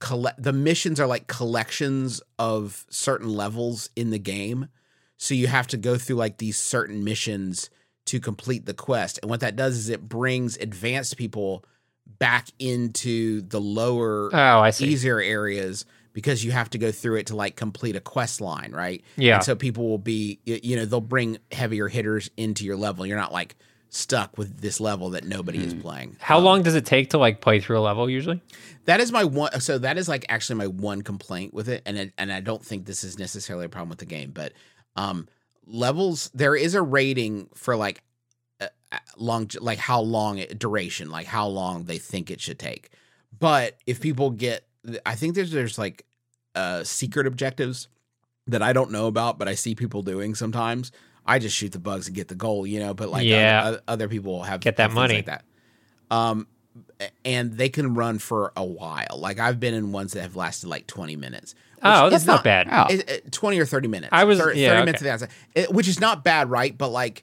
collect 0.00 0.42
the 0.42 0.52
missions 0.52 0.98
are 0.98 1.06
like 1.06 1.26
collections 1.28 2.20
of 2.38 2.84
certain 2.90 3.28
levels 3.28 3.88
in 3.94 4.10
the 4.10 4.18
game 4.18 4.68
so 5.24 5.34
you 5.34 5.46
have 5.46 5.66
to 5.68 5.76
go 5.78 5.96
through 5.96 6.16
like 6.16 6.36
these 6.36 6.58
certain 6.58 7.02
missions 7.02 7.70
to 8.06 8.20
complete 8.20 8.66
the 8.66 8.74
quest 8.74 9.18
and 9.22 9.30
what 9.30 9.40
that 9.40 9.56
does 9.56 9.76
is 9.76 9.88
it 9.88 10.08
brings 10.08 10.56
advanced 10.58 11.16
people 11.16 11.64
back 12.18 12.48
into 12.58 13.40
the 13.42 13.60
lower 13.60 14.28
oh, 14.34 14.60
I 14.60 14.70
see. 14.70 14.86
easier 14.86 15.20
areas 15.20 15.86
because 16.12 16.44
you 16.44 16.52
have 16.52 16.68
to 16.70 16.78
go 16.78 16.92
through 16.92 17.16
it 17.16 17.26
to 17.28 17.34
like 17.36 17.56
complete 17.56 17.96
a 17.96 18.00
quest 18.00 18.40
line, 18.40 18.70
right? 18.72 19.02
Yeah. 19.16 19.36
And 19.36 19.44
so 19.44 19.56
people 19.56 19.88
will 19.88 19.98
be, 19.98 20.38
you 20.44 20.76
know, 20.76 20.84
they'll 20.84 21.00
bring 21.00 21.38
heavier 21.50 21.88
hitters 21.88 22.30
into 22.36 22.64
your 22.64 22.76
level. 22.76 23.04
You're 23.04 23.18
not 23.18 23.32
like 23.32 23.56
stuck 23.88 24.36
with 24.38 24.60
this 24.60 24.78
level 24.80 25.10
that 25.10 25.24
nobody 25.24 25.58
is 25.64 25.74
playing. 25.74 26.16
How 26.20 26.38
Um, 26.38 26.44
long 26.44 26.62
does 26.62 26.74
it 26.76 26.84
take 26.86 27.10
to 27.10 27.18
like 27.18 27.40
play 27.40 27.58
through 27.58 27.78
a 27.78 27.80
level 27.80 28.08
usually? 28.08 28.40
That 28.84 29.00
is 29.00 29.10
my 29.10 29.24
one. 29.24 29.60
So 29.60 29.78
that 29.78 29.96
is 29.98 30.08
like 30.08 30.24
actually 30.28 30.56
my 30.56 30.66
one 30.66 31.02
complaint 31.02 31.52
with 31.54 31.68
it, 31.68 31.82
and 31.86 31.96
it, 31.98 32.12
and 32.18 32.32
I 32.32 32.40
don't 32.40 32.64
think 32.64 32.86
this 32.86 33.02
is 33.02 33.18
necessarily 33.18 33.64
a 33.64 33.68
problem 33.68 33.88
with 33.88 33.98
the 33.98 34.04
game, 34.06 34.30
but 34.32 34.52
um, 34.96 35.28
levels 35.66 36.30
there 36.34 36.54
is 36.56 36.74
a 36.74 36.82
rating 36.82 37.48
for 37.54 37.76
like 37.76 38.02
uh, 38.60 38.66
uh, 38.92 38.98
long, 39.16 39.48
like 39.60 39.78
how 39.78 40.00
long 40.00 40.38
it 40.38 40.58
duration, 40.58 41.10
like 41.10 41.26
how 41.26 41.46
long 41.46 41.84
they 41.84 41.98
think 41.98 42.30
it 42.30 42.40
should 42.40 42.58
take. 42.58 42.90
But 43.38 43.78
if 43.86 44.00
people 44.00 44.30
get, 44.30 44.66
I 45.04 45.14
think 45.14 45.34
there's 45.34 45.50
there's 45.50 45.78
like 45.78 46.04
uh 46.54 46.84
secret 46.84 47.26
objectives 47.26 47.88
that 48.46 48.62
I 48.62 48.72
don't 48.72 48.90
know 48.90 49.06
about, 49.06 49.38
but 49.38 49.48
I 49.48 49.54
see 49.54 49.74
people 49.74 50.02
doing 50.02 50.34
sometimes. 50.34 50.92
I 51.26 51.38
just 51.38 51.56
shoot 51.56 51.72
the 51.72 51.78
bugs 51.78 52.06
and 52.06 52.14
get 52.14 52.28
the 52.28 52.34
goal, 52.34 52.66
you 52.66 52.78
know. 52.78 52.92
But 52.94 53.08
like 53.08 53.24
Yeah. 53.26 53.62
other, 53.64 53.80
other 53.88 54.08
people 54.08 54.42
have 54.42 54.60
Get 54.60 54.76
that 54.76 54.92
money. 54.92 55.14
like 55.14 55.26
that. 55.26 55.44
Um, 56.10 56.46
and 57.24 57.54
they 57.54 57.68
can 57.70 57.94
run 57.94 58.18
for 58.18 58.52
a 58.56 58.64
while. 58.64 59.16
Like 59.16 59.38
I've 59.38 59.58
been 59.58 59.74
in 59.74 59.90
ones 59.92 60.12
that 60.12 60.22
have 60.22 60.36
lasted 60.36 60.68
like 60.68 60.86
20 60.86 61.16
minutes. 61.16 61.54
Which 61.84 61.92
Oh, 61.94 62.10
that's 62.10 62.26
not 62.26 62.42
bad. 62.44 62.68
Oh. 62.70 62.86
it- 62.90 63.08
it- 63.10 63.32
20 63.32 63.58
or 63.58 63.66
30 63.66 63.88
minutes. 63.88 64.10
I 64.12 64.24
was- 64.24 64.38
30, 64.38 64.60
yeah, 64.60 64.68
30 64.70 64.76
okay. 64.78 64.84
minutes 64.86 65.00
of 65.02 65.04
the 65.04 65.12
outside, 65.12 65.28
it- 65.54 65.72
which 65.72 65.88
is 65.88 66.00
not 66.00 66.24
bad, 66.24 66.50
right? 66.50 66.76
But 66.76 66.88
like 66.88 67.22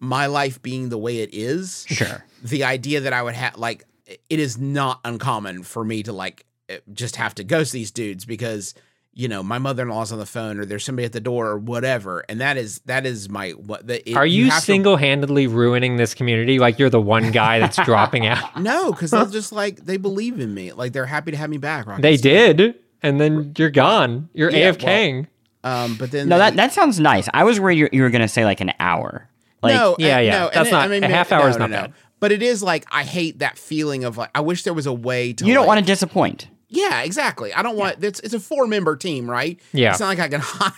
my 0.00 0.26
life 0.26 0.60
being 0.62 0.88
the 0.88 0.98
way 0.98 1.18
it 1.18 1.30
is, 1.32 1.84
Sure. 1.88 2.24
the 2.42 2.64
idea 2.64 3.00
that 3.00 3.12
I 3.12 3.22
would 3.22 3.34
have 3.34 3.56
like 3.56 3.84
it 4.28 4.40
is 4.40 4.58
not 4.58 5.00
uncommon 5.04 5.62
for 5.62 5.84
me 5.84 6.02
to 6.02 6.12
like 6.12 6.44
eh, 6.68 6.78
just 6.92 7.16
have 7.16 7.34
to 7.36 7.44
ghost 7.44 7.72
these 7.72 7.90
dudes 7.92 8.24
because 8.24 8.74
you 9.14 9.28
know 9.28 9.42
my 9.42 9.58
mother-in-law's 9.58 10.10
on 10.10 10.18
the 10.18 10.26
phone 10.26 10.58
or 10.58 10.64
there's 10.64 10.84
somebody 10.84 11.04
at 11.06 11.12
the 11.12 11.20
door 11.20 11.46
or 11.46 11.56
whatever 11.58 12.24
and 12.28 12.40
that 12.40 12.56
is 12.56 12.80
that 12.86 13.06
is 13.06 13.28
my 13.28 13.50
what 13.50 13.86
the 13.86 14.06
it- 14.10 14.16
Are 14.16 14.26
you, 14.26 14.46
have 14.50 14.58
to- 14.60 14.64
single-handedly 14.66 15.46
ruining 15.46 15.96
this 15.96 16.14
community? 16.14 16.58
Like 16.58 16.78
you're 16.80 16.90
the 16.90 17.00
one 17.00 17.30
guy 17.30 17.60
that's 17.60 17.76
dropping 17.84 18.26
out. 18.32 18.60
no 18.60 18.90
because 18.90 19.12
they'll 19.12 19.26
just 19.26 19.52
like 19.52 19.84
they 19.84 19.98
believe 19.98 20.40
in 20.40 20.52
me 20.52 20.72
like 20.72 20.92
they're 20.92 21.06
happy 21.06 21.30
to 21.30 21.36
have 21.36 21.48
me 21.50 21.58
back 21.58 21.86
Rocket 21.86 22.02
They 22.02 22.16
Stone. 22.16 22.56
did, 22.56 22.74
and 23.02 23.20
then 23.20 23.54
you're 23.58 23.70
gone. 23.70 24.28
You're 24.34 24.50
Yeah, 24.50 24.72
AFKing. 24.72 25.26
um 25.64 25.96
but 25.96 26.10
then 26.10 26.28
No, 26.28 26.38
that 26.38 26.56
that 26.56 26.72
sounds 26.72 26.98
nice. 27.00 27.28
I 27.34 27.44
was 27.44 27.60
worried 27.60 27.78
you, 27.78 27.88
you 27.92 28.02
were 28.02 28.10
going 28.10 28.22
to 28.22 28.28
say 28.28 28.44
like 28.44 28.60
an 28.60 28.72
hour. 28.80 29.28
Like, 29.62 29.74
no, 29.74 29.96
Yeah, 29.98 30.16
uh, 30.16 30.20
yeah. 30.20 30.30
no, 30.38 30.46
and 30.46 30.54
That's 30.54 30.68
it- 30.68 30.72
not- 30.72 30.84
I 30.84 30.88
mean, 30.88 31.04
a 31.04 31.08
half 31.08 31.30
no, 31.30 31.36
hour 31.38 31.48
is 31.48 31.56
no, 31.56 31.66
not 31.66 31.70
no. 31.70 31.76
bad. 31.82 31.92
but 32.20 32.32
it 32.32 32.42
is 32.42 32.62
like 32.62 32.84
I 32.90 33.04
hate 33.04 33.38
that 33.40 33.58
feeling 33.58 34.04
of 34.04 34.16
like 34.16 34.30
I 34.34 34.40
wish 34.40 34.64
there 34.64 34.74
was 34.74 34.86
a 34.86 34.92
way 34.92 35.32
to 35.34 35.44
You 35.44 35.54
don't 35.54 35.62
like- 35.62 35.68
want 35.76 35.80
to 35.80 35.86
disappoint. 35.86 36.48
Yeah, 36.74 37.02
exactly. 37.02 37.52
I 37.52 37.62
don't 37.62 37.76
want 37.76 38.02
it's 38.02 38.18
it's 38.20 38.32
a 38.34 38.40
four 38.40 38.66
member 38.66 38.96
team, 38.96 39.30
right? 39.30 39.60
Yeah. 39.72 39.90
It's 39.90 40.00
not 40.00 40.06
like 40.08 40.18
I 40.20 40.28
can 40.28 40.40
hide. 40.42 40.72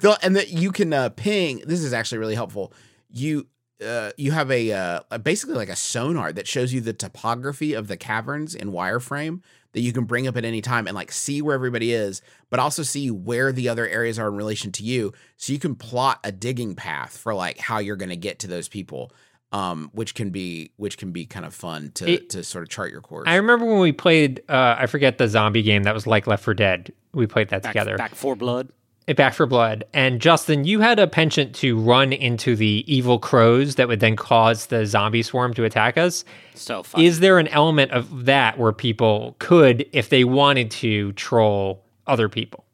They'll- 0.00 0.16
and 0.22 0.34
that 0.36 0.48
you 0.50 0.72
can 0.72 0.92
uh, 0.92 1.10
ping. 1.10 1.62
This 1.66 1.80
is 1.82 1.92
actually 1.92 2.18
really 2.18 2.34
helpful. 2.34 2.72
You 3.10 3.46
uh, 3.86 4.12
you 4.16 4.32
have 4.32 4.50
a, 4.50 4.72
uh, 4.72 5.00
a 5.10 5.18
basically 5.18 5.56
like 5.56 5.68
a 5.68 5.76
sonar 5.76 6.32
that 6.32 6.46
shows 6.48 6.72
you 6.72 6.80
the 6.80 6.92
topography 6.94 7.74
of 7.74 7.86
the 7.88 7.96
caverns 7.98 8.54
in 8.54 8.72
wireframe 8.72 9.42
that 9.74 9.80
you 9.82 9.92
can 9.92 10.04
bring 10.04 10.26
up 10.26 10.36
at 10.36 10.44
any 10.46 10.62
time 10.62 10.86
and 10.86 10.94
like 10.94 11.12
see 11.12 11.42
where 11.42 11.54
everybody 11.54 11.92
is, 11.92 12.22
but 12.48 12.58
also 12.58 12.82
see 12.82 13.10
where 13.10 13.52
the 13.52 13.68
other 13.68 13.86
areas 13.86 14.18
are 14.18 14.28
in 14.28 14.34
relation 14.36 14.72
to 14.72 14.82
you. 14.82 15.12
So 15.36 15.52
you 15.52 15.58
can 15.58 15.74
plot 15.74 16.18
a 16.24 16.32
digging 16.32 16.74
path 16.74 17.16
for 17.18 17.34
like 17.34 17.58
how 17.58 17.78
you're 17.78 17.96
going 17.96 18.08
to 18.08 18.16
get 18.16 18.38
to 18.40 18.46
those 18.46 18.68
people. 18.68 19.12
Um, 19.52 19.90
which 19.92 20.16
can 20.16 20.30
be 20.30 20.72
which 20.78 20.98
can 20.98 21.12
be 21.12 21.26
kind 21.26 21.46
of 21.46 21.54
fun 21.54 21.92
to 21.94 22.10
It- 22.10 22.30
to 22.30 22.42
sort 22.42 22.64
of 22.64 22.70
chart 22.70 22.90
your 22.90 23.00
course. 23.00 23.28
I 23.28 23.36
remember 23.36 23.64
when 23.66 23.78
we 23.78 23.92
played. 23.92 24.42
Uh, 24.48 24.74
I 24.76 24.86
forget 24.86 25.18
the 25.18 25.28
zombie 25.28 25.62
game 25.62 25.84
that 25.84 25.94
was 25.94 26.08
like 26.08 26.26
Left 26.26 26.42
for 26.42 26.54
Dead. 26.54 26.92
We 27.12 27.28
played 27.28 27.50
that 27.50 27.62
Back, 27.62 27.70
together. 27.72 27.96
back 27.96 28.16
for 28.16 28.34
blood. 28.34 28.70
It 29.06 29.16
Back 29.16 29.34
for 29.34 29.44
Blood. 29.44 29.84
And 29.92 30.20
Justin, 30.20 30.64
you 30.64 30.80
had 30.80 30.98
a 30.98 31.06
penchant 31.06 31.54
to 31.56 31.78
run 31.78 32.12
into 32.12 32.56
the 32.56 32.84
evil 32.86 33.18
crows 33.18 33.74
that 33.74 33.86
would 33.86 34.00
then 34.00 34.16
cause 34.16 34.66
the 34.66 34.86
zombie 34.86 35.22
swarm 35.22 35.52
to 35.54 35.64
attack 35.64 35.98
us. 35.98 36.24
So 36.54 36.82
fun. 36.82 37.02
Is 37.02 37.20
there 37.20 37.38
an 37.38 37.48
element 37.48 37.90
of 37.90 38.24
that 38.24 38.58
where 38.58 38.72
people 38.72 39.36
could, 39.38 39.86
if 39.92 40.08
they 40.08 40.24
wanted 40.24 40.70
to, 40.72 41.12
troll 41.12 41.84
other 42.06 42.30
people? 42.30 42.64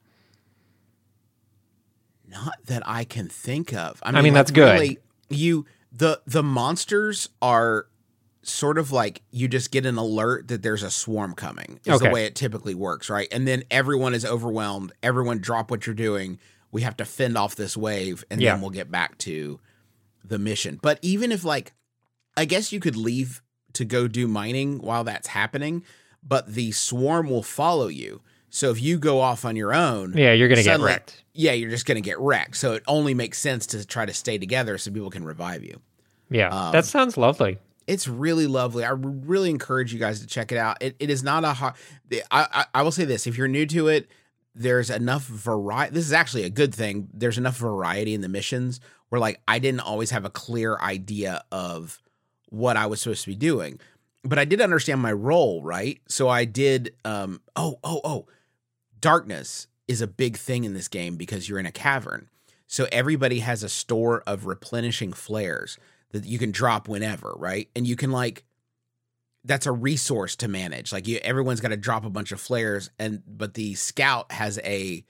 Not 2.28 2.54
that 2.66 2.84
I 2.86 3.02
can 3.02 3.28
think 3.28 3.74
of. 3.74 4.00
I 4.04 4.12
mean, 4.12 4.32
like, 4.32 4.32
that's 4.34 4.50
good. 4.52 4.74
Really, 4.74 4.98
you 5.30 5.66
the 5.92 6.20
the 6.26 6.44
monsters 6.44 7.28
are 7.42 7.86
sort 8.50 8.78
of 8.78 8.92
like 8.92 9.22
you 9.30 9.48
just 9.48 9.70
get 9.70 9.86
an 9.86 9.96
alert 9.96 10.48
that 10.48 10.62
there's 10.62 10.82
a 10.82 10.90
swarm 10.90 11.34
coming. 11.34 11.80
Is 11.84 11.94
Okay. 11.96 12.08
the 12.08 12.12
way 12.14 12.24
it 12.24 12.34
typically 12.34 12.74
works, 12.74 13.08
right? 13.10 13.28
And 13.32 13.46
then 13.46 13.62
everyone 13.70 14.14
is 14.14 14.24
overwhelmed. 14.24 14.92
Everyone 15.02 15.38
drop 15.38 15.70
what 15.70 15.86
you're 15.86 15.94
doing. 15.94 16.38
We 16.72 16.82
have 16.82 16.96
to 16.98 17.04
fend 17.04 17.36
off 17.36 17.56
this 17.56 17.76
wave, 17.76 18.24
and 18.30 18.40
Yeah. 18.40 18.52
then 18.52 18.60
we'll 18.60 18.70
get 18.70 18.90
back 18.90 19.18
to 19.18 19.58
the 20.24 20.38
mission. 20.38 20.78
But 20.82 20.98
even 21.02 21.32
if 21.32 21.44
like, 21.44 21.72
I 22.36 22.44
guess 22.44 22.72
you 22.72 22.80
could 22.80 22.96
leave 22.96 23.42
to 23.72 23.84
go 23.84 24.06
do 24.08 24.26
mining 24.28 24.78
while 24.78 25.04
that's 25.04 25.28
happening, 25.28 25.82
but 26.22 26.54
the 26.54 26.72
swarm 26.72 27.28
will 27.30 27.42
follow 27.42 27.88
you. 27.88 28.20
So 28.50 28.70
if 28.70 28.80
you 28.82 28.98
go 28.98 29.20
off 29.20 29.44
on 29.44 29.54
your 29.56 29.72
own, 29.72 30.12
Yeah, 30.16 30.32
you're 30.32 30.48
going 30.48 30.58
to 30.58 30.64
get 30.64 30.80
wrecked. 30.80 31.22
yeah, 31.34 31.52
you're 31.52 31.70
just 31.70 31.86
going 31.86 31.96
to 31.96 32.00
get 32.00 32.18
wrecked. 32.18 32.56
So 32.56 32.72
it 32.72 32.82
only 32.88 33.14
makes 33.14 33.38
sense 33.38 33.64
to 33.66 33.84
try 33.86 34.04
to 34.06 34.12
stay 34.12 34.38
together 34.38 34.76
so 34.76 34.90
people 34.90 35.10
can 35.10 35.24
revive 35.24 35.62
you. 35.64 35.80
Yeah, 36.30 36.48
Um, 36.48 36.72
that 36.72 36.84
sounds 36.84 37.16
lovely. 37.16 37.58
It's 37.90 38.06
really 38.06 38.46
lovely. 38.46 38.84
I 38.84 38.90
really 38.90 39.50
encourage 39.50 39.92
you 39.92 39.98
guys 39.98 40.20
to 40.20 40.26
check 40.28 40.52
it 40.52 40.58
out. 40.58 40.76
It, 40.80 40.94
it 41.00 41.10
is 41.10 41.24
not 41.24 41.42
a 41.42 41.52
hard. 41.52 41.74
I, 42.30 42.46
I 42.52 42.64
I 42.72 42.82
will 42.82 42.92
say 42.92 43.04
this: 43.04 43.26
if 43.26 43.36
you're 43.36 43.48
new 43.48 43.66
to 43.66 43.88
it, 43.88 44.08
there's 44.54 44.90
enough 44.90 45.24
variety. 45.26 45.92
This 45.94 46.06
is 46.06 46.12
actually 46.12 46.44
a 46.44 46.50
good 46.50 46.72
thing. 46.72 47.08
There's 47.12 47.36
enough 47.36 47.56
variety 47.56 48.14
in 48.14 48.20
the 48.20 48.28
missions 48.28 48.78
where, 49.08 49.20
like, 49.20 49.40
I 49.48 49.58
didn't 49.58 49.80
always 49.80 50.10
have 50.12 50.24
a 50.24 50.30
clear 50.30 50.78
idea 50.78 51.42
of 51.50 52.00
what 52.48 52.76
I 52.76 52.86
was 52.86 53.00
supposed 53.00 53.24
to 53.24 53.30
be 53.30 53.34
doing, 53.34 53.80
but 54.22 54.38
I 54.38 54.44
did 54.44 54.60
understand 54.60 55.00
my 55.00 55.12
role, 55.12 55.60
right? 55.60 56.00
So 56.06 56.28
I 56.28 56.44
did. 56.44 56.94
Um. 57.04 57.40
Oh. 57.56 57.80
Oh. 57.82 58.00
Oh. 58.04 58.26
Darkness 59.00 59.66
is 59.88 60.00
a 60.00 60.06
big 60.06 60.36
thing 60.36 60.62
in 60.62 60.74
this 60.74 60.86
game 60.86 61.16
because 61.16 61.48
you're 61.48 61.58
in 61.58 61.66
a 61.66 61.72
cavern. 61.72 62.28
So 62.68 62.86
everybody 62.92 63.40
has 63.40 63.64
a 63.64 63.68
store 63.68 64.22
of 64.28 64.46
replenishing 64.46 65.12
flares 65.12 65.76
that 66.10 66.24
you 66.24 66.38
can 66.38 66.50
drop 66.50 66.88
whenever, 66.88 67.34
right? 67.36 67.68
And 67.74 67.86
you 67.86 67.96
can 67.96 68.10
like 68.10 68.44
that's 69.44 69.66
a 69.66 69.72
resource 69.72 70.36
to 70.36 70.48
manage. 70.48 70.92
Like 70.92 71.08
you 71.08 71.18
everyone's 71.18 71.60
got 71.60 71.68
to 71.68 71.76
drop 71.76 72.04
a 72.04 72.10
bunch 72.10 72.32
of 72.32 72.40
flares 72.40 72.90
and 72.98 73.22
but 73.26 73.54
the 73.54 73.74
scout 73.74 74.32
has 74.32 74.58
a 74.64 75.04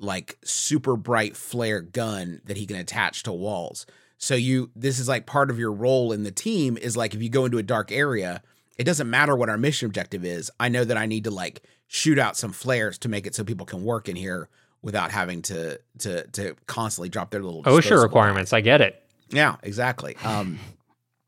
like 0.00 0.38
super 0.44 0.96
bright 0.96 1.36
flare 1.36 1.80
gun 1.80 2.40
that 2.44 2.56
he 2.56 2.66
can 2.66 2.76
attach 2.76 3.24
to 3.24 3.32
walls. 3.32 3.86
So 4.16 4.34
you 4.34 4.70
this 4.74 4.98
is 4.98 5.08
like 5.08 5.26
part 5.26 5.50
of 5.50 5.58
your 5.58 5.72
role 5.72 6.12
in 6.12 6.22
the 6.22 6.30
team 6.30 6.76
is 6.76 6.96
like 6.96 7.14
if 7.14 7.22
you 7.22 7.28
go 7.28 7.44
into 7.44 7.58
a 7.58 7.62
dark 7.62 7.92
area, 7.92 8.42
it 8.76 8.84
doesn't 8.84 9.10
matter 9.10 9.36
what 9.36 9.48
our 9.48 9.58
mission 9.58 9.86
objective 9.86 10.24
is. 10.24 10.50
I 10.58 10.68
know 10.68 10.84
that 10.84 10.96
I 10.96 11.06
need 11.06 11.24
to 11.24 11.30
like 11.30 11.62
shoot 11.88 12.18
out 12.18 12.36
some 12.36 12.52
flares 12.52 12.98
to 12.98 13.08
make 13.08 13.26
it 13.26 13.34
so 13.34 13.44
people 13.44 13.66
can 13.66 13.82
work 13.82 14.08
in 14.08 14.16
here 14.16 14.48
without 14.82 15.10
having 15.10 15.42
to 15.42 15.80
to 15.98 16.26
to 16.28 16.54
constantly 16.66 17.08
drop 17.08 17.30
their 17.30 17.42
little 17.42 17.62
oh, 17.64 17.72
OSHA 17.72 17.82
disposable 17.82 18.02
requirements. 18.04 18.52
I 18.52 18.60
get 18.60 18.80
it. 18.80 19.02
Yeah, 19.30 19.56
exactly. 19.62 20.16
Um, 20.24 20.58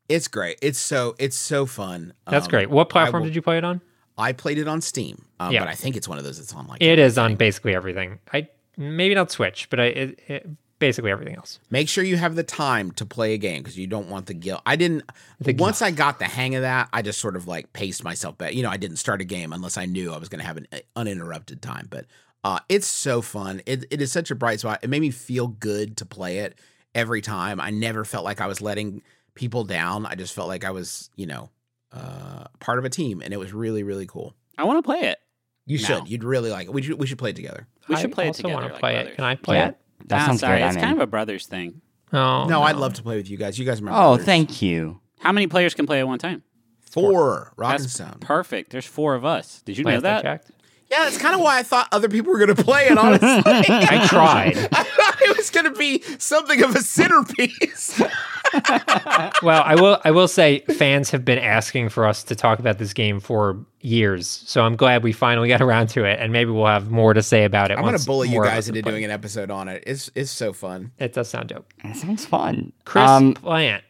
it's 0.09 0.27
great. 0.27 0.57
It's 0.61 0.79
so 0.79 1.15
it's 1.19 1.37
so 1.37 1.65
fun. 1.65 2.13
That's 2.27 2.45
Um, 2.45 2.49
great. 2.49 2.69
What 2.69 2.89
platform 2.89 3.21
will- 3.23 3.29
did 3.29 3.35
you 3.35 3.41
play 3.41 3.57
it 3.57 3.63
on? 3.63 3.81
I 4.17 4.33
played 4.33 4.57
it 4.57 4.67
on 4.67 4.81
Steam, 4.81 5.25
um, 5.39 5.51
Yeah. 5.53 5.61
but 5.61 5.69
I 5.69 5.75
think 5.75 5.95
it's 5.95 6.07
one 6.07 6.17
of 6.17 6.23
those 6.23 6.37
that's 6.37 6.53
on 6.53 6.67
like. 6.67 6.81
It 6.81 6.99
is 6.99 7.17
on 7.17 7.35
basically 7.35 7.73
everything. 7.73 8.19
I 8.33 8.47
maybe 8.77 9.15
not 9.15 9.31
Switch, 9.31 9.69
but 9.69 9.79
I 9.79 9.85
it, 9.85 10.19
it, 10.27 10.47
basically 10.79 11.11
everything 11.11 11.35
else. 11.35 11.59
Make 11.69 11.87
sure 11.87 12.03
you 12.03 12.17
have 12.17 12.35
the 12.35 12.43
time 12.43 12.91
to 12.93 13.05
play 13.05 13.33
a 13.33 13.37
game 13.37 13.61
because 13.63 13.77
you 13.77 13.87
don't 13.87 14.09
want 14.09 14.25
the 14.25 14.33
guilt. 14.33 14.61
I 14.65 14.75
didn't. 14.75 15.03
The 15.39 15.53
once 15.53 15.81
I 15.81 15.91
got 15.91 16.19
the 16.19 16.25
hang 16.25 16.55
of 16.55 16.61
that, 16.61 16.89
I 16.91 17.01
just 17.01 17.19
sort 17.19 17.35
of 17.35 17.47
like 17.47 17.71
paced 17.73 18.03
myself 18.03 18.37
back. 18.37 18.53
You 18.53 18.63
know, 18.63 18.69
I 18.69 18.77
didn't 18.77 18.97
start 18.97 19.21
a 19.21 19.25
game 19.25 19.53
unless 19.53 19.77
I 19.77 19.85
knew 19.85 20.11
I 20.13 20.17
was 20.17 20.27
going 20.27 20.41
to 20.41 20.45
have 20.45 20.57
an 20.57 20.67
uninterrupted 20.95 21.61
time. 21.61 21.87
But 21.89 22.05
uh, 22.43 22.59
it's 22.67 22.87
so 22.87 23.21
fun. 23.21 23.61
It 23.65 23.85
it 23.89 24.01
is 24.01 24.11
such 24.11 24.29
a 24.29 24.35
bright 24.35 24.59
spot. 24.59 24.79
It 24.83 24.89
made 24.89 25.01
me 25.01 25.11
feel 25.11 25.47
good 25.47 25.95
to 25.97 26.05
play 26.05 26.39
it 26.39 26.59
every 26.95 27.21
time. 27.21 27.59
I 27.59 27.69
never 27.69 28.03
felt 28.05 28.25
like 28.25 28.41
I 28.41 28.47
was 28.47 28.61
letting 28.61 29.01
people 29.35 29.63
down. 29.63 30.05
I 30.05 30.15
just 30.15 30.33
felt 30.33 30.47
like 30.47 30.63
I 30.65 30.71
was, 30.71 31.09
you 31.15 31.25
know, 31.25 31.49
uh, 31.91 32.45
part 32.59 32.79
of 32.79 32.85
a 32.85 32.89
team, 32.89 33.21
and 33.21 33.33
it 33.33 33.37
was 33.37 33.53
really 33.53 33.83
really 33.83 34.05
cool. 34.07 34.35
I 34.57 34.63
want 34.63 34.77
to 34.77 34.83
play 34.83 35.01
it. 35.09 35.17
You 35.65 35.77
No. 35.79 35.83
should. 35.83 36.09
You'd 36.09 36.23
really 36.23 36.49
like 36.51 36.67
it. 36.67 36.73
We 36.73 36.81
should 36.81 36.99
we 36.99 37.05
should 37.07 37.17
play 37.17 37.29
it 37.31 37.35
together. 37.35 37.67
We 37.87 37.95
should 37.95 38.11
I 38.11 38.13
play 38.13 38.25
it 38.25 38.27
also 38.29 38.43
together. 38.43 38.53
want 38.55 38.67
to 38.67 38.73
like 38.73 38.79
play 38.79 38.93
brothers. 38.95 39.11
it. 39.11 39.15
Can 39.15 39.25
I 39.25 39.35
play 39.35 39.55
Yeah. 39.57 39.67
it? 39.69 39.77
That 40.07 40.21
Ah, 40.21 40.25
sounds 40.27 40.39
sorry, 40.39 40.59
good. 40.59 40.65
It's 40.67 40.75
I'm 40.77 40.81
kind 40.81 40.93
of 40.95 40.99
a 41.01 41.07
brothers 41.07 41.45
thing. 41.47 41.81
Oh, 42.13 42.45
no, 42.47 42.63
I'd 42.63 42.75
love 42.75 42.93
to 42.95 43.03
play 43.03 43.15
with 43.17 43.29
you 43.29 43.37
guys. 43.37 43.57
You 43.59 43.65
guys 43.65 43.79
are 43.79 43.85
my 43.85 43.91
Oh, 43.91 44.09
brothers. 44.11 44.25
thank 44.25 44.61
you. 44.61 44.99
How 45.19 45.31
many 45.31 45.47
players 45.47 45.73
can 45.73 45.85
play 45.85 45.99
at 45.99 46.07
one 46.07 46.19
time? 46.19 46.43
Four. 46.81 47.53
Rock 47.55 47.75
and 47.75 47.83
That's 47.83 47.93
Stone. 47.93 48.17
perfect. 48.19 48.71
There's 48.71 48.85
four 48.85 49.15
of 49.15 49.23
us. 49.23 49.61
Did 49.61 49.77
you 49.77 49.85
Wait, 49.85 49.93
know 49.93 49.99
that 50.01 50.23
that? 50.23 50.43
checked? 50.43 50.51
Yeah, 50.91 51.05
that's 51.05 51.17
kind 51.17 51.33
of 51.33 51.39
why 51.39 51.57
I 51.57 51.63
thought 51.63 51.87
other 51.93 52.09
people 52.09 52.33
were 52.33 52.37
going 52.45 52.53
to 52.53 52.63
play 52.63 52.87
it, 52.87 52.97
honestly. 52.97 53.27
I 53.45 54.05
tried. 54.07 54.57
I 54.73 54.83
thought 54.83 55.21
it 55.21 55.37
was 55.37 55.49
going 55.49 55.63
to 55.65 55.71
be 55.71 56.01
something 56.19 56.61
of 56.63 56.75
a 56.75 56.81
centerpiece. 56.81 57.97
well, 59.41 59.63
I 59.65 59.75
will. 59.79 59.99
I 60.03 60.11
will 60.11 60.27
say, 60.27 60.59
fans 60.77 61.09
have 61.11 61.23
been 61.23 61.39
asking 61.39 61.89
for 61.89 62.05
us 62.05 62.23
to 62.25 62.35
talk 62.35 62.59
about 62.59 62.77
this 62.77 62.91
game 62.93 63.21
for 63.21 63.57
years, 63.79 64.27
so 64.27 64.63
I'm 64.63 64.75
glad 64.75 65.01
we 65.03 65.13
finally 65.13 65.47
got 65.47 65.61
around 65.61 65.87
to 65.91 66.03
it, 66.03 66.19
and 66.19 66.33
maybe 66.33 66.51
we'll 66.51 66.65
have 66.65 66.91
more 66.91 67.13
to 67.13 67.23
say 67.23 67.45
about 67.45 67.71
it. 67.71 67.77
I'm 67.77 67.85
going 67.85 67.97
to 67.97 68.05
bully 68.05 68.27
you 68.29 68.43
guys 68.43 68.67
into 68.67 68.81
doing 68.81 69.05
an 69.05 69.11
episode 69.11 69.49
on 69.49 69.69
it. 69.69 69.83
It's 69.87 70.11
it's 70.13 70.31
so 70.31 70.51
fun. 70.51 70.91
It 70.99 71.13
does 71.13 71.29
sound 71.29 71.49
dope. 71.49 71.73
It 71.85 71.95
sounds 71.95 72.25
fun. 72.25 72.73
Chris 72.83 73.09
Um, 73.09 73.33
Plante. 73.35 73.83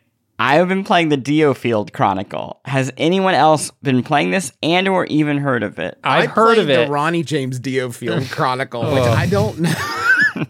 I've 0.44 0.68
been 0.68 0.84
playing 0.84 1.10
the 1.10 1.18
Diofield 1.18 1.94
Chronicle. 1.94 2.62
Has 2.66 2.92
anyone 2.98 3.36
else 3.36 3.70
been 3.84 4.02
playing 4.02 4.32
this 4.32 4.52
and 4.64 4.88
or 4.88 5.06
even 5.06 5.38
heard 5.38 5.62
of 5.62 5.78
it? 5.78 6.00
I've 6.04 6.32
I 6.32 6.34
heard 6.34 6.58
of 6.58 6.68
it. 6.68 6.88
The 6.88 6.92
Ronnie 6.92 7.22
James 7.22 7.60
Diofield 7.60 8.28
Chronicle, 8.32 8.82
which 8.92 9.04
I 9.04 9.28
don't 9.28 9.60
know. 9.60 9.74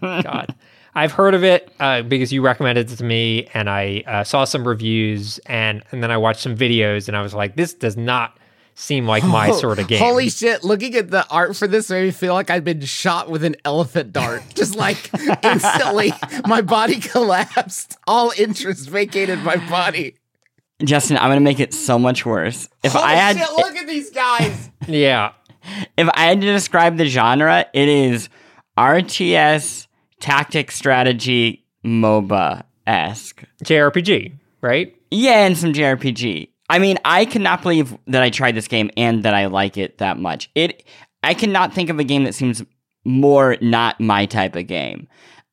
God. 0.00 0.54
I've 0.94 1.12
heard 1.12 1.34
of 1.34 1.44
it 1.44 1.70
uh, 1.78 2.00
because 2.02 2.32
you 2.32 2.40
recommended 2.40 2.90
it 2.90 2.96
to 2.96 3.04
me, 3.04 3.48
and 3.52 3.68
I 3.68 4.02
uh, 4.06 4.24
saw 4.24 4.44
some 4.44 4.66
reviews, 4.66 5.38
and 5.44 5.82
and 5.92 6.02
then 6.02 6.10
I 6.10 6.16
watched 6.16 6.40
some 6.40 6.56
videos, 6.56 7.06
and 7.06 7.14
I 7.14 7.20
was 7.20 7.34
like, 7.34 7.56
this 7.56 7.74
does 7.74 7.96
not 7.98 8.38
seem 8.74 9.06
like 9.06 9.24
my 9.24 9.50
oh, 9.50 9.52
sort 9.52 9.78
of 9.78 9.88
game. 9.88 9.98
Holy 9.98 10.28
shit! 10.28 10.64
Looking 10.64 10.94
at 10.94 11.10
the 11.10 11.26
art 11.28 11.56
for 11.56 11.66
this 11.66 11.90
made 11.90 12.04
me 12.04 12.10
feel 12.10 12.34
like 12.34 12.50
I'd 12.50 12.64
been 12.64 12.80
shot 12.80 13.30
with 13.30 13.44
an 13.44 13.56
elephant 13.64 14.12
dart. 14.12 14.42
Just 14.54 14.76
like 14.76 15.10
instantly, 15.44 16.12
my 16.46 16.62
body 16.62 17.00
collapsed. 17.00 17.96
All 18.06 18.32
interest 18.36 18.88
vacated 18.88 19.40
my 19.40 19.56
body. 19.68 20.16
Justin, 20.82 21.16
I'm 21.16 21.30
gonna 21.30 21.40
make 21.40 21.60
it 21.60 21.72
so 21.72 21.98
much 21.98 22.26
worse. 22.26 22.68
If 22.82 22.92
Holy 22.92 23.04
I 23.04 23.14
had 23.14 23.36
shit! 23.36 23.52
Look 23.52 23.76
at 23.76 23.86
these 23.86 24.10
guys. 24.10 24.70
yeah, 24.86 25.32
if 25.96 26.08
I 26.14 26.26
had 26.26 26.40
to 26.40 26.46
describe 26.46 26.96
the 26.96 27.06
genre, 27.06 27.66
it 27.72 27.88
is 27.88 28.28
RTS 28.78 29.86
tactic 30.20 30.70
strategy 30.70 31.64
MOBA 31.84 32.64
esque. 32.86 33.44
JRPG, 33.64 34.32
right? 34.60 34.96
Yeah, 35.10 35.46
and 35.46 35.56
some 35.56 35.72
JRPG. 35.72 36.48
I 36.72 36.78
mean, 36.78 36.96
I 37.04 37.26
cannot 37.26 37.60
believe 37.60 37.94
that 38.06 38.22
I 38.22 38.30
tried 38.30 38.54
this 38.54 38.66
game 38.66 38.90
and 38.96 39.24
that 39.24 39.34
I 39.34 39.44
like 39.44 39.76
it 39.76 39.98
that 39.98 40.18
much. 40.18 40.50
It 40.54 40.84
I 41.22 41.34
cannot 41.34 41.74
think 41.74 41.90
of 41.90 41.98
a 41.98 42.04
game 42.04 42.24
that 42.24 42.34
seems 42.34 42.62
more 43.04 43.58
not 43.60 44.00
my 44.00 44.24
type 44.24 44.56
of 44.56 44.66
game. 44.68 45.06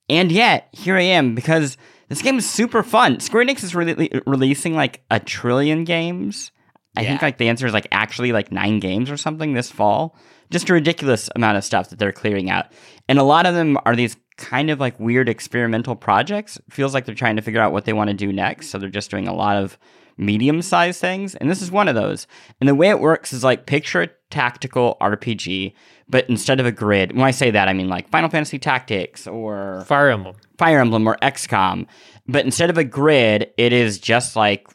And 0.07 0.32
yet, 0.32 0.70
here 0.72 0.95
I 0.95 1.01
am 1.01 1.36
because 1.36 1.76
this 2.07 2.22
game 2.22 2.38
is 2.38 2.49
super 2.49 2.84
fun. 2.84 3.20
Square 3.20 3.47
Enix 3.47 3.65
is 3.65 3.76
really 3.76 4.09
releasing 4.26 4.76
like 4.76 5.03
a 5.11 5.20
trillion 5.20 5.84
games. 5.84 6.51
I 6.95 7.03
think 7.03 7.22
like 7.22 7.38
the 7.38 7.49
answer 7.49 7.67
is 7.67 7.74
like 7.74 7.88
actually 7.91 8.32
like 8.32 8.51
9 8.53 8.80
games 8.80 9.11
or 9.11 9.17
something 9.17 9.53
this 9.53 9.70
fall. 9.70 10.15
Just 10.51 10.70
a 10.70 10.74
ridiculous 10.74 11.30
amount 11.36 11.57
of 11.57 11.65
stuff 11.65 11.89
that 11.89 11.99
they're 11.99 12.13
clearing 12.13 12.49
out. 12.49 12.67
And 13.09 13.20
a 13.20 13.24
lot 13.24 13.45
of 13.45 13.55
them 13.55 13.78
are 13.86 13.95
these 13.95 14.15
kind 14.38 14.70
of 14.70 14.80
like 14.80 14.97
weird 15.01 15.28
experimental 15.28 15.97
projects. 15.97 16.59
Feels 16.70 16.93
like 16.93 17.03
they're 17.05 17.13
trying 17.13 17.36
to 17.36 17.41
figure 17.41 17.61
out 17.61 17.74
what 17.74 17.84
they 17.84 17.93
want 17.93 18.09
to 18.09 18.13
do 18.13 18.32
next. 18.32 18.70
So 18.70 18.78
they're 18.78 18.89
just 18.89 19.11
doing 19.11 19.28
a 19.28 19.36
lot 19.36 19.57
of 19.57 19.78
medium 20.20 20.61
sized 20.61 20.99
things, 20.99 21.34
and 21.36 21.49
this 21.49 21.61
is 21.61 21.72
one 21.72 21.88
of 21.88 21.95
those. 21.95 22.28
And 22.59 22.67
the 22.67 22.76
way 22.76 22.89
it 22.89 22.99
works 22.99 23.34
is 23.34 23.43
like 23.43 23.65
picture 23.65 24.01
a 24.01 24.09
tactical 24.30 24.97
RPG, 25.01 25.74
but 26.07 26.30
instead 26.30 26.59
of 26.59 26.65
a 26.65 26.72
grid, 26.72 27.13
when 27.13 27.24
I 27.24 27.32
say 27.32 27.51
that, 27.51 27.67
I 27.67 27.74
mean 27.74 27.88
like 27.88 28.09
Final 28.09 28.30
Fantasy 28.30 28.59
Tactics 28.59 29.26
or 29.26 29.84
Fire 29.88 30.09
Emblem. 30.09 30.36
Fire 30.57 30.80
Emblem 30.80 31.07
or 31.07 31.17
XCOM, 31.22 31.88
but 32.28 32.45
instead 32.45 32.70
of 32.70 32.78
a 32.78 32.84
grid, 32.84 33.51
it 33.57 33.74
is 33.74 33.97
just 33.97 34.36
like 34.36 34.67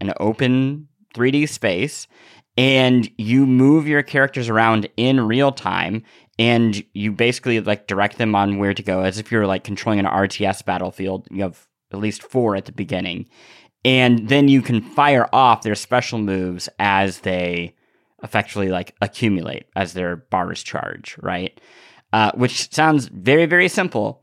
an 0.00 0.12
open 0.20 0.88
3D 1.14 1.48
space, 1.48 2.06
and 2.56 3.10
you 3.16 3.46
move 3.46 3.88
your 3.88 4.02
characters 4.02 4.48
around 4.48 4.88
in 4.96 5.20
real 5.20 5.50
time, 5.50 6.02
and 6.38 6.84
you 6.92 7.10
basically 7.10 7.60
like 7.60 7.86
direct 7.86 8.18
them 8.18 8.34
on 8.34 8.58
where 8.58 8.74
to 8.74 8.82
go, 8.82 9.00
as 9.00 9.18
if 9.18 9.32
you're 9.32 9.46
like 9.46 9.64
controlling 9.64 9.98
an 9.98 10.06
RTS 10.06 10.64
battlefield. 10.64 11.26
You 11.30 11.42
have 11.42 11.66
at 11.92 11.98
least 11.98 12.22
four 12.22 12.54
at 12.54 12.66
the 12.66 12.72
beginning, 12.72 13.28
and 13.84 14.28
then 14.28 14.48
you 14.48 14.62
can 14.62 14.80
fire 14.80 15.28
off 15.32 15.62
their 15.62 15.74
special 15.74 16.18
moves 16.18 16.68
as 16.78 17.20
they 17.20 17.74
effectively 18.22 18.68
like 18.68 18.94
accumulate 19.00 19.66
as 19.76 19.92
their 19.92 20.16
bars 20.16 20.62
charge, 20.62 21.16
right? 21.22 21.60
Uh, 22.12 22.32
which 22.34 22.72
sounds 22.72 23.06
very 23.06 23.46
very 23.46 23.68
simple, 23.68 24.22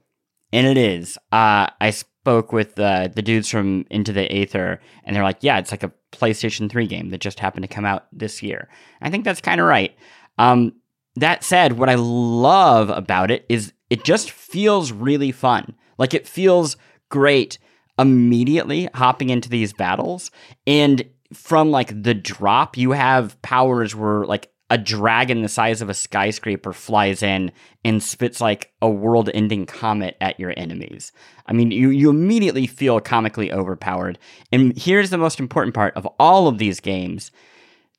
and 0.51 0.67
it 0.67 0.77
is. 0.77 1.17
Uh, 1.31 1.67
I 1.81 1.91
spoke 1.91 2.51
with 2.51 2.77
uh, 2.79 3.07
the 3.07 3.21
dudes 3.21 3.49
from 3.49 3.85
Into 3.89 4.11
the 4.11 4.31
Aether, 4.31 4.81
and 5.03 5.15
they're 5.15 5.23
like, 5.23 5.39
"Yeah, 5.41 5.57
it's 5.57 5.71
like 5.71 5.83
a 5.83 5.93
PlayStation 6.11 6.69
3 6.69 6.87
game 6.87 7.09
that 7.09 7.21
just 7.21 7.39
happened 7.39 7.63
to 7.63 7.73
come 7.73 7.85
out 7.85 8.07
this 8.11 8.43
year." 8.43 8.69
I 9.01 9.09
think 9.09 9.23
that's 9.23 9.41
kind 9.41 9.61
of 9.61 9.67
right. 9.67 9.95
Um, 10.37 10.73
that 11.15 11.43
said, 11.43 11.73
what 11.73 11.89
I 11.89 11.95
love 11.95 12.89
about 12.89 13.31
it 13.31 13.45
is 13.49 13.73
it 13.89 14.03
just 14.03 14.29
feels 14.29 14.91
really 14.91 15.31
fun. 15.31 15.75
Like 15.97 16.13
it 16.13 16.27
feels 16.27 16.77
great 17.09 17.57
immediately 17.97 18.89
hopping 18.93 19.29
into 19.29 19.49
these 19.49 19.73
battles, 19.73 20.31
and 20.65 21.03
from 21.33 21.71
like 21.71 22.03
the 22.03 22.13
drop, 22.13 22.77
you 22.77 22.91
have 22.91 23.41
powers 23.41 23.95
where 23.95 24.25
like 24.25 24.51
a 24.69 24.77
dragon 24.77 25.41
the 25.41 25.49
size 25.49 25.81
of 25.81 25.89
a 25.89 25.93
skyscraper 25.93 26.73
flies 26.73 27.23
in 27.23 27.51
and 27.85 28.03
spits 28.03 28.41
like 28.41 28.71
a 28.81 28.89
world 28.89 29.29
ending 29.33 29.65
comet 29.65 30.17
at 30.19 30.39
your 30.39 30.53
enemies. 30.57 31.13
I 31.45 31.53
mean, 31.53 31.71
you, 31.71 31.89
you 31.89 32.09
immediately 32.09 32.67
feel 32.67 32.99
comically 32.99 33.51
overpowered. 33.51 34.19
And 34.51 34.77
here's 34.77 35.09
the 35.09 35.17
most 35.17 35.39
important 35.39 35.73
part 35.73 35.95
of 35.95 36.05
all 36.19 36.47
of 36.47 36.57
these 36.57 36.79
games 36.79 37.31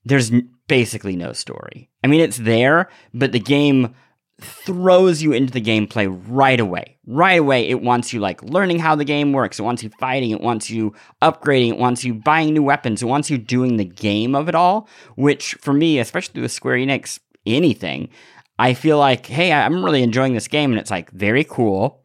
there's 0.05 0.30
basically 0.68 1.16
no 1.16 1.32
story. 1.32 1.90
I 2.03 2.07
mean, 2.07 2.20
it's 2.20 2.38
there, 2.38 2.88
but 3.12 3.32
the 3.32 3.40
game 3.40 3.94
throws 4.41 5.20
you 5.20 5.32
into 5.32 5.53
the 5.53 5.61
gameplay 5.61 6.07
right 6.28 6.61
away. 6.61 6.97
Right 7.07 7.41
away, 7.41 7.68
it 7.68 7.82
wants 7.82 8.12
you 8.12 8.20
like 8.20 8.43
learning 8.43 8.78
how 8.78 8.95
the 8.95 9.05
game 9.05 9.32
works. 9.32 9.59
It 9.59 9.62
wants 9.62 9.82
you 9.82 9.91
fighting. 9.99 10.30
It 10.30 10.41
wants 10.41 10.70
you 10.70 10.95
upgrading. 11.22 11.70
It 11.70 11.78
wants 11.78 12.05
you 12.05 12.14
buying 12.14 12.55
new 12.55 12.62
weapons. 12.62 13.03
It 13.03 13.07
wants 13.07 13.30
you 13.30 13.39
doing 13.39 13.76
the 13.76 13.84
game 13.84 14.34
of 14.34 14.49
it 14.49 14.55
all, 14.55 14.89
which 15.16 15.55
for 15.55 15.72
me, 15.72 15.99
especially 15.99 16.41
with 16.41 16.53
Square 16.53 16.76
Enix, 16.76 17.18
anything, 17.47 18.11
I 18.59 18.74
feel 18.74 18.99
like, 18.99 19.26
hey, 19.26 19.53
I'm 19.53 19.84
really 19.84 20.03
enjoying 20.03 20.34
this 20.34 20.49
game. 20.49 20.70
And 20.70 20.80
it's 20.80 20.91
like 20.91 21.11
very 21.11 21.45
cool, 21.45 22.05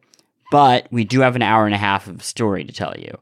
but 0.50 0.88
we 0.90 1.04
do 1.04 1.20
have 1.20 1.36
an 1.36 1.42
hour 1.42 1.66
and 1.66 1.74
a 1.74 1.78
half 1.78 2.08
of 2.08 2.22
story 2.22 2.64
to 2.64 2.72
tell 2.72 2.94
you. 2.98 3.16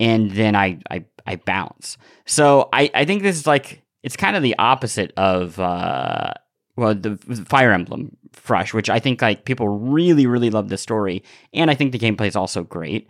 And 0.00 0.30
then 0.32 0.56
I, 0.56 0.80
I, 0.90 1.04
I 1.26 1.36
bounce. 1.36 1.98
So 2.24 2.68
I, 2.72 2.90
I 2.94 3.04
think 3.04 3.22
this 3.22 3.36
is 3.36 3.46
like, 3.46 3.82
it's 4.02 4.16
kind 4.16 4.36
of 4.36 4.42
the 4.42 4.56
opposite 4.58 5.12
of, 5.16 5.58
uh, 5.60 6.32
well, 6.76 6.94
the 6.94 7.16
Fire 7.48 7.72
Emblem 7.72 8.16
Fresh, 8.32 8.74
which 8.74 8.90
I 8.90 8.98
think 8.98 9.22
like 9.22 9.44
people 9.44 9.68
really, 9.68 10.26
really 10.26 10.50
love 10.50 10.68
the 10.68 10.78
story, 10.78 11.22
and 11.52 11.70
I 11.70 11.74
think 11.74 11.92
the 11.92 11.98
gameplay 11.98 12.28
is 12.28 12.36
also 12.36 12.62
great. 12.62 13.08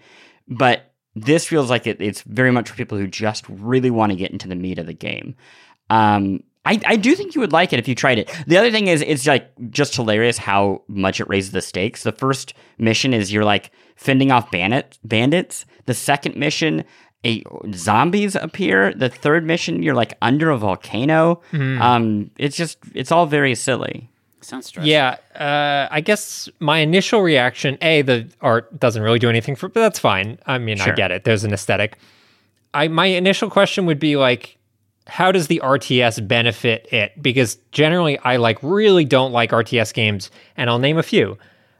But 0.48 0.92
this 1.14 1.46
feels 1.46 1.70
like 1.70 1.86
it, 1.86 2.00
it's 2.00 2.22
very 2.22 2.52
much 2.52 2.68
for 2.68 2.76
people 2.76 2.98
who 2.98 3.06
just 3.06 3.44
really 3.48 3.90
want 3.90 4.12
to 4.12 4.16
get 4.16 4.30
into 4.30 4.48
the 4.48 4.54
meat 4.54 4.78
of 4.78 4.86
the 4.86 4.92
game. 4.92 5.34
Um, 5.90 6.42
I, 6.66 6.80
I 6.84 6.96
do 6.96 7.14
think 7.14 7.34
you 7.34 7.40
would 7.40 7.52
like 7.52 7.72
it 7.72 7.78
if 7.78 7.86
you 7.86 7.94
tried 7.94 8.18
it. 8.18 8.30
The 8.48 8.58
other 8.58 8.72
thing 8.72 8.88
is, 8.88 9.00
it's 9.00 9.26
like 9.26 9.50
just 9.70 9.94
hilarious 9.94 10.36
how 10.36 10.82
much 10.88 11.20
it 11.20 11.28
raises 11.28 11.52
the 11.52 11.62
stakes. 11.62 12.02
The 12.02 12.12
first 12.12 12.54
mission 12.76 13.14
is 13.14 13.32
you're 13.32 13.44
like 13.44 13.70
fending 13.94 14.32
off 14.32 14.50
bandit, 14.50 14.98
bandits. 15.04 15.64
The 15.86 15.94
second 15.94 16.36
mission, 16.36 16.84
a 17.26 17.42
zombies 17.72 18.36
appear. 18.36 18.94
The 18.94 19.08
third 19.08 19.44
mission, 19.44 19.82
you're 19.82 19.94
like 19.94 20.16
under 20.22 20.50
a 20.50 20.58
volcano. 20.58 21.42
Um, 21.52 22.30
it's 22.38 22.56
just 22.56 22.78
it's 22.94 23.10
all 23.10 23.26
very 23.26 23.54
silly. 23.54 24.08
Sounds 24.40 24.66
stressful. 24.66 24.88
Yeah, 24.88 25.16
uh, 25.34 25.88
I 25.90 26.00
guess 26.00 26.48
my 26.60 26.78
initial 26.78 27.20
reaction, 27.22 27.78
a 27.82 28.02
the 28.02 28.28
art 28.40 28.78
doesn't 28.78 29.02
really 29.02 29.18
do 29.18 29.28
anything 29.28 29.56
for, 29.56 29.68
but 29.68 29.80
that's 29.80 29.98
fine. 29.98 30.38
I 30.46 30.58
mean, 30.58 30.80
I 30.80 30.92
get 30.92 31.10
it. 31.10 31.24
There's 31.24 31.42
an 31.42 31.52
aesthetic. 31.52 31.98
I 32.72 32.86
my 32.86 33.06
initial 33.06 33.50
question 33.50 33.86
would 33.86 33.98
be 33.98 34.16
like, 34.16 34.56
how 35.08 35.32
does 35.32 35.48
the 35.48 35.60
RTS 35.64 36.28
benefit 36.28 36.86
it? 36.92 37.20
Because 37.20 37.58
generally, 37.72 38.18
I 38.18 38.36
like 38.36 38.58
really 38.62 39.04
don't 39.04 39.32
like 39.32 39.50
RTS 39.50 39.92
games, 39.92 40.30
and 40.56 40.70
I'll 40.70 40.78
name 40.78 40.98
a 40.98 41.02
few. 41.02 41.38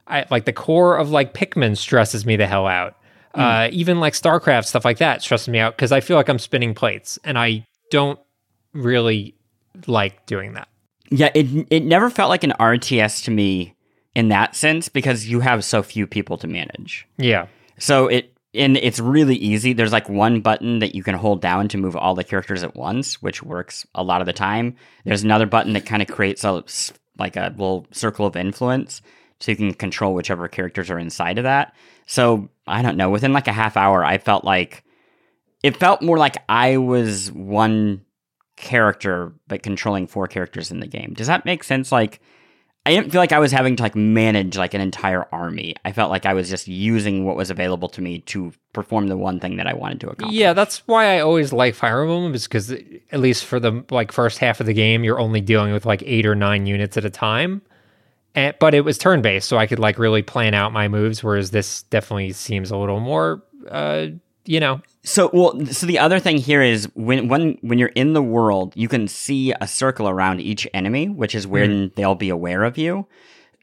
I 0.09 0.25
like 0.31 0.45
the 0.45 0.53
core 0.53 0.97
of 0.97 1.11
like 1.11 1.35
Pikmin 1.35 1.77
stresses 1.77 2.27
me 2.27 2.35
the 2.37 2.47
hell 2.47 2.67
out. 2.67 2.97
Uh, 3.37 3.69
even 3.73 4.01
like 4.01 4.15
StarCraft 4.15 4.67
stuff 4.67 4.85
like 4.85 4.99
that 4.99 5.23
stresses 5.23 5.49
me 5.49 5.59
out 5.59 5.77
because 5.77 5.93
I 5.93 6.01
feel 6.01 6.17
like 6.17 6.29
I'm 6.29 6.39
spinning 6.39 6.75
plates, 6.75 7.19
and 7.25 7.39
I 7.39 7.67
don't 7.91 8.19
really 8.73 9.35
like 9.87 10.27
doing 10.27 10.55
that. 10.55 10.69
Yeah, 11.11 11.31
it 11.35 11.67
it 11.71 11.85
never 11.85 12.11
felt 12.11 12.31
like 12.31 12.45
an 12.45 12.55
RTS 12.59 13.25
to 13.25 13.31
me 13.31 13.75
in 14.15 14.29
that 14.29 14.57
sense 14.57 14.89
because 14.89 15.29
you 15.29 15.41
have 15.41 15.65
so 15.65 15.83
few 15.83 16.07
people 16.07 16.39
to 16.39 16.47
manage. 16.47 17.07
Yeah. 17.19 17.47
So 17.79 18.09
it 18.09 18.33
and 18.55 18.77
it's 18.79 18.99
really 18.99 19.37
easy. 19.37 19.73
There's 19.73 19.93
like 19.93 20.09
one 20.09 20.41
button 20.41 20.79
that 20.79 20.95
you 20.95 21.03
can 21.03 21.15
hold 21.15 21.43
down 21.43 21.69
to 21.69 21.79
move 21.79 21.95
all 21.95 22.15
the 22.15 22.25
characters 22.25 22.65
at 22.65 22.75
once, 22.75 23.21
which 23.21 23.43
works 23.43 23.87
a 23.95 24.03
lot 24.03 24.23
of 24.23 24.27
the 24.27 24.33
time. 24.33 24.77
There's 25.05 25.23
another 25.23 25.47
button 25.47 25.75
that 25.75 25.85
kind 25.87 26.03
of 26.03 26.09
creates 26.09 26.43
a 26.45 26.65
like 27.19 27.37
a 27.37 27.51
little 27.57 27.87
circle 27.93 28.27
of 28.27 28.37
influence 28.37 29.03
so 29.41 29.53
you 29.53 29.57
can 29.57 29.75
control 29.75 30.15
whichever 30.15 30.49
characters 30.49 30.91
are 30.91 30.99
inside 30.99 31.39
of 31.39 31.45
that. 31.45 31.75
So, 32.07 32.49
I 32.67 32.83
don't 32.83 32.97
know, 32.97 33.11
within 33.11 33.33
like 33.33 33.49
a 33.49 33.53
half 33.53 33.77
hour 33.77 34.05
I 34.05 34.19
felt 34.19 34.45
like 34.45 34.85
it 35.63 35.77
felt 35.77 36.03
more 36.03 36.19
like 36.19 36.37
I 36.49 36.77
was 36.77 37.33
one 37.33 38.05
character 38.57 39.35
but 39.49 39.63
controlling 39.63 40.07
four 40.07 40.27
characters 40.27 40.71
in 40.71 40.81
the 40.81 40.87
game. 40.87 41.13
Does 41.15 41.27
that 41.27 41.45
make 41.45 41.65
sense 41.65 41.93
like 41.93 42.21
I 42.87 42.91
didn't 42.91 43.11
feel 43.11 43.21
like 43.21 43.33
I 43.33 43.41
was 43.41 43.51
having 43.51 43.75
to 43.77 43.83
like 43.83 43.97
manage 43.97 44.57
like 44.57 44.73
an 44.73 44.81
entire 44.81 45.27
army. 45.33 45.75
I 45.85 45.91
felt 45.91 46.09
like 46.09 46.25
I 46.25 46.35
was 46.35 46.49
just 46.49 46.69
using 46.69 47.25
what 47.25 47.35
was 47.35 47.51
available 47.51 47.89
to 47.89 48.01
me 48.01 48.21
to 48.21 48.53
perform 48.73 49.09
the 49.09 49.17
one 49.17 49.41
thing 49.41 49.57
that 49.57 49.67
I 49.67 49.75
wanted 49.75 50.01
to 50.03 50.11
accomplish. 50.11 50.39
Yeah, 50.39 50.53
that's 50.53 50.87
why 50.87 51.17
I 51.17 51.19
always 51.19 51.53
like 51.53 51.75
Fire 51.75 52.03
Emblem 52.03 52.33
is 52.33 52.45
because 52.45 52.71
at 52.71 53.19
least 53.19 53.45
for 53.45 53.59
the 53.59 53.85
like 53.91 54.13
first 54.13 54.39
half 54.39 54.61
of 54.61 54.67
the 54.67 54.73
game, 54.73 55.03
you're 55.03 55.19
only 55.19 55.41
dealing 55.41 55.73
with 55.73 55.85
like 55.85 56.01
eight 56.07 56.27
or 56.27 56.37
nine 56.37 56.67
units 56.67 56.97
at 56.97 57.05
a 57.05 57.11
time. 57.11 57.61
And, 58.37 58.55
but 58.61 58.75
it 58.75 58.83
was 58.83 58.99
turn 58.99 59.23
based, 59.23 59.49
so 59.49 59.57
I 59.57 59.67
could 59.67 59.81
like 59.81 59.99
really 59.99 60.23
plan 60.23 60.55
out 60.55 60.73
my 60.73 60.87
moves. 60.87 61.25
Whereas 61.25 61.51
this 61.51 61.83
definitely 61.85 62.33
seems 62.33 62.71
a 62.71 62.77
little 62.77 63.01
more, 63.01 63.43
uh, 63.69 64.09
you 64.45 64.61
know, 64.61 64.81
So 65.03 65.31
well, 65.33 65.65
so 65.67 65.87
the 65.87 66.01
other 66.01 66.19
thing 66.19 66.37
here 66.37 66.63
is 66.63 66.89
when 66.95 67.29
when 67.29 67.59
when 67.61 67.79
you're 67.79 67.91
in 67.91 68.13
the 68.13 68.23
world, 68.23 68.73
you 68.75 68.89
can 68.89 69.07
see 69.07 69.53
a 69.61 69.67
circle 69.69 70.09
around 70.09 70.41
each 70.41 70.67
enemy, 70.75 71.09
which 71.09 71.33
is 71.35 71.47
when 71.47 71.93
they'll 71.95 72.17
be 72.17 72.29
aware 72.29 72.65
of 72.65 72.77
you. 72.77 73.07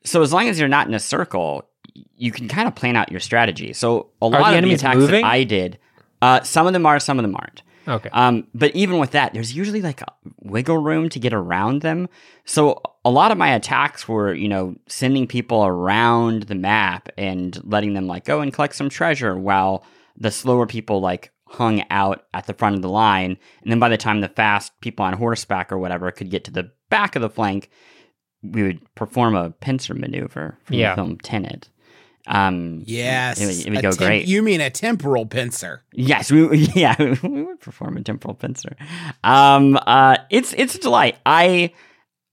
So 0.05 0.21
as 0.21 0.31
long 0.31 0.47
as 0.47 0.57
you're 0.57 0.69
not 0.69 0.87
in 0.87 0.93
a 0.93 0.99
circle, 0.99 1.67
you 2.15 2.31
can 2.31 2.47
kind 2.47 2.67
of 2.67 2.75
plan 2.75 2.95
out 2.95 3.11
your 3.11 3.19
strategy. 3.19 3.73
So 3.73 4.07
a 4.21 4.27
lot 4.27 4.51
the 4.51 4.57
of 4.57 4.63
the 4.63 4.73
attacks 4.73 4.97
moving? 4.97 5.21
that 5.21 5.27
I 5.27 5.43
did, 5.43 5.79
uh, 6.21 6.41
some 6.43 6.65
of 6.65 6.71
them 6.71 6.85
are, 6.85 6.99
some 6.99 7.19
of 7.19 7.23
them 7.23 7.35
aren't. 7.35 7.61
Okay. 7.87 8.09
Um, 8.11 8.47
but 8.53 8.75
even 8.75 8.97
with 8.99 9.11
that, 9.11 9.33
there's 9.33 9.53
usually 9.55 9.81
like 9.81 10.01
a 10.01 10.11
wiggle 10.41 10.77
room 10.77 11.09
to 11.09 11.19
get 11.19 11.33
around 11.33 11.81
them. 11.81 12.09
So 12.45 12.81
a 13.05 13.09
lot 13.09 13.31
of 13.31 13.37
my 13.37 13.53
attacks 13.53 14.07
were, 14.07 14.33
you 14.33 14.47
know, 14.47 14.75
sending 14.87 15.27
people 15.27 15.65
around 15.65 16.43
the 16.43 16.55
map 16.55 17.09
and 17.17 17.59
letting 17.63 17.93
them 17.93 18.07
like 18.07 18.25
go 18.25 18.41
and 18.41 18.53
collect 18.53 18.75
some 18.75 18.89
treasure 18.89 19.37
while 19.37 19.83
the 20.17 20.31
slower 20.31 20.65
people 20.67 21.01
like 21.01 21.31
hung 21.47 21.83
out 21.89 22.25
at 22.33 22.47
the 22.47 22.53
front 22.53 22.75
of 22.75 22.81
the 22.81 22.89
line. 22.89 23.37
And 23.61 23.71
then 23.71 23.79
by 23.79 23.89
the 23.89 23.97
time 23.97 24.21
the 24.21 24.27
fast 24.29 24.71
people 24.81 25.05
on 25.05 25.13
horseback 25.13 25.71
or 25.71 25.77
whatever 25.77 26.09
could 26.11 26.29
get 26.31 26.43
to 26.45 26.51
the 26.51 26.71
back 26.89 27.15
of 27.15 27.21
the 27.21 27.29
flank, 27.29 27.69
we 28.41 28.63
would 28.63 28.95
perform 28.95 29.35
a 29.35 29.51
pincer 29.51 29.93
maneuver 29.93 30.57
from 30.63 30.75
Yeah. 30.77 30.91
the 30.91 30.95
film 30.95 31.17
Tenet. 31.19 31.69
Um, 32.27 32.83
Yes. 32.85 33.41
It 33.41 33.45
would- 33.47 33.65
it 33.67 33.69
would 33.71 33.81
go 33.81 33.91
tem- 33.91 34.07
great. 34.07 34.27
You 34.27 34.41
mean 34.41 34.61
a 34.61 34.69
temporal 34.69 35.25
pincer? 35.25 35.83
Yes, 35.93 36.31
we 36.31 36.57
yeah 36.75 36.95
we 37.21 37.43
would 37.43 37.59
perform 37.59 37.97
a 37.97 38.01
temporal 38.01 38.33
pincer. 38.35 38.75
Um, 39.23 39.77
uh, 39.85 40.17
it's 40.29 40.53
it's 40.57 40.75
a 40.75 40.79
delight. 40.79 41.17
I 41.25 41.71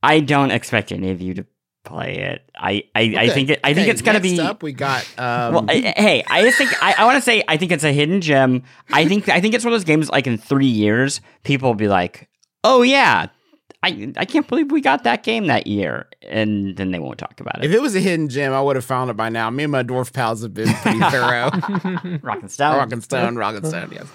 I 0.02 0.20
don't 0.20 0.50
expect 0.50 0.92
any 0.92 1.10
of 1.10 1.20
you 1.20 1.34
to 1.34 1.46
play 1.84 2.18
it. 2.18 2.42
I 2.56 2.84
I, 2.94 3.14
I 3.18 3.28
think 3.30 3.50
it. 3.50 3.60
I 3.64 3.74
think 3.74 3.84
okay, 3.84 3.90
it's 3.90 4.02
gonna 4.02 4.20
be. 4.20 4.38
Up, 4.38 4.62
we 4.62 4.72
got. 4.72 5.04
Um, 5.18 5.54
Well, 5.54 5.64
I- 5.68 5.94
hey, 5.96 6.22
I 6.28 6.42
just 6.42 6.56
think 6.58 6.70
I, 6.82 6.94
I 6.98 7.04
want 7.04 7.16
to 7.16 7.22
say 7.22 7.42
I 7.48 7.56
think 7.56 7.72
it's 7.72 7.84
a 7.84 7.92
hidden 7.92 8.20
gem. 8.20 8.62
I 8.92 9.06
think 9.06 9.28
I 9.28 9.40
think 9.40 9.54
it's 9.54 9.64
one 9.64 9.72
of 9.72 9.80
those 9.80 9.84
games 9.84 10.08
like 10.08 10.26
in 10.26 10.38
three 10.38 10.66
years 10.66 11.20
people 11.42 11.68
will 11.70 11.74
be 11.74 11.88
like, 11.88 12.28
oh 12.64 12.82
yeah, 12.82 13.26
I 13.82 14.12
I 14.16 14.24
can't 14.24 14.46
believe 14.46 14.70
we 14.70 14.80
got 14.80 15.04
that 15.04 15.22
game 15.22 15.46
that 15.46 15.66
year, 15.66 16.08
and 16.22 16.76
then 16.76 16.90
they 16.90 16.98
won't 16.98 17.18
talk 17.18 17.40
about 17.40 17.58
it. 17.58 17.64
if 17.64 17.72
it. 17.72 17.76
it 17.76 17.82
was 17.82 17.96
a 17.96 18.00
hidden 18.00 18.28
gem, 18.28 18.52
I 18.52 18.60
would 18.60 18.76
have 18.76 18.84
found 18.84 19.10
it 19.10 19.16
by 19.16 19.28
now. 19.28 19.48
Me 19.50 19.64
and 19.64 19.72
my 19.72 19.82
dwarf 19.82 20.12
pals 20.12 20.42
have 20.42 20.52
been 20.52 20.72
pretty 20.74 21.00
thorough. 21.00 21.50
Rock 22.22 22.40
and 22.40 22.50
Stone. 22.50 22.76
Rock 22.76 22.92
and 22.92 23.02
Stone, 23.02 23.36
Rock 23.36 23.56
and 23.56 23.66
Stone, 23.66 23.90
yes. 23.92 24.06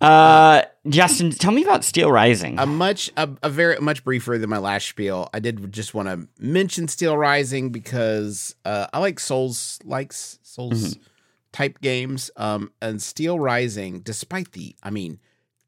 Uh, 0.00 0.62
Justin, 0.88 1.30
tell 1.30 1.52
me 1.52 1.62
about 1.62 1.84
Steel 1.84 2.10
Rising. 2.10 2.58
a 2.58 2.64
much 2.66 3.10
a, 3.16 3.28
a 3.42 3.50
very 3.50 3.78
much 3.80 4.02
briefer 4.02 4.38
than 4.38 4.48
my 4.48 4.58
last 4.58 4.88
spiel. 4.88 5.28
I 5.34 5.40
did 5.40 5.72
just 5.72 5.92
want 5.94 6.08
to 6.08 6.26
mention 6.42 6.88
Steel 6.88 7.16
Rising 7.16 7.70
because 7.70 8.56
uh, 8.64 8.86
I 8.92 8.98
like 8.98 9.20
Souls 9.20 9.78
likes 9.84 10.38
Souls 10.42 10.96
type 11.52 11.80
games. 11.80 12.30
Um, 12.36 12.72
and 12.80 13.00
Steel 13.02 13.38
Rising, 13.38 14.00
despite 14.00 14.52
the, 14.52 14.74
I 14.82 14.90
mean, 14.90 15.20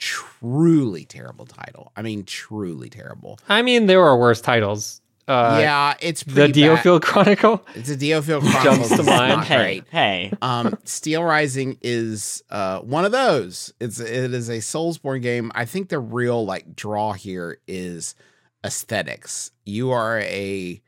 truly 0.03 1.05
terrible 1.05 1.47
title. 1.47 1.93
I 1.97 2.03
mean, 2.03 2.25
truly 2.25 2.91
terrible. 2.91 3.39
I 3.49 3.63
mean, 3.63 3.87
there 3.87 4.03
are 4.05 4.19
worse 4.19 4.41
titles. 4.41 5.01
Uh, 5.29 5.59
yeah, 5.61 5.95
it's 6.01 6.25
The 6.25 6.33
pretty 6.35 6.61
bad. 6.67 6.79
Diofield 6.79 7.03
Chronicle. 7.03 7.65
It's 7.77 7.89
a 7.89 7.97
Diofield 7.97 8.43
Chronicles. 8.51 8.89
to 8.91 9.03
mind. 9.05 9.29
not 9.37 9.45
hey, 9.47 9.57
great. 9.57 9.85
hey. 9.91 10.33
um, 10.43 10.77
Steel 10.85 11.23
Rising 11.23 11.79
is 11.81 12.43
uh, 12.51 12.81
one 12.81 13.05
of 13.05 13.13
those. 13.13 13.73
It's 13.79 14.01
it 14.01 14.35
is 14.35 14.49
a 14.49 14.59
Soulsborne 14.59 15.23
game. 15.23 15.53
I 15.55 15.65
think 15.65 15.89
the 15.89 16.01
real 16.01 16.45
like 16.45 16.75
draw 16.75 17.13
here 17.13 17.59
is 17.69 18.17
aesthetics. 18.65 19.53
You 19.65 19.93
are 19.93 20.19
a 20.19 20.83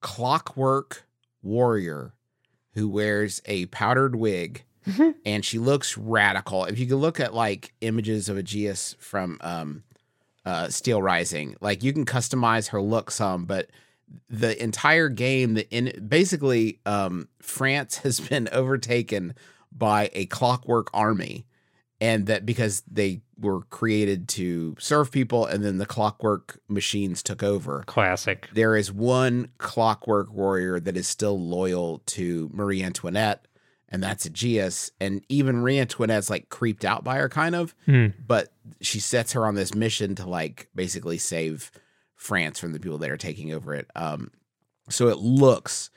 clockwork 0.00 1.06
warrior 1.42 2.14
who 2.74 2.88
wears 2.88 3.40
a 3.46 3.66
powdered 3.66 4.16
wig 4.16 4.64
and 5.24 5.44
she 5.44 5.58
looks 5.58 5.96
radical. 5.96 6.64
If 6.64 6.78
you 6.78 6.86
can 6.86 6.96
look 6.96 7.20
at 7.20 7.34
like 7.34 7.72
images 7.80 8.28
of 8.28 8.38
Aegis 8.38 8.96
from 8.98 9.38
um, 9.40 9.82
uh, 10.44 10.68
Steel 10.68 11.02
Rising, 11.02 11.56
like 11.60 11.82
you 11.82 11.92
can 11.92 12.06
customize 12.06 12.68
her 12.68 12.80
look 12.80 13.10
some, 13.10 13.44
but 13.44 13.68
the 14.28 14.60
entire 14.62 15.08
game, 15.08 15.54
the 15.54 15.68
in 15.70 16.06
basically, 16.08 16.80
um, 16.86 17.28
France 17.40 17.98
has 18.04 18.20
been 18.20 18.48
overtaken 18.52 19.34
by 19.70 20.10
a 20.12 20.26
clockwork 20.26 20.88
army, 20.92 21.46
and 22.00 22.26
that 22.26 22.46
because 22.46 22.82
they 22.90 23.20
were 23.38 23.62
created 23.64 24.28
to 24.28 24.74
serve 24.78 25.10
people, 25.10 25.46
and 25.46 25.64
then 25.64 25.78
the 25.78 25.86
clockwork 25.86 26.60
machines 26.68 27.22
took 27.22 27.42
over. 27.42 27.84
Classic. 27.86 28.48
There 28.52 28.76
is 28.76 28.92
one 28.92 29.50
clockwork 29.58 30.32
warrior 30.32 30.80
that 30.80 30.96
is 30.96 31.06
still 31.06 31.38
loyal 31.38 32.02
to 32.06 32.50
Marie 32.52 32.82
Antoinette, 32.82 33.46
and 33.88 34.02
that's 34.02 34.26
Aegis. 34.26 34.90
And 35.00 35.24
even 35.28 35.56
Marie 35.56 35.78
Antoinette's 35.78 36.30
like 36.30 36.48
creeped 36.48 36.84
out 36.84 37.04
by 37.04 37.16
her, 37.18 37.28
kind 37.28 37.54
of, 37.54 37.74
Hmm. 37.86 38.08
but 38.26 38.52
she 38.80 39.00
sets 39.00 39.32
her 39.32 39.46
on 39.46 39.54
this 39.54 39.74
mission 39.74 40.14
to 40.16 40.26
like 40.26 40.68
basically 40.74 41.18
save 41.18 41.70
France 42.14 42.58
from 42.58 42.72
the 42.72 42.80
people 42.80 42.98
that 42.98 43.10
are 43.10 43.16
taking 43.16 43.52
over 43.52 43.74
it. 43.74 43.88
Um, 43.96 44.30
so 44.90 45.08
it 45.08 45.18
looks 45.18 45.90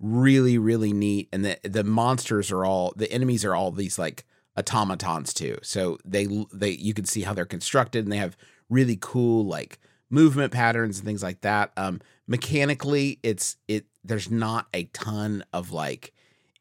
really, 0.00 0.58
really 0.58 0.92
neat, 0.92 1.28
and 1.32 1.44
the 1.44 1.58
the 1.64 1.84
monsters 1.84 2.50
are 2.52 2.64
all 2.64 2.92
the 2.96 3.10
enemies 3.12 3.44
are 3.44 3.54
all 3.54 3.70
these 3.72 3.98
like 3.98 4.24
automatons 4.58 5.32
too. 5.34 5.58
So 5.62 5.98
they 6.04 6.26
they 6.52 6.70
you 6.70 6.94
can 6.94 7.04
see 7.04 7.22
how 7.22 7.34
they're 7.34 7.44
constructed, 7.44 8.04
and 8.04 8.12
they 8.12 8.16
have 8.18 8.36
really 8.68 8.98
cool 9.00 9.44
like 9.46 9.78
movement 10.10 10.52
patterns 10.52 10.98
and 10.98 11.06
things 11.06 11.22
like 11.22 11.40
that. 11.42 11.72
Um, 11.76 12.00
mechanically, 12.26 13.18
it's 13.22 13.56
it 13.68 13.86
there's 14.04 14.30
not 14.30 14.66
a 14.74 14.84
ton 14.84 15.44
of 15.52 15.72
like 15.72 16.12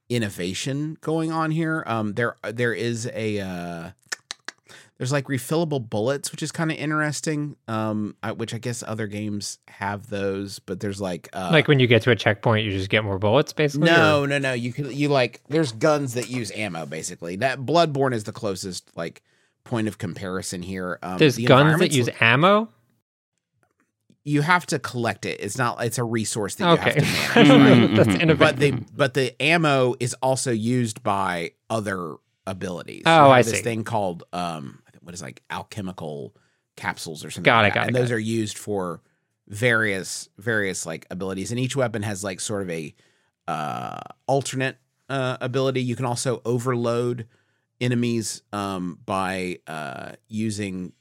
innovation 0.09 0.97
going 1.01 1.31
on 1.31 1.51
here. 1.51 1.83
Um, 1.85 2.13
there 2.13 2.35
there 2.43 2.73
is 2.73 3.09
a 3.13 3.39
uh, 3.39 3.89
there's 4.97 5.11
like 5.11 5.25
refillable 5.25 5.87
bullets, 5.87 6.31
which 6.31 6.41
is 6.41 6.51
kind 6.51 6.71
of 6.71 6.77
interesting. 6.77 7.55
Um, 7.67 8.15
I, 8.23 8.31
which 8.31 8.53
I 8.53 8.57
guess 8.57 8.83
other 8.85 9.07
games 9.07 9.59
have 9.67 10.09
those, 10.09 10.59
but 10.59 10.79
there's 10.79 10.99
like 10.99 11.29
uh, 11.33 11.49
like 11.51 11.67
when 11.67 11.79
you 11.79 11.87
get 11.87 12.01
to 12.03 12.11
a 12.11 12.15
checkpoint, 12.15 12.65
you 12.65 12.71
just 12.71 12.89
get 12.89 13.03
more 13.03 13.19
bullets, 13.19 13.53
basically. 13.53 13.87
no, 13.89 14.23
or- 14.23 14.27
no, 14.27 14.37
no. 14.39 14.53
You 14.53 14.73
could 14.73 14.91
you 14.93 15.09
like 15.09 15.41
there's 15.49 15.71
guns 15.71 16.13
that 16.15 16.29
use 16.29 16.51
ammo 16.51 16.85
basically. 16.85 17.35
That 17.37 17.59
Bloodborne 17.59 18.13
is 18.13 18.23
the 18.23 18.31
closest 18.31 18.89
like 18.97 19.21
point 19.63 19.87
of 19.87 19.97
comparison 19.97 20.63
here. 20.63 20.97
Um, 21.03 21.17
there's 21.17 21.35
the 21.35 21.45
guns 21.45 21.79
that 21.79 21.91
use 21.91 22.09
ammo. 22.19 22.69
You 24.27 24.41
have 24.41 24.65
to 24.67 24.77
collect 24.79 25.25
it. 25.25 25.39
It's 25.39 25.57
not. 25.57 25.83
It's 25.83 25.97
a 25.97 26.03
resource 26.03 26.55
that 26.55 26.65
you 26.65 26.71
Okay, 26.73 27.01
have 27.01 27.47
to 27.47 27.57
manage. 27.57 27.89
Right? 27.97 28.05
that's 28.05 28.21
innovative. 28.21 28.37
but 28.39 28.57
the 28.59 28.71
but 28.95 29.13
the 29.13 29.41
ammo 29.41 29.95
is 29.99 30.13
also 30.21 30.51
used 30.51 31.01
by 31.03 31.51
other 31.69 32.15
abilities. 32.45 33.03
Oh, 33.05 33.11
You 33.11 33.21
have 33.21 33.31
I 33.31 33.41
this 33.43 33.57
see. 33.57 33.61
thing 33.63 33.83
called 33.83 34.23
um, 34.33 34.81
what 35.01 35.13
is 35.13 35.21
it, 35.21 35.25
like 35.25 35.43
alchemical 35.49 36.35
capsules 36.75 37.23
or 37.25 37.31
something. 37.31 37.43
Got 37.43 37.61
like 37.61 37.71
it, 37.71 37.75
that. 37.75 37.79
got 37.79 37.83
it, 37.83 37.87
And 37.87 37.95
got 37.95 37.99
those 38.01 38.11
it. 38.11 38.15
are 38.15 38.19
used 38.19 38.57
for 38.57 39.01
various 39.47 40.29
various 40.37 40.85
like 40.85 41.05
abilities, 41.09 41.51
and 41.51 41.59
each 41.59 41.75
weapon 41.75 42.03
has 42.03 42.23
like 42.23 42.39
sort 42.39 42.61
of 42.63 42.69
a 42.69 42.93
uh, 43.47 43.99
alternate 44.27 44.77
uh, 45.09 45.37
ability. 45.39 45.81
You 45.81 45.95
can 45.95 46.05
also 46.05 46.41
overload 46.43 47.27
enemies 47.79 48.41
um, 48.51 48.99
by 49.05 49.59
uh, 49.67 50.11
using 50.27 50.91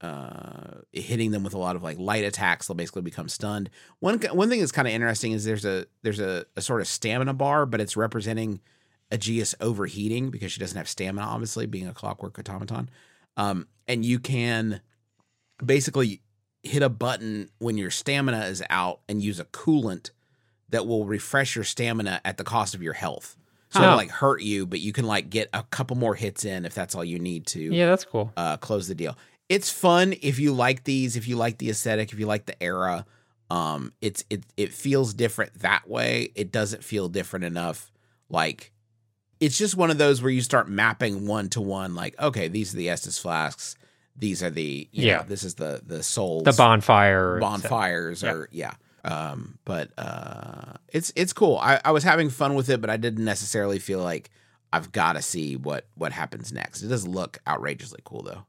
uh, 0.00 0.80
hitting 0.92 1.30
them 1.30 1.42
with 1.42 1.54
a 1.54 1.58
lot 1.58 1.76
of 1.76 1.82
like 1.82 1.98
light 1.98 2.24
attacks. 2.24 2.66
They'll 2.66 2.74
basically 2.74 3.02
become 3.02 3.28
stunned. 3.28 3.70
One 4.00 4.18
one 4.32 4.48
thing 4.48 4.60
that's 4.60 4.72
kind 4.72 4.86
of 4.88 4.94
interesting 4.94 5.32
is 5.32 5.44
there's 5.44 5.64
a 5.64 5.86
there's 6.02 6.20
a, 6.20 6.44
a 6.56 6.60
sort 6.62 6.80
of 6.80 6.86
stamina 6.86 7.32
bar, 7.34 7.66
but 7.66 7.80
it's 7.80 7.96
representing 7.96 8.60
Aegis 9.12 9.54
overheating 9.60 10.30
because 10.30 10.52
she 10.52 10.60
doesn't 10.60 10.76
have 10.76 10.88
stamina, 10.88 11.26
obviously 11.26 11.66
being 11.66 11.88
a 11.88 11.94
clockwork 11.94 12.38
automaton. 12.38 12.90
Um, 13.36 13.68
and 13.88 14.04
you 14.04 14.18
can 14.18 14.80
basically 15.64 16.22
hit 16.62 16.82
a 16.82 16.88
button 16.88 17.48
when 17.58 17.78
your 17.78 17.90
stamina 17.90 18.44
is 18.46 18.62
out 18.70 19.00
and 19.08 19.22
use 19.22 19.38
a 19.38 19.44
coolant 19.46 20.10
that 20.68 20.86
will 20.86 21.06
refresh 21.06 21.54
your 21.54 21.64
stamina 21.64 22.20
at 22.24 22.38
the 22.38 22.44
cost 22.44 22.74
of 22.74 22.82
your 22.82 22.92
health. 22.94 23.36
So 23.70 23.80
Huh. 23.80 23.84
it'll 23.86 23.96
like 23.96 24.10
hurt 24.10 24.42
you, 24.42 24.66
but 24.66 24.80
you 24.80 24.92
can 24.92 25.06
like 25.06 25.30
get 25.30 25.48
a 25.52 25.62
couple 25.64 25.96
more 25.96 26.14
hits 26.14 26.44
in 26.44 26.64
if 26.64 26.74
that's 26.74 26.94
all 26.94 27.04
you 27.04 27.18
need 27.18 27.46
to 27.48 27.60
Yeah, 27.60 27.86
that's 27.86 28.04
cool. 28.04 28.32
uh, 28.36 28.56
close 28.56 28.88
the 28.88 28.94
deal. 28.94 29.16
It's 29.48 29.70
fun 29.70 30.14
if 30.22 30.38
you 30.38 30.52
like 30.52 30.84
these, 30.84 31.16
if 31.16 31.28
you 31.28 31.36
like 31.36 31.58
the 31.58 31.70
aesthetic, 31.70 32.12
if 32.12 32.18
you 32.18 32.26
like 32.26 32.46
the 32.46 32.60
era. 32.62 33.06
Um, 33.50 33.92
it's 34.00 34.24
it 34.28 34.44
it 34.56 34.72
feels 34.72 35.14
different 35.14 35.60
that 35.60 35.88
way. 35.88 36.32
It 36.34 36.50
doesn't 36.50 36.82
feel 36.82 37.08
different 37.08 37.44
enough. 37.44 37.92
Like 38.28 38.72
it's 39.38 39.56
just 39.56 39.76
one 39.76 39.90
of 39.90 39.98
those 39.98 40.20
where 40.20 40.32
you 40.32 40.40
start 40.40 40.68
mapping 40.68 41.26
one 41.28 41.48
to 41.50 41.60
one. 41.60 41.94
Like 41.94 42.20
okay, 42.20 42.48
these 42.48 42.74
are 42.74 42.76
the 42.76 42.88
Estus 42.88 43.20
flasks. 43.20 43.76
These 44.16 44.42
are 44.42 44.50
the 44.50 44.88
you 44.90 45.06
Yeah. 45.06 45.18
Know, 45.18 45.22
this 45.28 45.44
is 45.44 45.54
the 45.54 45.80
the 45.86 46.02
souls 46.02 46.42
The 46.44 46.54
bonfire. 46.54 47.38
bonfires 47.38 48.22
Yeah. 48.24 48.32
or 48.32 48.48
yeah. 48.50 48.74
Um, 49.04 49.58
but 49.64 49.90
uh, 49.96 50.72
it's 50.92 51.12
it's 51.14 51.32
cool. 51.32 51.58
I, 51.58 51.80
I 51.84 51.92
was 51.92 52.02
having 52.02 52.30
fun 52.30 52.54
with 52.56 52.68
it, 52.68 52.80
but 52.80 52.90
I 52.90 52.96
didn't 52.96 53.24
necessarily 53.24 53.78
feel 53.78 54.00
like 54.00 54.30
I've 54.72 54.90
got 54.90 55.12
to 55.12 55.22
see 55.22 55.54
what 55.54 55.86
what 55.94 56.10
happens 56.10 56.52
next. 56.52 56.82
It 56.82 56.88
does 56.88 57.06
look 57.06 57.38
outrageously 57.46 58.00
cool 58.04 58.22
though. 58.24 58.44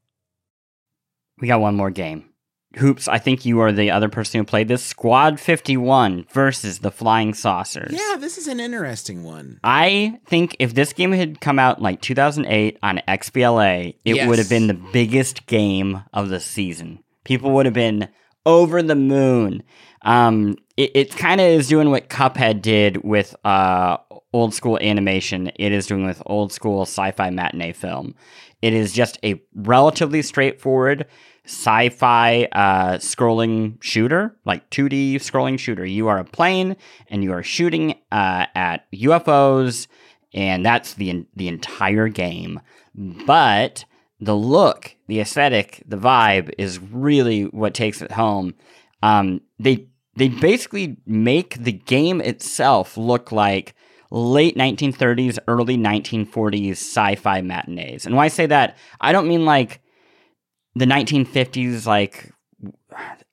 We 1.40 1.48
got 1.48 1.60
one 1.62 1.76
more 1.76 1.92
game. 1.92 2.30
Hoops, 2.76 3.08
I 3.08 3.18
think 3.18 3.46
you 3.46 3.60
are 3.62 3.72
the 3.72 3.90
other 3.92 4.10
person 4.10 4.40
who 4.40 4.46
played 4.46 4.68
this. 4.68 4.84
Squad 4.84 5.40
51 5.40 6.26
versus 6.32 6.80
the 6.80 6.92
Flying 6.92 7.34
Saucers. 7.34 7.92
Yeah, 7.94 8.18
this 8.20 8.38
is 8.38 8.48
an 8.48 8.60
interesting 8.60 9.24
one. 9.24 9.60
I 9.64 10.20
think 10.28 10.56
if 10.60 10.76
this 10.76 10.94
game 10.94 11.12
had 11.12 11.40
come 11.42 11.58
out 11.60 11.78
in 11.78 11.84
like 11.84 12.02
2008 12.02 12.78
on 12.84 13.02
XBLA, 13.08 13.96
it 14.06 14.16
Yes. 14.18 14.28
would 14.28 14.38
have 14.38 14.50
been 14.50 14.68
the 14.68 14.80
biggest 14.94 15.48
game 15.48 16.04
of 16.14 16.30
the 16.30 16.40
season. 16.40 17.00
People 17.24 17.52
would 17.52 17.66
have 17.66 17.74
been 17.74 18.10
over 18.46 18.84
the 18.84 18.96
moon. 18.96 19.64
Um, 20.04 20.58
it, 20.76 20.92
it 20.94 21.16
kind 21.18 21.42
of 21.42 21.48
is 21.48 21.68
doing 21.68 21.90
what 21.90 22.10
Cuphead 22.10 22.62
did 22.62 23.04
with 23.04 23.36
uh, 23.44 23.98
old 24.34 24.54
school 24.54 24.78
animation. 24.80 25.52
It 25.56 25.72
is 25.72 25.88
doing 25.88 26.06
with 26.06 26.22
old 26.26 26.52
school 26.54 26.84
sci-fi 26.84 27.30
matinee 27.32 27.74
film. 27.74 28.14
It 28.62 28.74
is 28.74 28.91
just 28.91 29.20
a 29.24 29.41
relatively 29.53 30.22
straightforward 30.22 31.05
sci-fi 31.45 32.47
uh, 32.51 32.97
scrolling 32.97 33.82
shooter, 33.82 34.38
like 34.45 34.70
2D 34.70 35.16
scrolling 35.16 35.58
shooter. 35.58 35.86
You 35.86 36.08
are 36.10 36.20
a 36.20 36.26
plane 36.26 36.76
and 37.10 37.24
you 37.24 37.32
are 37.34 37.43
shooting 37.43 37.95
uh, 38.12 38.47
at 38.53 38.91
UFOs, 38.91 39.88
and 40.34 40.66
that's 40.66 40.95
the 40.95 41.26
the 41.36 41.47
entire 41.47 42.10
game. 42.10 42.60
But 42.95 43.86
the 44.20 44.36
look, 44.36 44.95
the 45.08 45.20
aesthetic, 45.20 45.84
the 45.88 45.97
vibe 45.97 46.51
is 46.58 46.80
really 46.80 47.43
what 47.43 47.74
takes 47.74 48.01
it 48.01 48.12
home. 48.12 48.55
Um, 49.01 49.41
they 49.60 49.88
they 50.18 50.30
basically 50.30 50.97
make 51.05 51.64
the 51.64 51.72
game 51.72 52.20
itself 52.22 52.97
look 52.97 53.32
like 53.32 53.76
late 54.12 54.55
1930s, 54.55 55.38
early 55.47 55.78
1940s 55.78 56.72
sci-fi 56.72 57.41
matinees. 57.41 58.05
And 58.05 58.16
when 58.16 58.24
I 58.26 58.30
say 58.30 58.45
that, 58.47 58.78
I 59.01 59.12
don't 59.12 59.28
mean 59.28 59.45
like 59.45 59.82
the 60.76 60.86
1950s, 60.86 61.86
like 61.86 62.32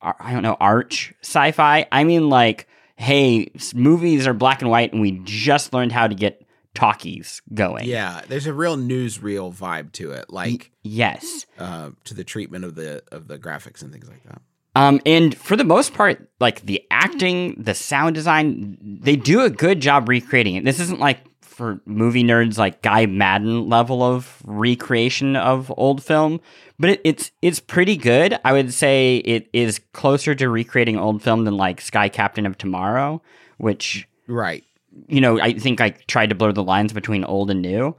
I 0.00 0.32
don't 0.32 0.42
know, 0.42 0.56
arch 0.60 1.14
sci-fi. 1.22 1.86
I 1.90 2.04
mean 2.04 2.28
like, 2.28 2.68
hey, 2.96 3.50
movies 3.74 4.26
are 4.26 4.34
black 4.34 4.60
and 4.62 4.70
white, 4.70 4.92
and 4.92 5.00
we 5.00 5.20
just 5.24 5.72
learned 5.72 5.92
how 5.92 6.06
to 6.06 6.14
get 6.14 6.44
talkies 6.74 7.40
going. 7.54 7.84
Yeah, 7.86 8.22
there's 8.28 8.46
a 8.46 8.52
real 8.52 8.76
newsreel 8.76 9.54
vibe 9.54 9.92
to 9.92 10.10
it, 10.10 10.28
like 10.30 10.72
Yes. 10.82 11.46
uh, 11.58 11.90
to 12.04 12.14
the 12.14 12.24
treatment 12.24 12.64
of 12.64 12.74
the 12.74 13.02
of 13.12 13.28
the 13.28 13.38
graphics 13.38 13.82
and 13.82 13.92
things 13.92 14.08
like 14.08 14.22
that. 14.24 14.42
Um, 14.76 15.00
and 15.06 15.36
for 15.36 15.56
the 15.56 15.64
most 15.64 15.94
part, 15.94 16.28
like 16.40 16.62
the 16.62 16.82
acting, 16.90 17.54
the 17.62 17.74
sound 17.74 18.14
design, 18.14 18.76
they 19.02 19.14
do 19.16 19.42
a 19.42 19.50
good 19.50 19.80
job 19.80 20.08
recreating 20.08 20.56
it. 20.56 20.64
This 20.64 20.80
isn't 20.80 20.98
like 20.98 21.20
for 21.42 21.80
movie 21.86 22.24
nerds 22.24 22.58
like 22.58 22.82
Guy 22.82 23.06
Maddin 23.06 23.68
level 23.68 24.02
of 24.02 24.42
recreation 24.44 25.36
of 25.36 25.72
old 25.76 26.02
film, 26.02 26.40
but 26.80 26.90
it, 26.90 27.00
it's 27.04 27.30
it's 27.40 27.60
pretty 27.60 27.96
good. 27.96 28.36
I 28.44 28.52
would 28.52 28.74
say 28.74 29.18
it 29.18 29.48
is 29.52 29.80
closer 29.92 30.34
to 30.34 30.48
recreating 30.48 30.98
old 30.98 31.22
film 31.22 31.44
than 31.44 31.56
like 31.56 31.80
Sky 31.80 32.08
Captain 32.08 32.44
of 32.44 32.58
Tomorrow, 32.58 33.22
which 33.58 34.08
Right. 34.26 34.64
you 35.06 35.20
know 35.20 35.38
I 35.40 35.52
think 35.52 35.80
I 35.80 35.90
tried 36.08 36.30
to 36.30 36.34
blur 36.34 36.52
the 36.52 36.64
lines 36.64 36.92
between 36.92 37.22
old 37.22 37.52
and 37.52 37.62
new. 37.62 37.94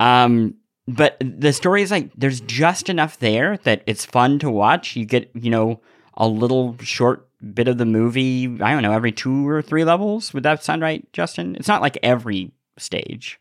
Um, 0.00 0.54
but 0.88 1.16
the 1.20 1.52
story 1.52 1.82
is 1.82 1.92
like 1.92 2.10
there's 2.16 2.40
just 2.40 2.88
enough 2.88 3.20
there 3.20 3.58
that 3.58 3.82
it's 3.86 4.04
fun 4.04 4.40
to 4.40 4.50
watch. 4.50 4.96
You 4.96 5.04
get 5.04 5.30
you 5.34 5.50
know 5.50 5.80
a 6.16 6.28
little 6.28 6.76
short 6.80 7.28
bit 7.54 7.68
of 7.68 7.78
the 7.78 7.84
movie. 7.84 8.44
I 8.44 8.72
don't 8.72 8.82
know 8.82 8.92
every 8.92 9.12
two 9.12 9.48
or 9.48 9.62
three 9.62 9.84
levels. 9.84 10.32
Would 10.32 10.42
that 10.44 10.62
sound 10.64 10.82
right, 10.82 11.10
Justin? 11.12 11.56
It's 11.56 11.68
not 11.68 11.82
like 11.82 11.98
every 12.02 12.52
stage. 12.78 13.38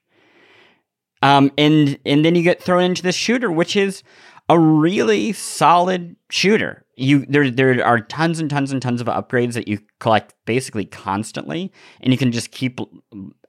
Um, 1.22 1.52
and 1.58 1.98
and 2.06 2.24
then 2.24 2.36
you 2.36 2.44
get 2.44 2.62
thrown 2.62 2.84
into 2.84 3.02
this 3.02 3.16
shooter, 3.16 3.52
which 3.52 3.76
is 3.76 4.04
a 4.50 4.60
really 4.60 5.32
solid 5.34 6.16
shooter. 6.30 6.86
You 6.96 7.26
there 7.28 7.50
there 7.50 7.84
are 7.86 8.00
tons 8.00 8.40
and 8.40 8.50
tons 8.50 8.72
and 8.72 8.82
tons 8.82 9.02
of 9.02 9.08
upgrades 9.08 9.54
that 9.54 9.68
you 9.68 9.80
collect 10.00 10.36
basically 10.46 10.86
constantly, 10.86 11.72
and 12.02 12.14
you 12.14 12.18
can 12.18 12.32
just 12.32 12.52
keep 12.52 12.80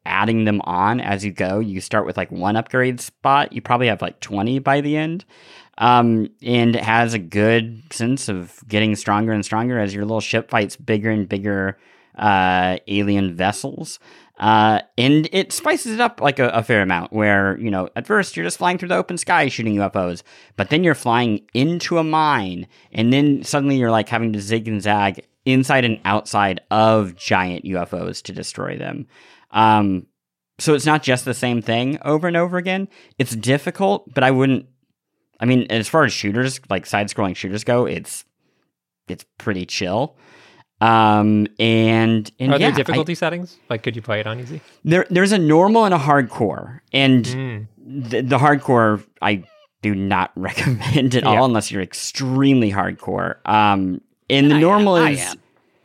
adding 0.07 0.45
them 0.45 0.61
on 0.63 1.01
as 1.01 1.25
you 1.25 1.33
go. 1.33 1.59
You 1.59 1.81
start 1.81 2.07
with 2.07 2.17
like 2.17 2.31
one 2.31 2.57
upgrade 2.57 3.01
spot, 3.01 3.53
you 3.53 3.61
probably 3.61 3.89
have 3.89 4.01
like 4.01 4.21
twenty 4.21 4.59
by 4.59 4.81
the 4.81 4.97
end. 4.97 5.25
Um, 5.79 6.31
and 6.43 6.75
it 6.75 6.83
has 6.83 7.15
a 7.15 7.19
good 7.19 7.83
sense 7.93 8.29
of 8.29 8.63
getting 8.67 8.97
stronger 8.97 9.33
and 9.33 9.45
stronger 9.45 9.79
as 9.79 9.95
your 9.95 10.05
little 10.05 10.21
ship 10.21 10.51
fights 10.51 10.77
bigger 10.77 11.11
and 11.11 11.29
bigger 11.29 11.79
uh, 12.17 12.79
alien 12.89 13.35
vessels. 13.35 13.99
Uh, 14.39 14.81
and 14.99 15.29
it 15.33 15.53
spices 15.53 15.93
it 15.93 16.01
up 16.01 16.21
like 16.21 16.39
a, 16.39 16.49
a, 16.49 16.63
fair 16.63 16.83
amount 16.83 17.11
where, 17.11 17.59
you 17.59 17.71
know, 17.71 17.89
at 17.97 18.07
first 18.07 18.37
you're 18.37 18.45
just 18.45 18.59
flying 18.59 18.77
through 18.77 18.89
the 18.89 18.95
open 18.95 19.17
sky 19.17 19.49
shooting 19.49 19.77
UFOs, 19.77 20.23
but 20.57 20.69
then 20.69 20.85
you're 20.85 20.95
flying 20.95 21.41
into 21.55 21.97
a 21.97 22.05
mine, 22.05 22.67
and 22.93 23.13
then 23.15 23.43
suddenly 23.45 23.77
you're 23.77 23.91
like 23.91 24.11
having 24.11 24.35
to 24.35 24.41
zig 24.41 24.69
and 24.69 24.83
zag 24.83 25.27
inside 25.47 25.87
and 25.87 25.99
outside 26.05 26.61
of 26.71 27.17
giant 27.17 27.65
UFOs 27.65 28.23
to 28.25 28.33
destroy 28.33 28.77
them. 28.77 29.07
Um, 29.53 30.07
so 30.59 30.75
it's 30.75 30.87
not 30.87 31.03
just 31.03 31.25
the 31.25 31.35
same 31.35 31.63
thing 31.63 31.99
over 32.05 32.29
and 32.29 32.37
over 32.37 32.59
again. 32.59 32.89
It's 33.19 33.35
difficult, 33.35 34.13
but 34.13 34.25
I 34.25 34.33
wouldn't. 34.33 34.67
I 35.41 35.45
mean, 35.45 35.67
as 35.71 35.89
far 35.89 36.05
as 36.05 36.13
shooters, 36.13 36.61
like 36.71 36.87
side 36.87 37.09
scrolling 37.09 37.37
shooters 37.37 37.65
go, 37.65 37.87
it's 37.87 38.25
it's 39.09 39.25
pretty 39.39 39.67
chill. 39.67 40.17
Um, 40.81 41.47
and, 41.59 42.31
and 42.39 42.53
are 42.53 42.59
yeah, 42.59 42.69
there 42.69 42.73
difficulty 42.73 43.13
I, 43.13 43.15
settings? 43.15 43.57
Like, 43.71 43.83
could 43.83 43.97
you 43.97 44.03
play 44.03 44.21
it 44.21 44.27
on 44.27 44.41
easy? 44.41 44.61
There, 44.85 45.07
there's 45.09 45.33
a 45.33 45.39
normal 45.39 45.87
and 45.87 45.95
a 45.95 45.99
hardcore, 45.99 46.81
and 46.93 47.25
mm. 47.25 47.67
the, 47.79 48.21
the, 48.21 48.37
hardcore 48.37 49.03
I 49.23 49.45
do 49.81 49.95
not 49.95 50.33
recommend 50.37 51.15
at 51.15 51.23
yeah. 51.23 51.29
all 51.29 51.47
unless 51.47 51.71
you're 51.71 51.83
extremely 51.83 52.71
hardcore. 52.71 53.37
Um, 53.49 54.03
and 54.29 54.51
the 54.51 54.57
I 54.57 54.61
normal 54.61 54.99
am, 54.99 55.13
is 55.13 55.37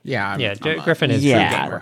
yeah, 0.04 0.32
I'm, 0.32 0.40
yeah. 0.42 0.56
I'm 0.62 0.80
Griffin 0.80 1.12
is 1.12 1.24
yeah. 1.24 1.82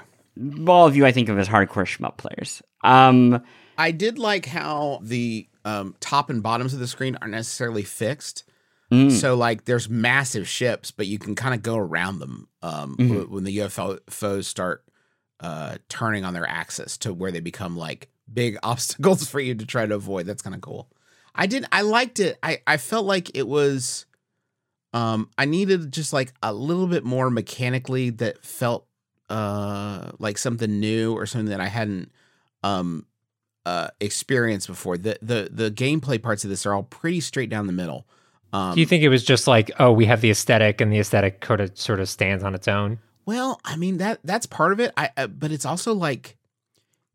All 0.67 0.85
of 0.85 0.95
you, 0.95 1.05
I 1.05 1.11
think 1.11 1.29
of 1.29 1.39
as 1.39 1.47
hardcore 1.47 1.85
shmup 1.85 2.17
players. 2.17 2.61
Um, 2.83 3.43
I 3.77 3.91
did 3.91 4.19
like 4.19 4.45
how 4.45 4.99
the 5.01 5.48
um, 5.69 5.95
top 5.99 6.29
and 6.29 6.41
bottoms 6.41 6.73
of 6.73 6.79
the 6.79 6.87
screen 6.87 7.17
aren't 7.21 7.33
necessarily 7.33 7.83
fixed. 7.83 8.43
Mm. 8.91 9.11
So 9.11 9.35
like 9.35 9.65
there's 9.65 9.89
massive 9.89 10.47
ships, 10.47 10.91
but 10.91 11.05
you 11.07 11.19
can 11.19 11.35
kind 11.35 11.53
of 11.53 11.61
go 11.61 11.77
around 11.77 12.19
them 12.19 12.47
um, 12.63 12.95
mm-hmm. 12.97 13.33
when 13.33 13.43
the 13.43 13.57
UFOs 13.59 14.45
start 14.45 14.83
uh, 15.39 15.77
turning 15.87 16.25
on 16.25 16.33
their 16.33 16.47
axis 16.47 16.97
to 16.99 17.13
where 17.13 17.31
they 17.31 17.39
become 17.39 17.77
like 17.77 18.09
big 18.31 18.57
obstacles 18.63 19.27
for 19.27 19.39
you 19.39 19.53
to 19.55 19.65
try 19.65 19.85
to 19.85 19.95
avoid. 19.95 20.25
That's 20.25 20.41
kind 20.41 20.55
of 20.55 20.61
cool. 20.61 20.89
I 21.35 21.45
did. 21.45 21.65
I 21.71 21.81
liked 21.81 22.19
it. 22.19 22.39
I 22.41 22.61
I 22.65 22.77
felt 22.77 23.05
like 23.05 23.35
it 23.37 23.47
was. 23.47 24.05
Um, 24.91 25.29
I 25.37 25.45
needed 25.45 25.93
just 25.93 26.13
like 26.13 26.33
a 26.41 26.51
little 26.51 26.87
bit 26.87 27.05
more 27.05 27.29
mechanically 27.29 28.09
that 28.09 28.43
felt 28.43 28.87
uh 29.29 30.09
like 30.17 30.39
something 30.39 30.79
new 30.79 31.13
or 31.13 31.27
something 31.27 31.51
that 31.51 31.61
I 31.61 31.67
hadn't 31.67 32.11
um 32.63 33.05
uh 33.69 33.87
experienced 33.99 34.67
before. 34.67 34.97
The 34.97 35.17
the 35.21 35.49
the 35.51 35.71
gameplay 35.71 36.21
parts 36.21 36.43
of 36.43 36.49
this 36.49 36.65
are 36.65 36.73
all 36.73 36.83
pretty 36.83 37.21
straight 37.21 37.49
down 37.49 37.67
the 37.67 37.73
middle. 37.73 38.05
Um, 38.51 38.73
Do 38.73 38.79
you 38.79 38.87
think 38.87 39.03
it 39.03 39.09
was 39.09 39.23
just 39.23 39.45
like, 39.47 39.69
oh, 39.79 39.91
we 39.91 40.05
have 40.05 40.21
the 40.21 40.31
aesthetic, 40.31 40.81
and 40.81 40.91
the 40.91 40.97
aesthetic 40.99 41.45
sort 41.45 41.61
of 41.61 41.77
sort 41.77 41.99
of 41.99 42.09
stands 42.09 42.43
on 42.43 42.55
its 42.55 42.67
own? 42.67 42.99
Well, 43.25 43.59
I 43.63 43.75
mean 43.75 43.97
that 43.97 44.19
that's 44.23 44.47
part 44.47 44.71
of 44.71 44.79
it. 44.79 44.91
I 44.97 45.11
uh, 45.17 45.27
but 45.27 45.51
it's 45.51 45.65
also 45.65 45.93
like 45.93 46.37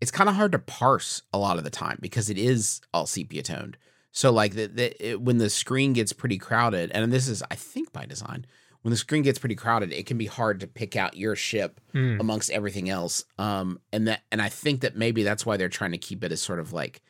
it's 0.01 0.13
kind 0.13 0.29
of 0.29 0.37
hard 0.37 0.53
to 0.53 0.59
parse 0.59 1.23
a 1.33 1.39
lot 1.39 1.59
of 1.59 1.65
the 1.65 1.71
time 1.71 1.99
because 2.01 2.31
it 2.31 2.39
is 2.39 2.81
all 2.93 3.07
sepia 3.07 3.43
toned. 3.43 3.77
So 4.13 4.31
like 4.31 4.55
the, 4.55 4.67
the 4.67 5.11
it, 5.11 5.21
when 5.21 5.39
the 5.39 5.51
screen 5.51 5.93
gets 5.93 6.13
pretty 6.13 6.39
crowded, 6.39 6.93
and 6.93 7.13
this 7.13 7.27
is 7.27 7.43
I 7.51 7.57
think 7.57 7.93
by 7.93 8.07
design, 8.07 8.47
when 8.85 8.91
the 8.91 8.99
screen 8.99 9.23
gets 9.23 9.39
pretty 9.39 9.55
crowded, 9.55 9.95
it 9.95 10.05
can 10.05 10.19
be 10.19 10.27
hard 10.27 10.61
to 10.61 10.67
pick 10.67 10.95
out 10.95 11.17
your 11.17 11.35
ship 11.35 11.81
mm. 11.95 12.21
amongst 12.21 12.51
everything 12.51 12.91
else. 12.91 13.25
Um, 13.39 13.81
and 13.95 14.07
that 14.09 14.25
and 14.31 14.43
I 14.43 14.51
think 14.51 14.83
that 14.83 14.95
maybe 14.95 15.23
that's 15.23 15.47
why 15.47 15.57
they're 15.57 15.71
trying 15.71 15.93
to 15.93 15.99
keep 15.99 16.23
it 16.23 16.31
as 16.31 16.43
sort 16.43 16.59
of 16.61 16.75
like 16.75 17.01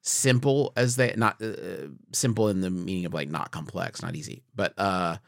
simple 0.00 0.72
as 0.74 0.96
they 0.96 1.12
not 1.18 1.42
uh, 1.42 1.88
simple 2.12 2.48
in 2.48 2.62
the 2.62 2.70
meaning 2.70 3.04
of 3.04 3.12
like 3.12 3.28
not 3.28 3.50
complex, 3.50 4.00
not 4.00 4.16
easy, 4.16 4.42
but 4.54 4.72
uh, 4.78 5.18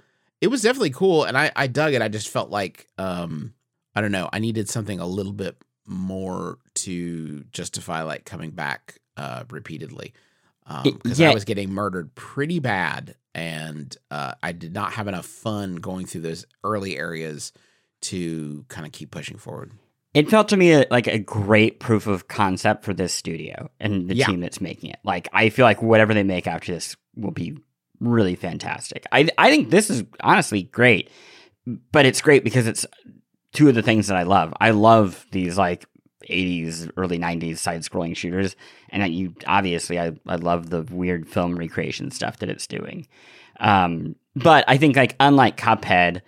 it 0.40 0.46
was 0.46 0.62
definitely 0.62 0.88
cool, 0.88 1.24
and 1.24 1.36
I 1.36 1.52
I 1.54 1.66
dug 1.66 1.92
it. 1.92 2.00
I 2.00 2.08
just 2.08 2.30
felt 2.30 2.48
like 2.48 2.88
um, 2.96 3.52
I 3.94 4.00
don't 4.00 4.12
know, 4.12 4.30
I 4.32 4.38
needed 4.38 4.70
something 4.70 5.00
a 5.00 5.06
little 5.06 5.34
bit 5.34 5.62
more 5.86 6.56
to 6.76 7.44
justify 7.52 8.04
like 8.04 8.24
coming 8.24 8.52
back 8.52 8.94
uh, 9.18 9.44
repeatedly 9.50 10.14
because 10.82 11.18
um, 11.18 11.24
yeah. 11.24 11.30
I 11.30 11.34
was 11.34 11.44
getting 11.44 11.72
murdered 11.72 12.14
pretty 12.14 12.58
bad, 12.58 13.16
and 13.34 13.94
uh, 14.10 14.34
I 14.42 14.52
did 14.52 14.72
not 14.72 14.92
have 14.92 15.08
enough 15.08 15.26
fun 15.26 15.76
going 15.76 16.06
through 16.06 16.22
those 16.22 16.46
early 16.64 16.96
areas 16.96 17.52
to 18.02 18.64
kind 18.68 18.86
of 18.86 18.92
keep 18.92 19.10
pushing 19.10 19.36
forward. 19.36 19.72
It 20.12 20.28
felt 20.28 20.48
to 20.48 20.56
me 20.56 20.84
like 20.90 21.06
a 21.06 21.18
great 21.18 21.78
proof 21.78 22.06
of 22.06 22.26
concept 22.26 22.84
for 22.84 22.92
this 22.92 23.14
studio 23.14 23.70
and 23.78 24.08
the 24.08 24.16
yeah. 24.16 24.26
team 24.26 24.40
that's 24.40 24.60
making 24.60 24.90
it. 24.90 24.98
Like 25.04 25.28
I 25.32 25.50
feel 25.50 25.64
like 25.64 25.82
whatever 25.82 26.14
they 26.14 26.24
make 26.24 26.48
after 26.48 26.72
this 26.72 26.96
will 27.14 27.30
be 27.30 27.56
really 28.00 28.34
fantastic. 28.34 29.06
I 29.12 29.28
I 29.38 29.50
think 29.50 29.70
this 29.70 29.88
is 29.88 30.02
honestly 30.20 30.64
great, 30.64 31.10
but 31.92 32.06
it's 32.06 32.20
great 32.20 32.42
because 32.42 32.66
it's 32.66 32.84
two 33.52 33.68
of 33.68 33.76
the 33.76 33.82
things 33.82 34.08
that 34.08 34.16
I 34.16 34.24
love. 34.24 34.52
I 34.60 34.70
love 34.70 35.26
these 35.30 35.56
like 35.56 35.86
80s, 36.28 36.90
early 36.96 37.18
90s 37.18 37.58
side 37.58 37.82
scrolling 37.82 38.16
shooters, 38.16 38.56
and 38.90 39.14
you 39.14 39.34
obviously 39.46 39.98
I 39.98 40.12
I 40.26 40.36
love 40.36 40.70
the 40.70 40.82
weird 40.82 41.28
film 41.28 41.56
recreation 41.56 42.10
stuff 42.10 42.38
that 42.38 42.48
it's 42.48 42.66
doing. 42.66 43.06
Um, 43.58 44.16
but 44.34 44.64
I 44.68 44.76
think 44.76 44.96
like 44.96 45.16
unlike 45.20 45.56
Cuphead 45.56 46.22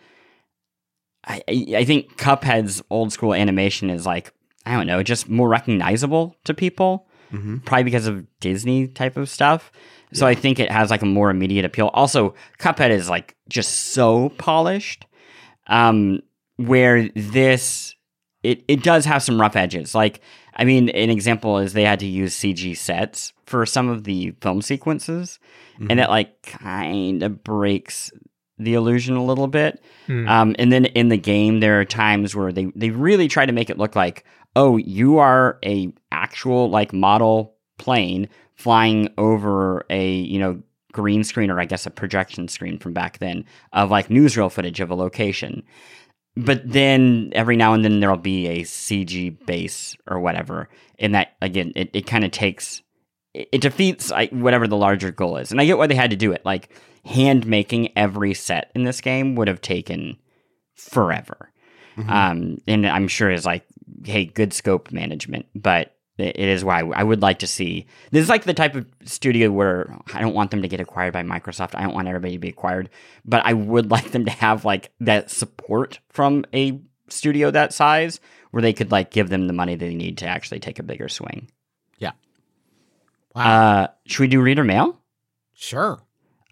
I, 1.24 1.42
I 1.48 1.84
think 1.84 2.16
Cuphead's 2.16 2.82
old 2.90 3.12
school 3.12 3.34
animation 3.34 3.90
is 3.90 4.06
like 4.06 4.32
I 4.64 4.76
don't 4.76 4.86
know, 4.86 5.02
just 5.02 5.28
more 5.28 5.48
recognizable 5.48 6.36
to 6.44 6.54
people, 6.54 7.08
mm-hmm. 7.32 7.58
probably 7.58 7.84
because 7.84 8.06
of 8.06 8.26
Disney 8.38 8.86
type 8.86 9.16
of 9.16 9.28
stuff. 9.28 9.72
So. 10.14 10.26
I 10.26 10.34
think 10.34 10.60
it 10.60 10.70
has 10.70 10.90
like 10.90 11.00
a 11.00 11.06
more 11.06 11.30
immediate 11.30 11.64
appeal. 11.64 11.90
Also, 11.94 12.34
Cuphead 12.58 12.90
is 12.90 13.08
like 13.08 13.34
just 13.48 13.92
so 13.92 14.28
polished, 14.36 15.06
um, 15.68 16.20
where 16.56 17.08
this 17.16 17.94
it 18.42 18.64
it 18.68 18.82
does 18.82 19.04
have 19.04 19.22
some 19.22 19.40
rough 19.40 19.56
edges. 19.56 19.94
Like 19.94 20.20
I 20.54 20.64
mean, 20.64 20.88
an 20.90 21.10
example 21.10 21.58
is 21.58 21.72
they 21.72 21.84
had 21.84 22.00
to 22.00 22.06
use 22.06 22.36
CG 22.36 22.76
sets 22.76 23.32
for 23.46 23.64
some 23.66 23.88
of 23.88 24.04
the 24.04 24.34
film 24.40 24.62
sequences, 24.62 25.38
mm-hmm. 25.74 25.90
and 25.90 26.00
it 26.00 26.08
like 26.08 26.42
kind 26.42 27.22
of 27.22 27.42
breaks 27.42 28.10
the 28.58 28.74
illusion 28.74 29.16
a 29.16 29.24
little 29.24 29.46
bit. 29.46 29.82
Mm. 30.08 30.28
Um, 30.28 30.56
and 30.58 30.72
then 30.72 30.86
in 30.86 31.08
the 31.08 31.16
game, 31.16 31.60
there 31.60 31.80
are 31.80 31.84
times 31.84 32.34
where 32.34 32.52
they, 32.52 32.66
they 32.76 32.90
really 32.90 33.28
try 33.28 33.46
to 33.46 33.52
make 33.52 33.70
it 33.70 33.78
look 33.78 33.96
like, 33.96 34.24
oh, 34.56 34.76
you 34.76 35.18
are 35.18 35.58
a 35.64 35.92
actual 36.10 36.70
like 36.70 36.92
model 36.92 37.54
plane 37.78 38.28
flying 38.54 39.08
over 39.18 39.84
a, 39.90 40.12
you 40.12 40.38
know, 40.38 40.62
green 40.92 41.24
screen 41.24 41.50
or 41.50 41.58
I 41.58 41.64
guess 41.64 41.86
a 41.86 41.90
projection 41.90 42.48
screen 42.48 42.78
from 42.78 42.92
back 42.92 43.18
then 43.18 43.46
of 43.72 43.90
like 43.90 44.08
newsreel 44.08 44.52
footage 44.52 44.80
of 44.80 44.90
a 44.90 44.94
location. 44.94 45.62
But 46.36 46.62
then 46.70 47.30
every 47.34 47.56
now 47.56 47.74
and 47.74 47.84
then 47.84 48.00
there'll 48.00 48.16
be 48.16 48.46
a 48.46 48.62
CG 48.62 49.44
base 49.44 49.96
or 50.06 50.18
whatever. 50.18 50.68
And 50.98 51.14
that 51.14 51.36
again, 51.42 51.72
it, 51.76 51.90
it 51.92 52.06
kind 52.06 52.24
of 52.24 52.30
takes 52.30 52.82
it, 53.34 53.48
it 53.52 53.60
defeats 53.60 54.10
like, 54.10 54.30
whatever 54.30 54.66
the 54.66 54.76
larger 54.76 55.10
goal 55.10 55.36
is. 55.36 55.50
And 55.50 55.60
I 55.60 55.66
get 55.66 55.78
why 55.78 55.86
they 55.86 55.94
had 55.94 56.10
to 56.10 56.16
do 56.16 56.32
it. 56.32 56.44
Like 56.44 56.70
hand 57.04 57.46
making 57.46 57.96
every 57.96 58.34
set 58.34 58.70
in 58.74 58.84
this 58.84 59.00
game 59.00 59.34
would 59.34 59.48
have 59.48 59.60
taken 59.60 60.16
forever. 60.74 61.50
Mm-hmm. 61.96 62.10
Um, 62.10 62.58
and 62.66 62.86
I'm 62.86 63.08
sure 63.08 63.30
is 63.30 63.44
like, 63.44 63.66
hey, 64.04 64.24
good 64.24 64.52
scope 64.52 64.90
management, 64.92 65.46
but 65.54 65.94
it 66.18 66.38
is 66.38 66.64
why 66.64 66.80
I 66.80 67.02
would 67.02 67.22
like 67.22 67.38
to 67.40 67.46
see. 67.46 67.86
This 68.10 68.22
is 68.22 68.28
like 68.28 68.44
the 68.44 68.54
type 68.54 68.74
of 68.74 68.86
studio 69.04 69.50
where 69.50 69.96
I 70.12 70.20
don't 70.20 70.34
want 70.34 70.50
them 70.50 70.62
to 70.62 70.68
get 70.68 70.80
acquired 70.80 71.12
by 71.12 71.22
Microsoft. 71.22 71.74
I 71.74 71.82
don't 71.82 71.94
want 71.94 72.08
everybody 72.08 72.34
to 72.34 72.38
be 72.38 72.50
acquired, 72.50 72.90
but 73.24 73.44
I 73.44 73.54
would 73.54 73.90
like 73.90 74.10
them 74.10 74.26
to 74.26 74.30
have 74.30 74.64
like 74.64 74.90
that 75.00 75.30
support 75.30 76.00
from 76.10 76.44
a 76.54 76.80
studio 77.08 77.50
that 77.50 77.72
size 77.72 78.20
where 78.50 78.62
they 78.62 78.72
could 78.72 78.90
like 78.90 79.10
give 79.10 79.30
them 79.30 79.46
the 79.46 79.52
money 79.52 79.74
they 79.74 79.94
need 79.94 80.18
to 80.18 80.26
actually 80.26 80.60
take 80.60 80.78
a 80.78 80.82
bigger 80.82 81.08
swing. 81.08 81.48
Yeah. 81.98 82.12
Uh, 83.34 83.88
should 84.06 84.20
we 84.20 84.28
do 84.28 84.42
reader 84.42 84.64
mail? 84.64 84.98
Sure. 85.54 86.02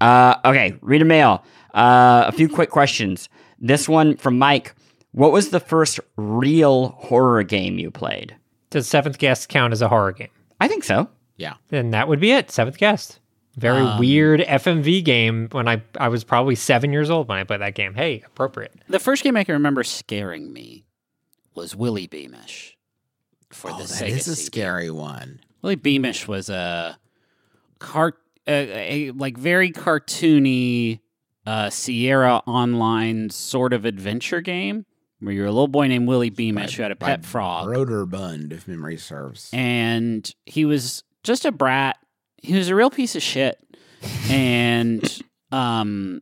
Uh, 0.00 0.36
okay, 0.44 0.78
reader 0.80 1.04
mail. 1.04 1.44
Uh, 1.74 2.24
a 2.26 2.32
few 2.32 2.48
quick 2.54 2.70
questions. 2.70 3.28
This 3.58 3.88
one 3.88 4.16
from 4.16 4.38
Mike. 4.38 4.74
What 5.12 5.32
was 5.32 5.50
the 5.50 5.60
first 5.60 6.00
real 6.16 6.88
horror 6.90 7.42
game 7.42 7.78
you 7.78 7.90
played? 7.90 8.36
Does 8.70 8.86
Seventh 8.88 9.18
Guest 9.18 9.48
count 9.48 9.72
as 9.72 9.82
a 9.82 9.88
horror 9.88 10.12
game? 10.12 10.28
I 10.60 10.68
think 10.68 10.84
so. 10.84 11.08
Yeah. 11.36 11.54
Then 11.68 11.90
that 11.90 12.06
would 12.08 12.20
be 12.20 12.32
it. 12.32 12.50
Seventh 12.50 12.78
Guest. 12.78 13.18
Very 13.56 13.80
Um, 13.80 13.98
weird 13.98 14.40
FMV 14.40 15.04
game 15.04 15.48
when 15.52 15.66
I 15.68 15.82
I 15.98 16.08
was 16.08 16.22
probably 16.22 16.54
seven 16.54 16.92
years 16.92 17.10
old 17.10 17.28
when 17.28 17.38
I 17.38 17.44
played 17.44 17.60
that 17.60 17.74
game. 17.74 17.94
Hey, 17.94 18.22
appropriate. 18.26 18.72
The 18.88 19.00
first 19.00 19.24
game 19.24 19.36
I 19.36 19.42
can 19.44 19.54
remember 19.54 19.82
scaring 19.82 20.52
me 20.52 20.84
was 21.54 21.74
Willy 21.74 22.06
Beamish 22.06 22.76
for 23.50 23.70
Oh, 23.72 23.76
the 23.78 23.82
that 23.82 23.88
Sega 23.88 24.08
is 24.08 24.28
a 24.28 24.36
CD. 24.36 24.46
scary 24.46 24.90
one. 24.90 25.40
Willy 25.62 25.74
Beamish 25.74 26.28
was 26.28 26.48
a 26.48 26.96
cart, 27.80 28.18
a, 28.46 29.08
a 29.08 29.10
like 29.12 29.36
very 29.36 29.72
cartoony 29.72 31.00
uh, 31.44 31.70
Sierra 31.70 32.42
Online 32.46 33.30
sort 33.30 33.72
of 33.72 33.84
adventure 33.84 34.40
game 34.40 34.86
where 35.20 35.32
you're 35.34 35.46
a 35.46 35.52
little 35.52 35.68
boy 35.68 35.86
named 35.86 36.08
Willy 36.08 36.30
Beamish 36.30 36.76
who 36.76 36.82
had 36.82 36.90
a 36.92 36.96
pet 36.96 37.24
frog, 37.24 37.66
Broderbund, 37.68 38.52
if 38.52 38.66
memory 38.66 38.96
serves. 38.96 39.50
and 39.52 40.34
he 40.46 40.64
was 40.64 41.02
just 41.22 41.44
a 41.44 41.52
brat. 41.52 41.96
He 42.42 42.54
was 42.56 42.68
a 42.68 42.74
real 42.74 42.90
piece 42.90 43.14
of 43.16 43.22
shit, 43.22 43.58
and 44.30 45.22
um, 45.52 46.20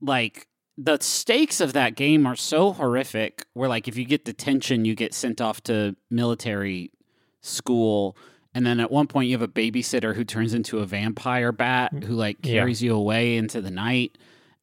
like 0.00 0.46
the 0.76 0.98
stakes 1.00 1.60
of 1.60 1.72
that 1.74 1.94
game 1.96 2.26
are 2.26 2.36
so 2.36 2.72
horrific. 2.72 3.44
Where 3.54 3.68
like 3.68 3.88
if 3.88 3.96
you 3.96 4.04
get 4.04 4.24
detention, 4.24 4.84
you 4.84 4.94
get 4.94 5.12
sent 5.14 5.40
off 5.40 5.62
to 5.64 5.96
military 6.10 6.90
school. 7.42 8.16
And 8.54 8.66
then 8.66 8.80
at 8.80 8.90
one 8.90 9.06
point, 9.06 9.28
you 9.28 9.34
have 9.38 9.42
a 9.42 9.46
babysitter 9.52 10.14
who 10.16 10.24
turns 10.24 10.54
into 10.54 10.78
a 10.78 10.86
vampire 10.86 11.52
bat 11.52 11.92
who 12.04 12.14
like 12.14 12.38
Yeah. 12.42 12.54
carries 12.54 12.82
you 12.82 12.94
away 12.94 13.36
into 13.36 13.60
the 13.60 13.70
night, 13.70 14.16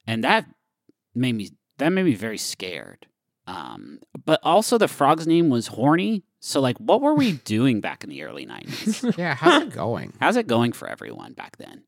and 0.07 0.23
that 0.23 0.47
made 1.13 1.33
me 1.35 1.51
that 1.77 1.89
made 1.89 2.03
me 2.05 2.15
very 2.15 2.37
scared. 2.39 3.05
Um, 3.47 3.99
but 4.25 4.39
also 4.43 4.77
the 4.77 4.87
frog's 4.87 5.27
name 5.27 5.49
was 5.49 5.67
Horny. 5.67 6.23
So 6.39 6.59
like, 6.61 6.77
what 6.77 7.01
were 7.01 7.13
we 7.13 7.33
doing 7.45 7.81
back 7.81 8.03
in 8.03 8.09
the 8.09 8.23
early 8.23 8.45
nineties? 8.45 9.03
yeah, 9.17 9.35
how's 9.35 9.63
it 9.63 9.71
going? 9.71 10.13
How's 10.19 10.35
it 10.35 10.47
going 10.47 10.71
for 10.71 10.87
everyone 10.87 11.33
back 11.33 11.57
then? 11.57 11.83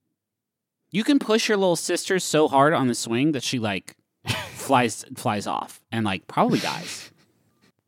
You 0.92 1.04
can 1.04 1.20
push 1.20 1.50
your 1.50 1.58
little 1.58 1.76
sister 1.76 2.18
so 2.20 2.48
hard 2.48 2.74
on 2.74 2.88
the 2.88 2.96
swing 2.96 3.34
that 3.34 3.44
she 3.44 3.60
like 3.60 3.96
flies 4.54 5.04
flies 5.16 5.48
off 5.48 5.82
and 5.92 6.06
like 6.06 6.28
probably 6.28 6.60
dies. 6.60 7.12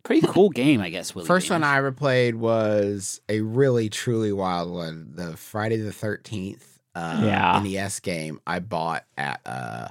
Pretty 0.03 0.25
cool 0.25 0.49
game, 0.49 0.81
I 0.81 0.89
guess. 0.89 1.13
Willie 1.13 1.27
First 1.27 1.49
one 1.51 1.63
I 1.63 1.77
ever 1.77 1.91
played 1.91 2.35
was 2.35 3.21
a 3.29 3.41
really 3.41 3.89
truly 3.89 4.31
wild 4.31 4.71
one. 4.71 5.11
The 5.13 5.37
Friday 5.37 5.77
the 5.77 5.91
Thirteenth 5.93 6.79
uh, 6.95 7.21
Yeah. 7.23 7.61
NES 7.63 7.99
game 7.99 8.39
I 8.47 8.59
bought 8.59 9.05
at 9.17 9.39
uh, 9.45 9.89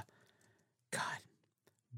God, 0.91 1.03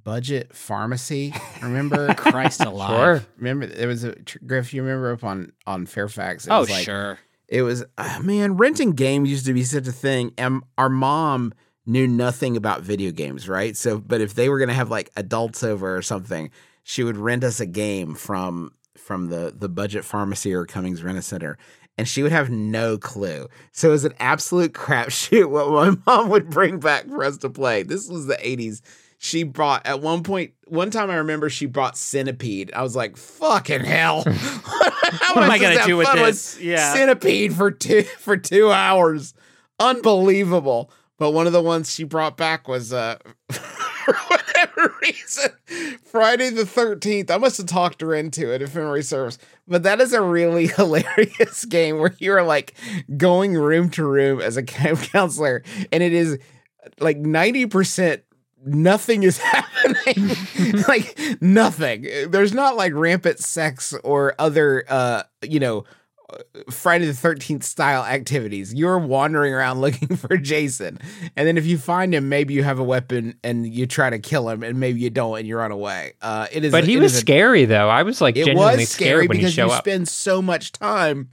Budget 0.03 0.55
Pharmacy. 0.55 1.33
Remember? 1.61 2.13
Christ 2.15 2.61
alive. 2.61 2.89
Sure. 3.21 3.25
remember 3.37 3.65
it 3.65 3.85
was 3.85 4.03
a 4.03 4.15
Griff. 4.45 4.73
You 4.73 4.83
remember 4.83 5.11
up 5.11 5.23
on 5.23 5.53
on 5.67 5.85
Fairfax? 5.85 6.47
It 6.47 6.51
Oh 6.51 6.61
was 6.61 6.69
like, 6.69 6.85
sure. 6.85 7.19
It 7.47 7.63
was 7.63 7.83
uh, 7.97 8.19
man, 8.21 8.57
renting 8.57 8.93
games 8.93 9.29
used 9.29 9.45
to 9.45 9.53
be 9.53 9.63
such 9.63 9.87
a 9.87 9.91
thing. 9.91 10.31
And 10.37 10.63
our 10.77 10.89
mom 10.89 11.53
knew 11.85 12.07
nothing 12.07 12.55
about 12.55 12.81
video 12.81 13.11
games, 13.11 13.49
right? 13.49 13.75
So, 13.75 13.99
but 13.99 14.21
if 14.21 14.33
they 14.35 14.49
were 14.49 14.59
gonna 14.59 14.73
have 14.73 14.89
like 14.89 15.09
adults 15.15 15.63
over 15.63 15.95
or 15.95 16.01
something, 16.01 16.49
she 16.83 17.03
would 17.03 17.17
rent 17.17 17.43
us 17.43 17.59
a 17.59 17.65
game 17.65 18.15
from 18.15 18.71
from 18.97 19.27
the 19.29 19.53
the 19.55 19.69
budget 19.69 20.05
pharmacy 20.05 20.53
or 20.53 20.65
Cummings 20.65 21.03
Rent 21.03 21.17
a 21.17 21.21
Center. 21.21 21.57
And 21.97 22.07
she 22.07 22.23
would 22.23 22.31
have 22.31 22.49
no 22.49 22.97
clue. 22.97 23.47
So 23.73 23.89
it 23.89 23.91
was 23.91 24.05
an 24.05 24.13
absolute 24.19 24.73
crapshoot 24.73 25.49
what 25.49 25.69
my 25.69 25.97
mom 26.07 26.29
would 26.29 26.49
bring 26.49 26.79
back 26.79 27.07
for 27.07 27.23
us 27.23 27.37
to 27.39 27.49
play. 27.49 27.83
This 27.83 28.07
was 28.07 28.27
the 28.27 28.35
80s. 28.37 28.81
She 29.23 29.43
brought 29.43 29.85
at 29.85 30.01
one 30.01 30.23
point, 30.23 30.53
one 30.65 30.89
time 30.89 31.11
I 31.11 31.17
remember 31.17 31.47
she 31.47 31.67
brought 31.67 31.95
Centipede. 31.95 32.73
I 32.73 32.81
was 32.81 32.95
like, 32.95 33.17
fucking 33.17 33.81
hell. 33.81 34.23
How 34.25 35.35
What 35.35 35.43
am 35.43 35.51
I 35.51 35.59
gonna 35.59 35.85
do 35.85 35.95
with 35.95 36.11
this? 36.11 36.59
Yeah. 36.59 36.91
Centipede 36.91 37.53
for 37.53 37.69
two 37.69 38.01
for 38.01 38.35
two 38.35 38.71
hours. 38.71 39.35
Unbelievable. 39.79 40.89
But 41.19 41.31
one 41.33 41.45
of 41.45 41.53
the 41.53 41.61
ones 41.61 41.93
she 41.93 42.03
brought 42.03 42.35
back 42.35 42.67
was 42.67 42.91
uh 42.91 43.19
for 43.51 44.15
whatever 44.27 44.95
reason, 45.03 45.51
Friday 46.03 46.49
the 46.49 46.65
thirteenth. 46.65 47.29
I 47.29 47.37
must 47.37 47.57
have 47.57 47.67
talked 47.67 48.01
her 48.01 48.15
into 48.15 48.51
it 48.51 48.63
if 48.63 48.73
memory 48.73 49.03
serves. 49.03 49.37
But 49.67 49.83
that 49.83 50.01
is 50.01 50.13
a 50.13 50.21
really 50.23 50.65
hilarious 50.65 51.65
game 51.65 51.99
where 51.99 52.15
you 52.17 52.33
are 52.33 52.43
like 52.43 52.73
going 53.17 53.53
room 53.53 53.91
to 53.91 54.03
room 54.03 54.41
as 54.41 54.57
a 54.57 54.63
camp 54.63 54.99
counselor, 54.99 55.61
and 55.91 56.01
it 56.01 56.11
is 56.11 56.39
like 56.99 57.17
ninety 57.17 57.67
percent 57.67 58.23
nothing 58.65 59.23
is 59.23 59.37
happening 59.39 60.29
like 60.87 61.17
nothing 61.41 62.07
there's 62.29 62.53
not 62.53 62.75
like 62.75 62.93
rampant 62.93 63.39
sex 63.39 63.93
or 64.03 64.35
other 64.39 64.83
uh 64.89 65.23
you 65.41 65.59
know 65.59 65.83
Friday 66.69 67.05
the 67.07 67.11
13th 67.11 67.63
style 67.63 68.05
activities. 68.05 68.73
You're 68.73 68.97
wandering 68.97 69.53
around 69.53 69.81
looking 69.81 70.15
for 70.15 70.37
Jason. 70.37 70.97
And 71.35 71.45
then 71.45 71.57
if 71.57 71.65
you 71.65 71.77
find 71.77 72.15
him, 72.15 72.29
maybe 72.29 72.53
you 72.53 72.63
have 72.63 72.79
a 72.79 72.83
weapon 72.85 73.37
and 73.43 73.67
you 73.67 73.85
try 73.85 74.09
to 74.09 74.17
kill 74.17 74.47
him, 74.47 74.63
and 74.63 74.79
maybe 74.79 75.01
you 75.01 75.09
don't 75.09 75.39
and 75.39 75.45
you 75.45 75.57
run 75.57 75.71
away. 75.71 76.13
Uh, 76.21 76.47
it 76.49 76.63
is 76.63 76.71
But 76.71 76.85
he 76.85 76.95
was 76.95 77.13
a- 77.15 77.17
scary 77.17 77.65
though. 77.65 77.89
I 77.89 78.03
was 78.03 78.21
like 78.21 78.37
it 78.37 78.45
genuinely 78.45 78.77
was 78.83 78.89
scared 78.89 79.07
scary 79.09 79.27
when 79.27 79.37
he 79.39 79.41
because 79.43 79.57
you 79.57 79.65
up. 79.65 79.83
spend 79.83 80.07
so 80.07 80.41
much 80.41 80.71
time 80.71 81.31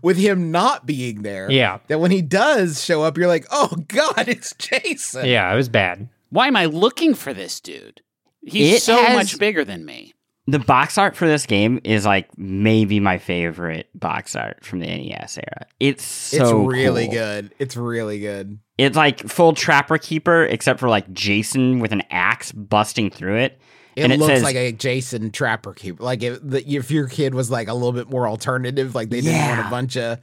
with 0.00 0.16
him 0.16 0.52
not 0.52 0.86
being 0.86 1.22
there. 1.22 1.50
Yeah. 1.50 1.78
That 1.88 1.98
when 1.98 2.12
he 2.12 2.22
does 2.22 2.84
show 2.84 3.02
up, 3.02 3.18
you're 3.18 3.26
like, 3.26 3.46
oh 3.50 3.74
God, 3.88 4.28
it's 4.28 4.54
Jason. 4.58 5.26
Yeah, 5.26 5.52
it 5.52 5.56
was 5.56 5.68
bad. 5.68 6.08
Why 6.34 6.48
am 6.48 6.56
I 6.56 6.64
looking 6.64 7.14
for 7.14 7.32
this 7.32 7.60
dude? 7.60 8.00
He's 8.44 8.78
It 8.78 8.82
so 8.82 8.96
has- 8.96 9.14
much 9.14 9.38
bigger 9.38 9.64
than 9.64 9.84
me. 9.84 10.14
The 10.48 10.58
box 10.58 10.98
art 10.98 11.14
for 11.14 11.28
this 11.28 11.46
game 11.46 11.80
is 11.84 12.04
like 12.04 12.28
maybe 12.36 12.98
my 12.98 13.18
favorite 13.18 13.88
box 13.94 14.34
art 14.34 14.64
from 14.64 14.80
the 14.80 14.86
NES 14.88 15.38
era. 15.38 15.66
It's 15.78 16.04
so 16.04 16.64
It's 16.66 16.72
really 16.74 17.04
cool. 17.06 17.14
good. 17.14 17.54
It's 17.60 17.76
really 17.76 18.18
good. 18.18 18.58
It's 18.76 18.96
like 18.96 19.20
full 19.20 19.52
Trapper 19.54 19.96
Keeper, 19.96 20.44
except 20.44 20.80
for 20.80 20.88
like 20.88 21.10
Jason 21.12 21.78
with 21.78 21.92
an 21.92 22.02
axe 22.10 22.50
busting 22.50 23.10
through 23.10 23.36
it. 23.38 23.60
It 23.94 24.02
And 24.02 24.12
it 24.12 24.18
looks 24.18 24.32
says- 24.34 24.42
like 24.42 24.56
a 24.56 24.72
Jason 24.72 25.30
Trapper 25.30 25.72
Keeper. 25.72 26.02
Like 26.02 26.24
if 26.24 26.40
the, 26.42 26.68
if 26.68 26.90
your 26.90 27.06
kid 27.06 27.32
was 27.32 27.48
like 27.48 27.68
a 27.68 27.74
little 27.74 27.92
bit 27.92 28.10
more 28.10 28.26
alternative, 28.28 28.92
like 28.96 29.08
they 29.10 29.20
didn't 29.20 29.48
want 29.48 29.64
a 29.66 29.70
bunch 29.70 29.96
of 29.96 30.18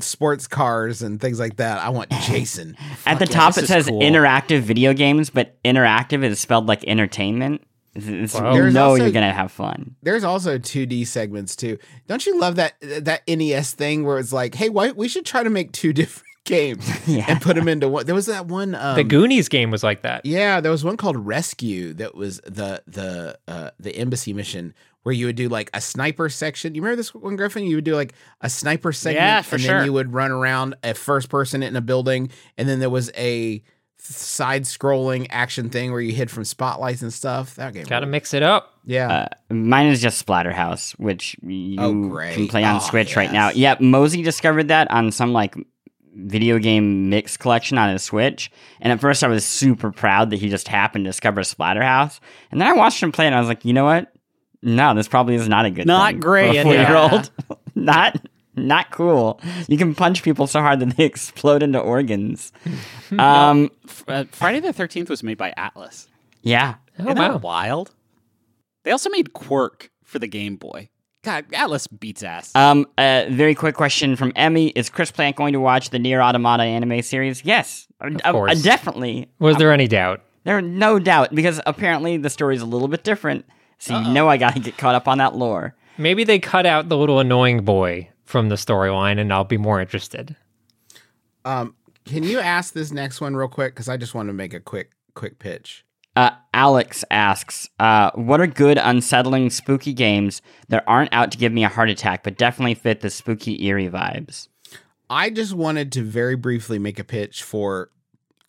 sports 0.00 0.46
cars 0.46 1.02
and 1.02 1.20
things 1.20 1.38
like 1.38 1.56
that. 1.56 1.78
I 1.78 1.88
want 1.90 2.10
Jason. 2.22 2.76
At 3.06 3.18
the 3.18 3.26
yeah, 3.26 3.30
top, 3.32 3.58
it 3.58 3.66
says 3.66 3.86
cool. 3.86 4.00
interactive 4.00 4.60
video 4.60 4.92
games, 4.94 5.30
but 5.30 5.60
interactive 5.62 6.22
is 6.24 6.40
spelled 6.40 6.66
like 6.66 6.84
entertainment. 6.84 7.62
It's, 7.94 8.06
it's- 8.06 8.34
Wow. 8.34 8.54
you 8.54 8.62
There's 8.62 8.74
know 8.74 8.90
also- 8.90 9.02
you're 9.02 9.12
gonna 9.12 9.32
have 9.32 9.52
fun. 9.52 9.96
There's 10.02 10.24
also 10.24 10.56
2D 10.58 11.06
segments 11.06 11.54
too. 11.56 11.78
Don't 12.08 12.24
you 12.24 12.38
love 12.40 12.56
that 12.56 12.74
that 12.80 13.22
NES 13.28 13.72
thing 13.74 14.04
where 14.04 14.18
it's 14.18 14.32
like, 14.32 14.54
hey, 14.54 14.68
why 14.70 14.92
we 14.92 15.08
should 15.08 15.26
try 15.26 15.42
to 15.42 15.50
make 15.50 15.72
two 15.72 15.92
different 15.92 16.26
games 16.44 16.88
Yeah. 17.06 17.26
and 17.28 17.40
put 17.40 17.54
them 17.56 17.68
into 17.68 17.88
one. 17.88 18.04
There 18.06 18.14
was 18.14 18.26
that 18.26 18.46
one. 18.46 18.74
Um, 18.74 18.96
the 18.96 19.04
Goonies 19.04 19.48
game 19.48 19.70
was 19.70 19.82
like 19.84 20.02
that. 20.02 20.24
Yeah, 20.26 20.60
there 20.60 20.72
was 20.72 20.82
one 20.84 20.96
called 20.96 21.16
Rescue 21.16 21.92
that 21.94 22.14
was 22.14 22.38
the 22.44 22.82
the 22.86 23.38
uh 23.46 23.70
the 23.78 23.94
embassy 23.96 24.32
mission 24.32 24.74
where 25.02 25.14
you 25.14 25.26
would 25.26 25.36
do 25.36 25.48
like 25.48 25.70
a 25.74 25.80
sniper 25.80 26.28
section. 26.28 26.74
You 26.74 26.82
remember 26.82 26.96
this 26.96 27.14
one, 27.14 27.36
Griffin? 27.36 27.64
You 27.64 27.76
would 27.76 27.84
do 27.84 27.94
like 27.94 28.14
a 28.40 28.48
sniper 28.50 28.92
segment, 28.92 29.16
Yeah, 29.22 29.42
for 29.42 29.56
and 29.56 29.64
sure. 29.64 29.76
then 29.78 29.86
you 29.86 29.92
would 29.92 30.12
run 30.12 30.30
around 30.30 30.74
a 30.84 30.94
first 30.94 31.28
person 31.28 31.62
in 31.62 31.74
a 31.76 31.80
building, 31.80 32.30
and 32.56 32.68
then 32.68 32.78
there 32.80 32.90
was 32.90 33.10
a 33.16 33.62
side 33.98 34.64
scrolling 34.64 35.26
action 35.30 35.70
thing 35.70 35.92
where 35.92 36.00
you 36.00 36.12
hid 36.12 36.30
from 36.30 36.44
spotlights 36.44 37.02
and 37.02 37.12
stuff. 37.12 37.54
That 37.54 37.72
game, 37.72 37.84
Got 37.84 38.00
to 38.00 38.06
mix 38.06 38.34
it 38.34 38.42
up. 38.42 38.74
yeah. 38.84 39.26
Uh, 39.50 39.54
mine 39.54 39.86
is 39.86 40.00
just 40.02 40.24
Splatterhouse, 40.26 40.92
which 40.98 41.36
you 41.42 41.76
Oh, 41.80 41.92
can 42.32 42.48
play 42.48 42.64
on 42.64 42.76
Oh, 42.76 42.78
Switch 42.80 43.14
right 43.16 43.32
now. 43.32 43.48
yes. 43.48 43.56
Yep, 43.56 43.80
Mosey 43.80 44.22
discovered 44.22 44.68
that 44.68 44.90
on 44.90 45.12
some 45.12 45.32
like 45.32 45.54
video 46.14 46.58
game 46.58 47.08
mix 47.10 47.36
collection 47.36 47.78
on 47.78 47.90
his 47.90 48.02
Switch. 48.02 48.50
And 48.80 48.92
at 48.92 49.00
first, 49.00 49.22
I 49.24 49.28
was 49.28 49.44
super 49.44 49.90
proud 49.92 50.30
that 50.30 50.40
he 50.40 50.48
just 50.50 50.68
happened 50.68 51.04
to 51.04 51.08
discover 51.08 51.40
Splatterhouse. 51.42 52.18
And 52.50 52.60
then 52.60 52.68
I 52.68 52.72
watched 52.72 53.02
him 53.02 53.12
play, 53.12 53.26
and 53.26 53.34
I 53.34 53.38
was 53.40 53.48
like, 53.48 53.64
you 53.64 53.72
know 53.72 53.84
what? 53.84 54.11
No, 54.62 54.94
this 54.94 55.08
probably 55.08 55.34
is 55.34 55.48
not 55.48 55.64
a 55.64 55.70
good 55.70 55.78
game. 55.78 55.86
Not 55.86 56.12
thing 56.12 56.20
great, 56.20 56.52
for 56.54 56.60
a 56.60 56.62
four-year-old. 56.62 57.30
not 57.74 58.16
not 58.54 58.90
cool. 58.90 59.40
You 59.66 59.76
can 59.78 59.94
punch 59.94 60.22
people 60.22 60.46
so 60.46 60.60
hard 60.60 60.80
that 60.80 60.96
they 60.96 61.04
explode 61.12 61.62
into 61.62 61.78
organs. 61.80 62.52
um, 63.18 63.70
F- 63.88 64.04
uh, 64.08 64.24
Friday 64.30 64.60
the 64.60 64.72
Thirteenth 64.72 65.08
was 65.10 65.22
made 65.22 65.38
by 65.38 65.52
Atlus. 65.56 66.06
yeah. 66.42 66.74
Oh 66.98 67.04
Isn't 67.04 67.18
wow. 67.18 67.32
that 67.32 67.42
wild? 67.42 67.94
They 68.84 68.90
also 68.90 69.08
made 69.10 69.32
Quirk 69.32 69.90
for 70.04 70.18
the 70.18 70.26
Game 70.28 70.56
Boy. 70.56 70.90
God, 71.24 71.46
Atlus 71.52 71.86
beats 72.00 72.22
ass. 72.22 72.54
Um, 72.56 72.84
a 72.98 73.28
very 73.30 73.54
quick 73.54 73.74
question 73.76 74.14
from 74.16 74.32
Emmy: 74.36 74.68
Is 74.68 74.90
Chris 74.90 75.10
Plante 75.10 75.36
going 75.36 75.52
to 75.54 75.60
watch 75.60 75.90
the 75.90 75.98
NieR: 75.98 76.22
Automata 76.22 76.64
anime 76.64 77.00
series? 77.02 77.44
Yes, 77.44 77.86
of 78.00 78.20
course. 78.22 78.60
definitely. 78.62 79.28
Was 79.38 79.56
there 79.56 79.72
any 79.72 79.88
doubt? 79.88 80.20
There, 80.44 80.60
no 80.60 80.98
doubt, 80.98 81.32
because 81.34 81.60
apparently 81.64 82.16
the 82.16 82.28
story 82.28 82.56
is 82.56 82.62
a 82.62 82.66
little 82.66 82.88
bit 82.88 83.04
different. 83.04 83.44
So 83.82 83.98
you 83.98 84.12
know 84.12 84.28
I 84.28 84.36
gotta 84.36 84.60
get 84.60 84.78
caught 84.78 84.94
up 84.94 85.08
on 85.08 85.18
that 85.18 85.34
lore. 85.34 85.74
Maybe 85.98 86.22
they 86.22 86.38
cut 86.38 86.66
out 86.66 86.88
the 86.88 86.96
little 86.96 87.18
annoying 87.18 87.64
boy 87.64 88.08
from 88.24 88.48
the 88.48 88.54
storyline, 88.54 89.18
and 89.18 89.32
I'll 89.32 89.42
be 89.42 89.56
more 89.56 89.80
interested. 89.80 90.36
Um, 91.44 91.74
can 92.04 92.22
you 92.22 92.38
ask 92.38 92.74
this 92.74 92.92
next 92.92 93.20
one 93.20 93.34
real 93.34 93.48
quick? 93.48 93.74
Because 93.74 93.88
I 93.88 93.96
just 93.96 94.14
want 94.14 94.28
to 94.28 94.32
make 94.32 94.54
a 94.54 94.60
quick 94.60 94.92
quick 95.14 95.40
pitch. 95.40 95.84
Uh, 96.14 96.30
Alex 96.54 97.04
asks, 97.10 97.68
uh, 97.80 98.12
"What 98.14 98.40
are 98.40 98.46
good, 98.46 98.78
unsettling, 98.78 99.50
spooky 99.50 99.92
games 99.92 100.42
that 100.68 100.84
aren't 100.86 101.12
out 101.12 101.32
to 101.32 101.38
give 101.38 101.52
me 101.52 101.64
a 101.64 101.68
heart 101.68 101.90
attack, 101.90 102.22
but 102.22 102.38
definitely 102.38 102.74
fit 102.74 103.00
the 103.00 103.10
spooky, 103.10 103.64
eerie 103.64 103.88
vibes?" 103.88 104.46
I 105.10 105.28
just 105.28 105.54
wanted 105.54 105.90
to 105.92 106.04
very 106.04 106.36
briefly 106.36 106.78
make 106.78 107.00
a 107.00 107.04
pitch 107.04 107.42
for. 107.42 107.90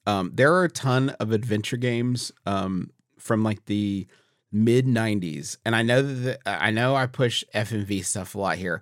Um, 0.05 0.29
there 0.35 0.53
are 0.53 0.65
a 0.65 0.69
ton 0.69 1.09
of 1.19 1.31
adventure 1.31 1.77
games 1.77 2.31
um, 2.45 2.91
from 3.17 3.41
like 3.41 3.65
the 3.65 4.05
mid 4.53 4.85
'90s, 4.85 5.57
and 5.65 5.75
I 5.75 5.81
know 5.81 6.01
that 6.01 6.39
I 6.45 6.71
know 6.71 6.95
I 6.95 7.07
push 7.07 7.43
FMV 7.53 8.05
stuff 8.05 8.35
a 8.35 8.39
lot 8.39 8.57
here. 8.57 8.81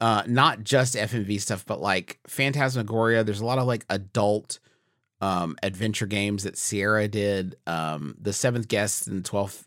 Uh, 0.00 0.22
not 0.26 0.64
just 0.64 0.94
FMV 0.94 1.38
stuff, 1.40 1.66
but 1.66 1.80
like 1.80 2.18
Phantasmagoria. 2.26 3.22
There's 3.22 3.40
a 3.40 3.44
lot 3.44 3.58
of 3.58 3.66
like 3.66 3.84
adult 3.90 4.58
um, 5.20 5.56
adventure 5.62 6.06
games 6.06 6.44
that 6.44 6.56
Sierra 6.56 7.06
did. 7.08 7.56
Um, 7.66 8.14
the 8.18 8.32
Seventh 8.32 8.68
Guest 8.68 9.08
and 9.08 9.22
Twelfth. 9.24 9.66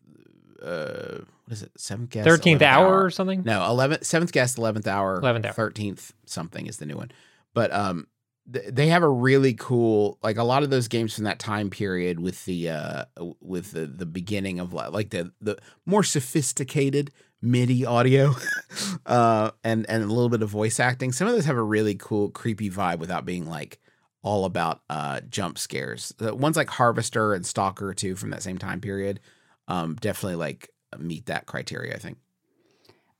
Uh, 0.59 1.19
what 1.45 1.51
is 1.51 1.61
it? 1.61 1.71
Seventh 1.77 2.09
Guest. 2.09 2.27
Thirteenth 2.27 2.61
11th 2.61 2.65
hour 2.65 3.03
or 3.03 3.09
something. 3.11 3.43
No, 3.43 3.63
eleventh, 3.65 4.05
seventh 4.05 4.31
guest, 4.31 4.57
eleventh 4.57 4.87
hour, 4.87 5.21
11th 5.21 5.45
hour. 5.45 5.53
thirteenth 5.53 6.13
something 6.25 6.65
is 6.65 6.77
the 6.77 6.85
new 6.85 6.95
one. 6.95 7.11
But 7.53 7.71
um, 7.71 8.07
they 8.45 8.87
have 8.87 9.03
a 9.03 9.09
really 9.09 9.53
cool, 9.53 10.17
like 10.21 10.37
a 10.37 10.43
lot 10.43 10.63
of 10.63 10.69
those 10.69 10.87
games 10.87 11.15
from 11.15 11.23
that 11.23 11.39
time 11.39 11.69
period 11.69 12.19
with 12.19 12.43
the 12.45 12.69
uh, 12.69 13.05
with 13.39 13.71
the 13.71 13.85
the 13.85 14.05
beginning 14.05 14.59
of 14.59 14.73
like 14.73 15.11
the 15.11 15.31
the 15.39 15.57
more 15.85 16.03
sophisticated 16.03 17.11
MIDI 17.41 17.85
audio, 17.85 18.35
uh, 19.05 19.51
and 19.63 19.85
and 19.89 20.03
a 20.03 20.07
little 20.07 20.29
bit 20.29 20.41
of 20.41 20.49
voice 20.49 20.79
acting. 20.79 21.11
Some 21.13 21.27
of 21.27 21.33
those 21.33 21.45
have 21.45 21.57
a 21.57 21.63
really 21.63 21.95
cool, 21.95 22.29
creepy 22.29 22.69
vibe 22.69 22.99
without 22.99 23.25
being 23.25 23.47
like 23.47 23.79
all 24.21 24.45
about 24.45 24.81
uh 24.89 25.21
jump 25.29 25.57
scares. 25.57 26.13
The 26.17 26.35
ones 26.35 26.57
like 26.57 26.69
Harvester 26.69 27.33
and 27.33 27.45
Stalker 27.45 27.93
too 27.93 28.15
from 28.15 28.31
that 28.31 28.43
same 28.43 28.57
time 28.57 28.81
period, 28.81 29.21
um, 29.69 29.95
definitely 29.95 30.35
like 30.35 30.69
meet 30.97 31.27
that 31.27 31.45
criteria. 31.45 31.95
I 31.95 31.99
think. 31.99 32.17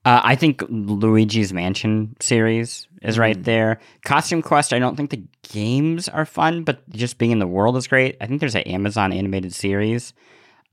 Uh, 0.06 0.20
I 0.22 0.36
think 0.36 0.62
Luigi's 0.68 1.54
Mansion 1.54 2.14
series 2.20 2.86
is 3.04 3.18
right 3.18 3.36
Mm. 3.38 3.44
there. 3.44 3.80
Costume 4.04 4.42
Quest, 4.42 4.72
I 4.72 4.78
don't 4.78 4.96
think 4.96 5.10
the 5.10 5.22
games 5.52 6.08
are 6.08 6.24
fun, 6.24 6.64
but 6.64 6.88
just 6.90 7.18
being 7.18 7.30
in 7.30 7.38
the 7.38 7.46
world 7.46 7.76
is 7.76 7.86
great. 7.86 8.16
I 8.20 8.26
think 8.26 8.40
there's 8.40 8.54
an 8.56 8.62
Amazon 8.62 9.12
animated 9.12 9.54
series. 9.54 10.12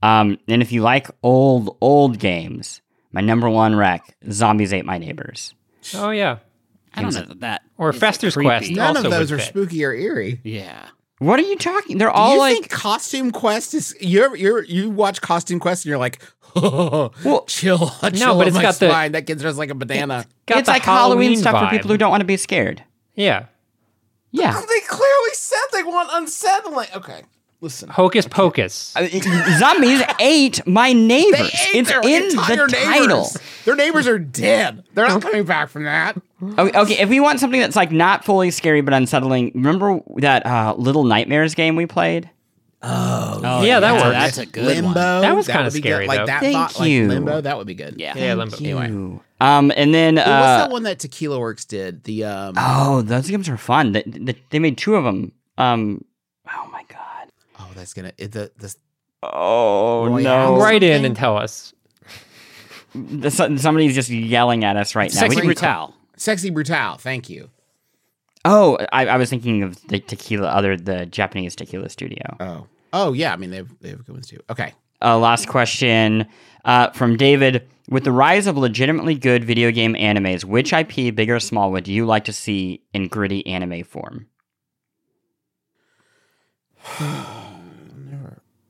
Um, 0.04 0.38
and 0.48 0.62
if 0.62 0.72
you 0.72 0.82
like 0.82 1.08
old, 1.22 1.78
old 1.82 2.18
games, 2.18 2.82
my 3.12 3.22
number 3.22 3.50
one 3.50 3.76
rec, 3.76 4.16
Zombies 4.32 4.74
Ate 4.74 4.86
My 4.86 4.98
Neighbors. 4.98 5.54
Oh 5.96 6.10
yeah. 6.10 6.38
I 6.94 7.02
don't 7.02 7.14
know 7.14 7.22
that. 7.22 7.40
that 7.42 7.62
Or 7.78 7.94
Fester's 7.94 8.34
creepy. 8.34 8.48
Quest. 8.50 8.72
None 8.72 8.98
also 8.98 9.08
of 9.08 9.12
those 9.12 9.32
are 9.32 9.38
fit. 9.38 9.48
spooky 9.48 9.84
or 9.86 9.94
eerie. 9.94 10.42
Yeah. 10.44 10.88
What 11.20 11.40
are 11.40 11.44
you 11.44 11.56
talking? 11.56 11.98
They're 12.00 12.08
Do 12.10 12.14
all 12.16 12.34
you 12.34 12.40
like 12.40 12.54
think 12.54 12.70
Costume 12.72 13.32
Quest 13.32 13.74
is 13.76 13.96
you 14.02 14.24
ever 14.24 14.36
you 14.36 14.62
you 14.68 14.90
watch 14.90 15.22
Costume 15.22 15.60
Quest 15.60 15.86
and 15.86 15.90
you're 15.90 16.00
like, 16.00 16.22
Well, 16.56 17.14
chill, 17.48 17.78
chill 17.78 17.90
but 18.00 18.14
on 18.14 18.48
it's 18.48 18.56
my 18.56 18.62
got 18.62 18.76
the- 18.76 18.90
spine. 18.90 19.12
that 19.14 19.26
kid's 19.28 19.42
just 19.42 19.58
like 19.58 19.70
a 19.70 19.76
banana. 19.76 20.26
Got 20.46 20.60
it's 20.60 20.66
the 20.68 20.74
like 20.74 20.84
Halloween, 20.84 21.36
stuff 21.38 21.60
for 21.64 21.70
people 21.76 21.90
who 21.90 21.98
don't 21.98 22.12
want 22.12 22.22
to 22.22 22.26
be 22.26 22.38
scared. 22.38 22.84
Yeah. 23.16 23.46
Yeah. 24.32 24.54
they 24.54 24.80
clearly 24.88 25.34
said 25.34 25.60
they 25.74 25.84
want 25.84 26.10
unsettling. 26.14 26.88
Okay, 26.96 27.24
listen. 27.60 27.90
Hocus 27.90 28.28
Pocus. 28.28 28.94
Zombies 29.60 30.02
ate 30.20 30.66
my 30.66 30.94
neighbors. 30.94 31.52
They 31.52 31.70
ate 31.70 31.76
it's 31.76 31.90
their 31.90 32.00
in 32.02 32.30
the 32.30 32.46
neighbors. 32.48 32.72
title. 32.74 33.30
Their 33.66 33.76
neighbors 33.76 34.08
are 34.08 34.18
dead. 34.20 34.84
They're 34.94 35.08
not 35.08 35.22
coming 35.22 35.44
back 35.44 35.70
from 35.70 35.84
that. 35.84 36.16
Okay, 36.58 36.80
okay, 36.80 36.98
if 37.00 37.10
we 37.10 37.20
want 37.20 37.40
something 37.40 37.60
that's 37.60 37.76
like 37.76 37.92
not 37.92 38.24
fully 38.26 38.52
scary 38.52 38.82
but 38.82 38.94
unsettling, 38.94 39.52
remember 39.54 40.00
that 40.18 40.46
uh, 40.46 40.76
Little 40.78 41.04
Nightmares 41.04 41.54
game 41.54 41.76
we 41.76 41.86
played? 41.86 42.30
Oh, 42.84 43.62
Yeah, 43.64 43.80
that 43.80 43.94
works. 43.94 44.04
That's 44.16 44.38
a 44.40 44.46
good 44.46 44.66
Limbo. 44.66 44.88
one. 44.88 44.94
That 44.96 45.36
was 45.36 45.48
kinda 45.48 45.70
scary, 45.72 46.06
Good. 46.06 46.08
Like 46.08 46.20
though. 46.22 46.26
that 46.28 46.40
Thank 46.42 46.56
thought, 46.72 46.88
you. 46.88 47.04
like 47.08 47.14
Limbo. 47.16 47.42
That 47.42 47.58
would 47.58 47.68
be 47.68 47.76
good. 47.76 47.96
Yeah. 48.00 48.14
yeah, 48.18 48.34
Limbo. 48.34 48.58
Anyway. 48.58 49.20
Um, 49.40 49.72
and 49.76 49.94
then 49.94 50.16
Well, 50.16 50.28
uh, 50.28 50.40
what's 50.40 50.64
that 50.68 50.72
one 50.72 50.84
that 50.84 51.00
Tequila 51.00 51.40
Works 51.40 51.66
did? 51.66 52.04
The 52.06 52.24
um. 52.26 52.54
oh, 52.58 53.02
those 53.02 53.30
games 53.30 53.48
are 53.50 53.58
fun. 53.58 53.92
They, 53.92 54.04
they, 54.06 54.36
they 54.50 54.60
made 54.60 54.78
two 54.78 54.96
of 54.96 55.04
them. 55.04 55.32
Um, 55.58 56.04
oh 56.52 56.70
my 56.72 56.84
god. 56.90 57.30
Oh, 57.60 57.70
that's 57.76 57.94
gonna 57.94 58.12
it, 58.18 58.32
the 58.32 58.52
the 58.58 58.76
Oh 59.24 60.08
Royale. 60.08 60.56
no! 60.56 60.62
Write 60.62 60.82
in 60.84 61.06
and 61.06 61.16
tell 61.16 61.38
us. 61.38 61.74
The- 62.96 63.30
Somebody's 63.32 63.96
just 63.96 64.10
yelling 64.10 64.64
at 64.64 64.76
us 64.76 64.96
right 64.96 65.14
now. 65.14 65.20
Sexy 65.20 65.42
Brutale. 65.42 65.94
sexy 66.18 66.52
brutale. 66.52 67.00
Thank 67.00 67.30
you. 67.30 67.50
Oh, 68.46 68.78
I, 68.92 69.08
I 69.08 69.18
was 69.18 69.30
thinking 69.30 69.64
of 69.64 69.82
the 69.88 70.00
tequila, 70.00 70.48
other 70.48 70.78
the 70.78 71.06
Japanese 71.06 71.56
tequila 71.56 71.90
studio. 71.90 72.24
Oh 72.40 72.68
oh 72.94 73.14
yeah. 73.14 73.34
I 73.34 73.38
mean 73.38 73.50
they 73.52 73.58
have 73.58 73.80
they 73.80 73.90
have 73.90 74.06
good 74.06 74.14
ones 74.14 74.28
too. 74.28 74.40
Okay. 74.50 74.74
Uh, 75.04 75.18
last 75.18 75.48
question 75.48 76.28
uh, 76.66 76.92
from 76.92 77.18
David. 77.18 77.68
With 77.90 78.04
the 78.04 78.12
rise 78.12 78.48
of 78.48 78.56
legitimately 78.58 79.16
good 79.16 79.44
video 79.44 79.72
game 79.72 79.96
animes, 79.96 80.46
which 80.46 80.72
IP, 80.72 81.14
big 81.14 81.30
or 81.30 81.40
small, 81.40 81.72
would 81.72 81.88
you 81.88 82.06
like 82.06 82.24
to 82.26 82.34
see 82.34 82.84
in 82.94 83.08
gritty 83.08 83.46
anime 83.46 83.84
form? 83.84 84.28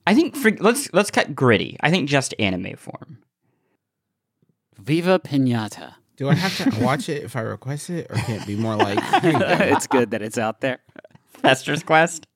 I 0.07 0.15
think 0.15 0.35
for, 0.35 0.51
let's 0.59 0.91
let's 0.93 1.11
cut 1.11 1.35
gritty. 1.35 1.77
I 1.81 1.91
think 1.91 2.09
just 2.09 2.33
anime 2.39 2.75
form. 2.77 3.19
Viva 4.79 5.19
Pinata. 5.19 5.95
Do 6.21 6.29
I 6.29 6.35
have 6.35 6.55
to 6.71 6.79
watch 6.85 7.09
it 7.09 7.23
if 7.23 7.35
I 7.35 7.41
request 7.41 7.89
it, 7.89 8.05
or 8.11 8.15
can 8.15 8.39
it 8.39 8.45
be 8.45 8.55
more 8.55 8.75
like? 8.75 9.03
Here 9.23 9.33
it's 9.41 9.87
good 9.87 10.11
that 10.11 10.21
it's 10.21 10.37
out 10.37 10.61
there. 10.61 10.77
Fester's 11.41 11.81
Quest. 11.81 12.27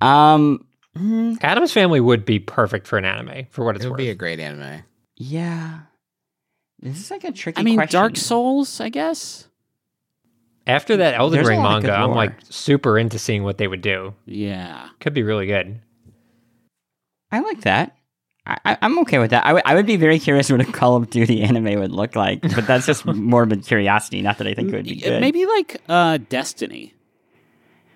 Um. 0.00 0.66
mm, 0.96 1.36
Addams 1.42 1.72
Family 1.72 2.00
would 2.00 2.24
be 2.24 2.38
perfect 2.38 2.86
for 2.86 2.96
an 2.96 3.04
anime, 3.04 3.48
for 3.50 3.66
what 3.66 3.76
it's 3.76 3.84
worth. 3.84 3.84
It 3.84 3.88
would 3.88 3.90
worth. 3.90 3.98
be 3.98 4.08
a 4.08 4.14
great 4.14 4.40
anime. 4.40 4.82
yeah. 5.16 5.80
This 6.78 7.00
is 7.00 7.10
like 7.10 7.24
a 7.24 7.32
tricky. 7.32 7.60
I 7.60 7.62
mean, 7.62 7.76
question. 7.76 8.00
Dark 8.00 8.16
Souls, 8.16 8.80
I 8.80 8.88
guess. 8.88 9.46
After 10.66 10.96
that 10.96 11.12
Elden 11.12 11.36
There's 11.36 11.48
a 11.48 11.50
Ring 11.50 11.60
lot 11.60 11.76
of 11.76 11.82
good 11.82 11.88
manga, 11.90 12.02
I'm 12.02 12.16
like 12.16 12.32
super 12.48 12.98
into 12.98 13.18
seeing 13.18 13.44
what 13.44 13.58
they 13.58 13.68
would 13.68 13.82
do. 13.82 14.14
Yeah. 14.24 14.88
Could 15.00 15.12
be 15.12 15.22
really 15.22 15.46
good. 15.46 15.82
I 17.30 17.40
like 17.40 17.60
that. 17.60 17.94
I, 18.46 18.58
I- 18.64 18.78
I'm 18.82 18.98
okay 19.00 19.18
with 19.18 19.30
that. 19.30 19.44
I 19.46 19.74
would- 19.74 19.86
be 19.86 19.96
very 19.96 20.18
curious 20.18 20.50
what 20.50 20.60
a 20.60 20.64
Call 20.64 20.96
of 20.96 21.10
Duty 21.10 21.42
anime 21.42 21.78
would 21.80 21.92
look 21.92 22.14
like, 22.16 22.42
but 22.42 22.66
that's 22.66 22.86
just 22.86 23.04
morbid 23.06 23.64
curiosity. 23.64 24.20
Not 24.22 24.38
that 24.38 24.46
I 24.46 24.54
think 24.54 24.68
it 24.72 24.74
would 24.76 24.84
be 24.84 24.96
good. 24.96 25.20
Maybe 25.20 25.46
like 25.46 25.80
uh, 25.88 26.18
Destiny. 26.28 26.94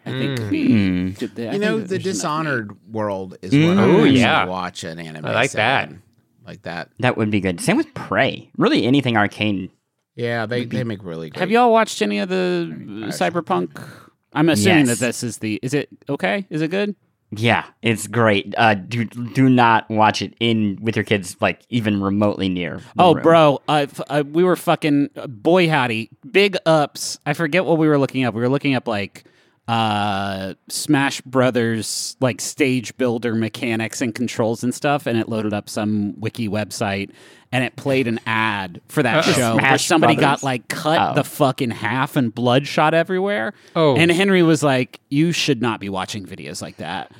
I 0.06 0.10
think 0.12 0.38
could 0.38 0.50
be. 0.50 0.66
Hmm. 0.68 1.12
could- 1.12 1.38
I 1.38 1.42
You 1.42 1.50
think 1.50 1.62
know, 1.62 1.78
the 1.80 1.86
there's 1.86 1.90
enough 1.90 2.02
Dishonored 2.14 2.76
world 2.92 3.36
is 3.42 3.52
Mm. 3.52 3.68
what 3.68 3.78
I 3.78 3.86
Ooh, 3.86 3.92
would 3.96 4.00
actually 4.04 4.20
yeah. 4.20 4.44
watch 4.46 4.84
an 4.84 4.98
anime. 4.98 5.26
I 5.26 5.32
like 5.34 5.50
set 5.50 5.56
that. 5.58 5.88
in. 5.90 6.02
Like 6.46 6.62
that. 6.62 6.90
That 7.00 7.18
would 7.18 7.30
be 7.30 7.40
good. 7.40 7.60
Same 7.60 7.76
with 7.76 7.92
Prey. 7.92 8.50
Really, 8.56 8.84
anything 8.86 9.18
arcane. 9.18 9.70
Yeah, 10.16 10.46
they, 10.46 10.64
they 10.64 10.82
make 10.82 11.04
really 11.04 11.26
meat. 11.26 11.34
great. 11.34 11.40
Have 11.40 11.50
y'all 11.50 11.70
watched 11.70 12.00
any 12.00 12.18
of 12.20 12.28
the 12.30 12.74
Cyberpunk? 13.08 13.86
I'm 14.32 14.48
assuming 14.48 14.86
Yes. 14.86 14.98
that 14.98 15.06
this 15.06 15.22
is 15.22 15.38
the. 15.38 15.60
Is 15.62 15.74
it 15.74 15.88
okay? 16.08 16.46
Is 16.50 16.62
it 16.62 16.70
good? 16.70 16.96
Yeah, 17.30 17.64
it's 17.82 18.06
great. 18.06 18.54
Uh, 18.56 18.74
do 18.74 19.04
do 19.04 19.50
not 19.50 19.88
watch 19.90 20.22
it 20.22 20.32
in 20.40 20.78
with 20.80 20.96
your 20.96 21.04
kids, 21.04 21.36
like 21.40 21.60
even 21.68 22.02
remotely 22.02 22.48
near. 22.48 22.78
the 22.78 22.84
Oh, 23.02 23.14
room. 23.14 23.22
bro, 23.22 23.60
uh, 23.68 23.86
f- 23.90 24.00
uh, 24.08 24.24
we 24.26 24.42
were 24.44 24.56
fucking 24.56 25.10
uh, 25.14 25.26
boy 25.26 25.68
howdy, 25.68 26.08
big 26.30 26.56
ups. 26.64 27.18
I 27.26 27.34
forget 27.34 27.66
what 27.66 27.76
we 27.76 27.86
were 27.86 27.98
looking 27.98 28.24
up. 28.24 28.32
We 28.34 28.40
were 28.40 28.48
looking 28.48 28.74
up 28.74 28.88
like 28.88 29.24
uh 29.68 30.54
Smash 30.70 31.20
Brothers 31.20 32.16
like 32.20 32.40
stage 32.40 32.96
builder 32.96 33.34
mechanics 33.34 34.00
and 34.00 34.14
controls 34.14 34.64
and 34.64 34.74
stuff, 34.74 35.06
and 35.06 35.18
it 35.18 35.28
loaded 35.28 35.52
up 35.52 35.68
some 35.68 36.18
wiki 36.18 36.48
website, 36.48 37.10
and 37.52 37.62
it 37.62 37.76
played 37.76 38.08
an 38.08 38.18
ad 38.24 38.80
for 38.88 39.02
that 39.02 39.26
show 39.26 39.56
where 39.56 39.76
somebody 39.76 40.14
Brothers? 40.14 40.40
got 40.40 40.42
like 40.42 40.68
cut 40.68 41.10
Oh. 41.10 41.14
the 41.14 41.24
fucking 41.24 41.70
half 41.72 42.16
and 42.16 42.34
blood 42.34 42.66
shot 42.66 42.94
everywhere. 42.94 43.52
Oh. 43.76 43.94
and 43.96 44.10
Henry 44.10 44.42
was 44.42 44.62
like, 44.62 45.00
"You 45.10 45.32
should 45.32 45.60
not 45.60 45.80
be 45.80 45.90
watching 45.90 46.24
videos 46.24 46.62
like 46.62 46.78
that." 46.78 47.12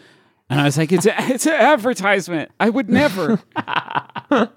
And 0.51 0.61
I 0.61 0.65
was 0.65 0.79
like, 0.79 0.93
"It's 0.93 1.07
a, 1.07 1.15
it's 1.33 1.47
an 1.47 1.53
advertisement. 1.53 2.51
I 2.59 2.71
would 2.71 2.89
never." 2.89 3.41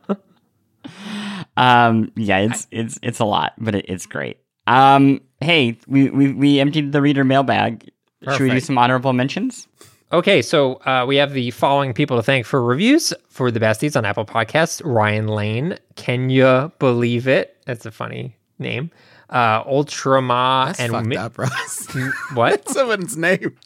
Um, 1.58 2.12
yeah, 2.16 2.40
it's 2.40 2.68
it's 2.72 3.00
it's 3.04 3.20
a 3.20 3.26
lot, 3.26 3.54
but 3.58 3.76
it, 3.76 3.86
it's 3.88 4.06
great. 4.06 4.38
Um, 4.68 5.22
hey, 5.42 5.78
we, 5.88 6.10
we 6.10 6.34
we 6.34 6.60
emptied 6.60 6.92
the 6.92 7.02
reader 7.02 7.24
mailbag. 7.24 7.90
Should 8.24 8.42
we 8.42 8.50
do 8.52 8.60
some 8.60 8.78
honorable 8.78 9.14
mentions? 9.14 9.68
Okay, 10.14 10.42
so 10.42 10.76
uh, 10.86 11.06
we 11.08 11.16
have 11.16 11.34
the 11.34 11.52
following 11.52 11.94
people 11.94 12.18
to 12.18 12.24
thank 12.24 12.46
for 12.46 12.62
reviews 12.62 13.14
for 13.30 13.50
the 13.50 13.60
besties 13.60 13.96
on 13.96 14.06
Apple 14.06 14.26
Podcasts: 14.26 14.82
Ryan 14.84 15.28
Lane, 15.28 15.78
Can 15.96 16.30
you 16.30 16.72
believe 16.80 17.28
it? 17.28 17.58
That's 17.66 17.86
a 17.86 17.92
funny 17.92 18.36
name. 18.60 18.92
Uh, 19.30 19.64
Ultrama 19.64 20.68
That's 20.68 20.80
and 20.80 20.92
fucked 20.92 21.08
Mi- 21.08 21.18
up, 21.18 21.38
Ross. 21.38 21.88
what 22.34 22.68
Someone's 22.68 23.16
name. 23.16 23.58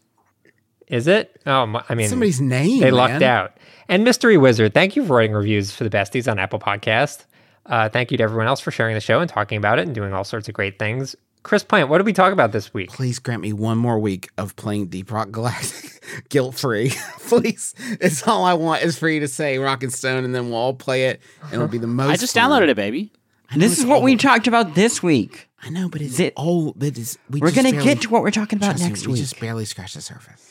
Is 0.87 1.07
it? 1.07 1.39
Oh, 1.45 1.81
I 1.89 1.95
mean, 1.95 2.09
Somebody's 2.09 2.39
name. 2.41 2.79
they 2.79 2.85
man. 2.91 2.93
lucked 2.93 3.23
out. 3.23 3.57
And 3.89 4.03
Mystery 4.03 4.37
Wizard, 4.37 4.73
thank 4.73 4.95
you 4.95 5.05
for 5.05 5.15
writing 5.15 5.35
reviews 5.35 5.71
for 5.71 5.83
the 5.83 5.89
besties 5.89 6.29
on 6.31 6.39
Apple 6.39 6.59
Podcast. 6.59 7.25
Uh, 7.65 7.89
thank 7.89 8.11
you 8.11 8.17
to 8.17 8.23
everyone 8.23 8.47
else 8.47 8.59
for 8.59 8.71
sharing 8.71 8.93
the 8.93 9.01
show 9.01 9.19
and 9.19 9.29
talking 9.29 9.57
about 9.57 9.79
it 9.79 9.85
and 9.87 9.95
doing 9.95 10.13
all 10.13 10.23
sorts 10.23 10.47
of 10.47 10.53
great 10.53 10.77
things. 10.77 11.15
Chris 11.43 11.63
Plante, 11.63 11.87
what 11.89 11.97
did 11.99 12.05
we 12.07 12.13
talk 12.13 12.33
about 12.33 12.51
this 12.51 12.73
week? 12.73 12.89
Please 12.91 13.19
grant 13.19 13.41
me 13.41 13.53
one 13.53 13.77
more 13.77 13.99
week 13.99 14.29
of 14.37 14.55
playing 14.55 14.87
Deep 14.87 15.11
Rock 15.11 15.29
Galactic 15.31 16.25
guilt 16.29 16.55
free. 16.55 16.91
Please. 17.27 17.73
It's 18.01 18.27
all 18.27 18.43
I 18.43 18.53
want 18.53 18.81
is 18.83 18.97
for 18.97 19.07
you 19.07 19.19
to 19.19 19.27
say 19.27 19.57
Rock 19.59 19.83
and 19.83 19.93
Stone 19.93 20.23
and 20.23 20.33
then 20.33 20.49
we'll 20.49 20.57
all 20.57 20.73
play 20.73 21.05
it 21.05 21.21
and 21.43 21.53
it'll 21.53 21.67
be 21.67 21.77
the 21.77 21.85
most. 21.87 22.09
I 22.11 22.15
just 22.17 22.33
fun. 22.35 22.49
downloaded 22.49 22.69
it, 22.69 22.75
baby. 22.75 23.11
I 23.51 23.57
This 23.59 23.77
is 23.77 23.85
what 23.85 24.01
we 24.01 24.15
talked 24.15 24.47
about 24.47 24.73
this 24.73 25.03
week. 25.03 25.47
I 25.61 25.69
know, 25.69 25.87
but 25.89 26.01
it's 26.01 26.17
Thi- 26.17 26.31
old. 26.35 26.79
That 26.79 26.97
is, 26.97 27.17
we 27.29 27.39
We're 27.39 27.51
gonna 27.51 27.71
get 27.71 28.01
to 28.01 28.09
what 28.09 28.21
we're 28.23 28.31
talking 28.31 28.57
about 28.57 28.69
trust 28.77 28.83
me, 28.83 28.89
next 28.89 29.07
we 29.07 29.13
week. 29.13 29.21
just 29.21 29.39
barely 29.39 29.65
scratched 29.65 29.95
the 29.95 30.01
surface. 30.01 30.44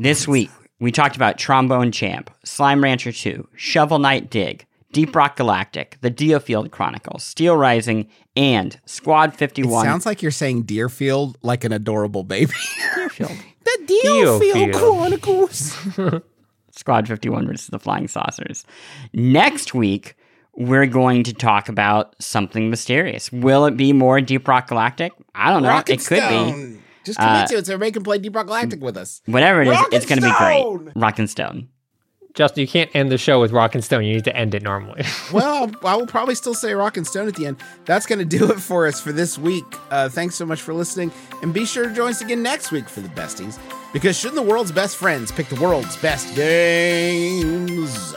This 0.00 0.26
week, 0.26 0.50
we 0.78 0.92
talked 0.92 1.14
about 1.14 1.36
Trombone 1.36 1.92
Champ, 1.92 2.30
Slime 2.42 2.82
Rancher 2.82 3.12
2, 3.12 3.46
Shovel 3.54 3.98
Knight 3.98 4.30
Dig, 4.30 4.64
Deep 4.92 5.14
Rock 5.14 5.36
Galactic, 5.36 5.98
The 6.00 6.10
Diofield 6.10 6.70
Chronicles, 6.70 7.22
Steel 7.22 7.54
Rising, 7.54 8.08
and 8.34 8.80
Squad 8.86 9.34
It 9.34 9.36
51. 9.36 9.84
sounds 9.84 10.06
like 10.06 10.22
you're 10.22 10.30
saying 10.30 10.62
Deerfield 10.62 11.36
like 11.42 11.64
an 11.64 11.72
adorable 11.72 12.24
baby. 12.24 12.54
Deerfield. 12.94 13.32
the 13.64 13.78
Deerfield. 13.86 14.72
Chronicles. 14.72 15.76
Squad 16.70 17.06
51 17.06 17.46
versus 17.46 17.66
the 17.66 17.78
Flying 17.78 18.08
Saucers. 18.08 18.64
Next 19.12 19.74
week, 19.74 20.16
we're 20.54 20.86
going 20.86 21.24
to 21.24 21.34
talk 21.34 21.68
about 21.68 22.16
something 22.18 22.70
mysterious. 22.70 23.30
Will 23.30 23.66
it 23.66 23.76
be 23.76 23.92
more 23.92 24.22
Deep 24.22 24.48
Rock 24.48 24.68
Galactic? 24.68 25.12
I 25.34 25.50
don't 25.50 25.62
know. 25.62 25.68
Rock 25.68 25.90
and 25.90 26.00
it 26.00 26.06
could 26.06 26.26
be. 26.26 26.79
Stone. 27.02 27.04
Just 27.04 27.18
commit 27.18 27.44
Uh, 27.44 27.46
to 27.46 27.56
it 27.58 27.66
so 27.66 27.72
everybody 27.74 27.92
can 27.92 28.02
play 28.02 28.18
Deep 28.18 28.34
Rock 28.34 28.46
Galactic 28.46 28.80
with 28.80 28.96
us. 28.96 29.20
Whatever 29.26 29.62
it 29.62 29.68
is, 29.68 29.74
Rock 29.74 29.88
it's 29.92 30.06
going 30.06 30.20
to 30.20 30.26
be 30.26 30.32
great. 30.36 30.92
Rock 30.96 31.18
and 31.18 31.28
Stone. 31.28 31.68
Justin, 32.32 32.60
you 32.60 32.68
can't 32.68 32.88
end 32.94 33.10
the 33.10 33.18
show 33.18 33.40
with 33.40 33.50
Rock 33.50 33.74
and 33.74 33.82
Stone. 33.82 34.04
You 34.04 34.14
need 34.14 34.24
to 34.24 34.36
end 34.36 34.54
it 34.54 34.62
normally. 34.62 35.02
well, 35.32 35.68
I 35.84 35.96
will 35.96 36.06
probably 36.06 36.36
still 36.36 36.54
say 36.54 36.72
Rock 36.74 36.96
and 36.96 37.04
Stone 37.04 37.26
at 37.26 37.34
the 37.34 37.44
end. 37.46 37.56
That's 37.86 38.06
going 38.06 38.20
to 38.20 38.24
do 38.24 38.52
it 38.52 38.60
for 38.60 38.86
us 38.86 39.00
for 39.00 39.10
this 39.10 39.36
week. 39.36 39.64
Uh, 39.90 40.08
thanks 40.08 40.36
so 40.36 40.46
much 40.46 40.60
for 40.62 40.72
listening. 40.72 41.10
And 41.42 41.52
be 41.52 41.64
sure 41.66 41.88
to 41.88 41.92
join 41.92 42.10
us 42.10 42.20
again 42.20 42.40
next 42.42 42.70
week 42.70 42.88
for 42.88 43.00
the 43.00 43.08
besties. 43.08 43.58
Because 43.92 44.16
shouldn't 44.16 44.36
the 44.36 44.48
world's 44.48 44.70
best 44.70 44.94
friends 44.96 45.32
pick 45.32 45.48
the 45.48 45.60
world's 45.60 45.96
best 45.96 46.32
games? 46.36 48.14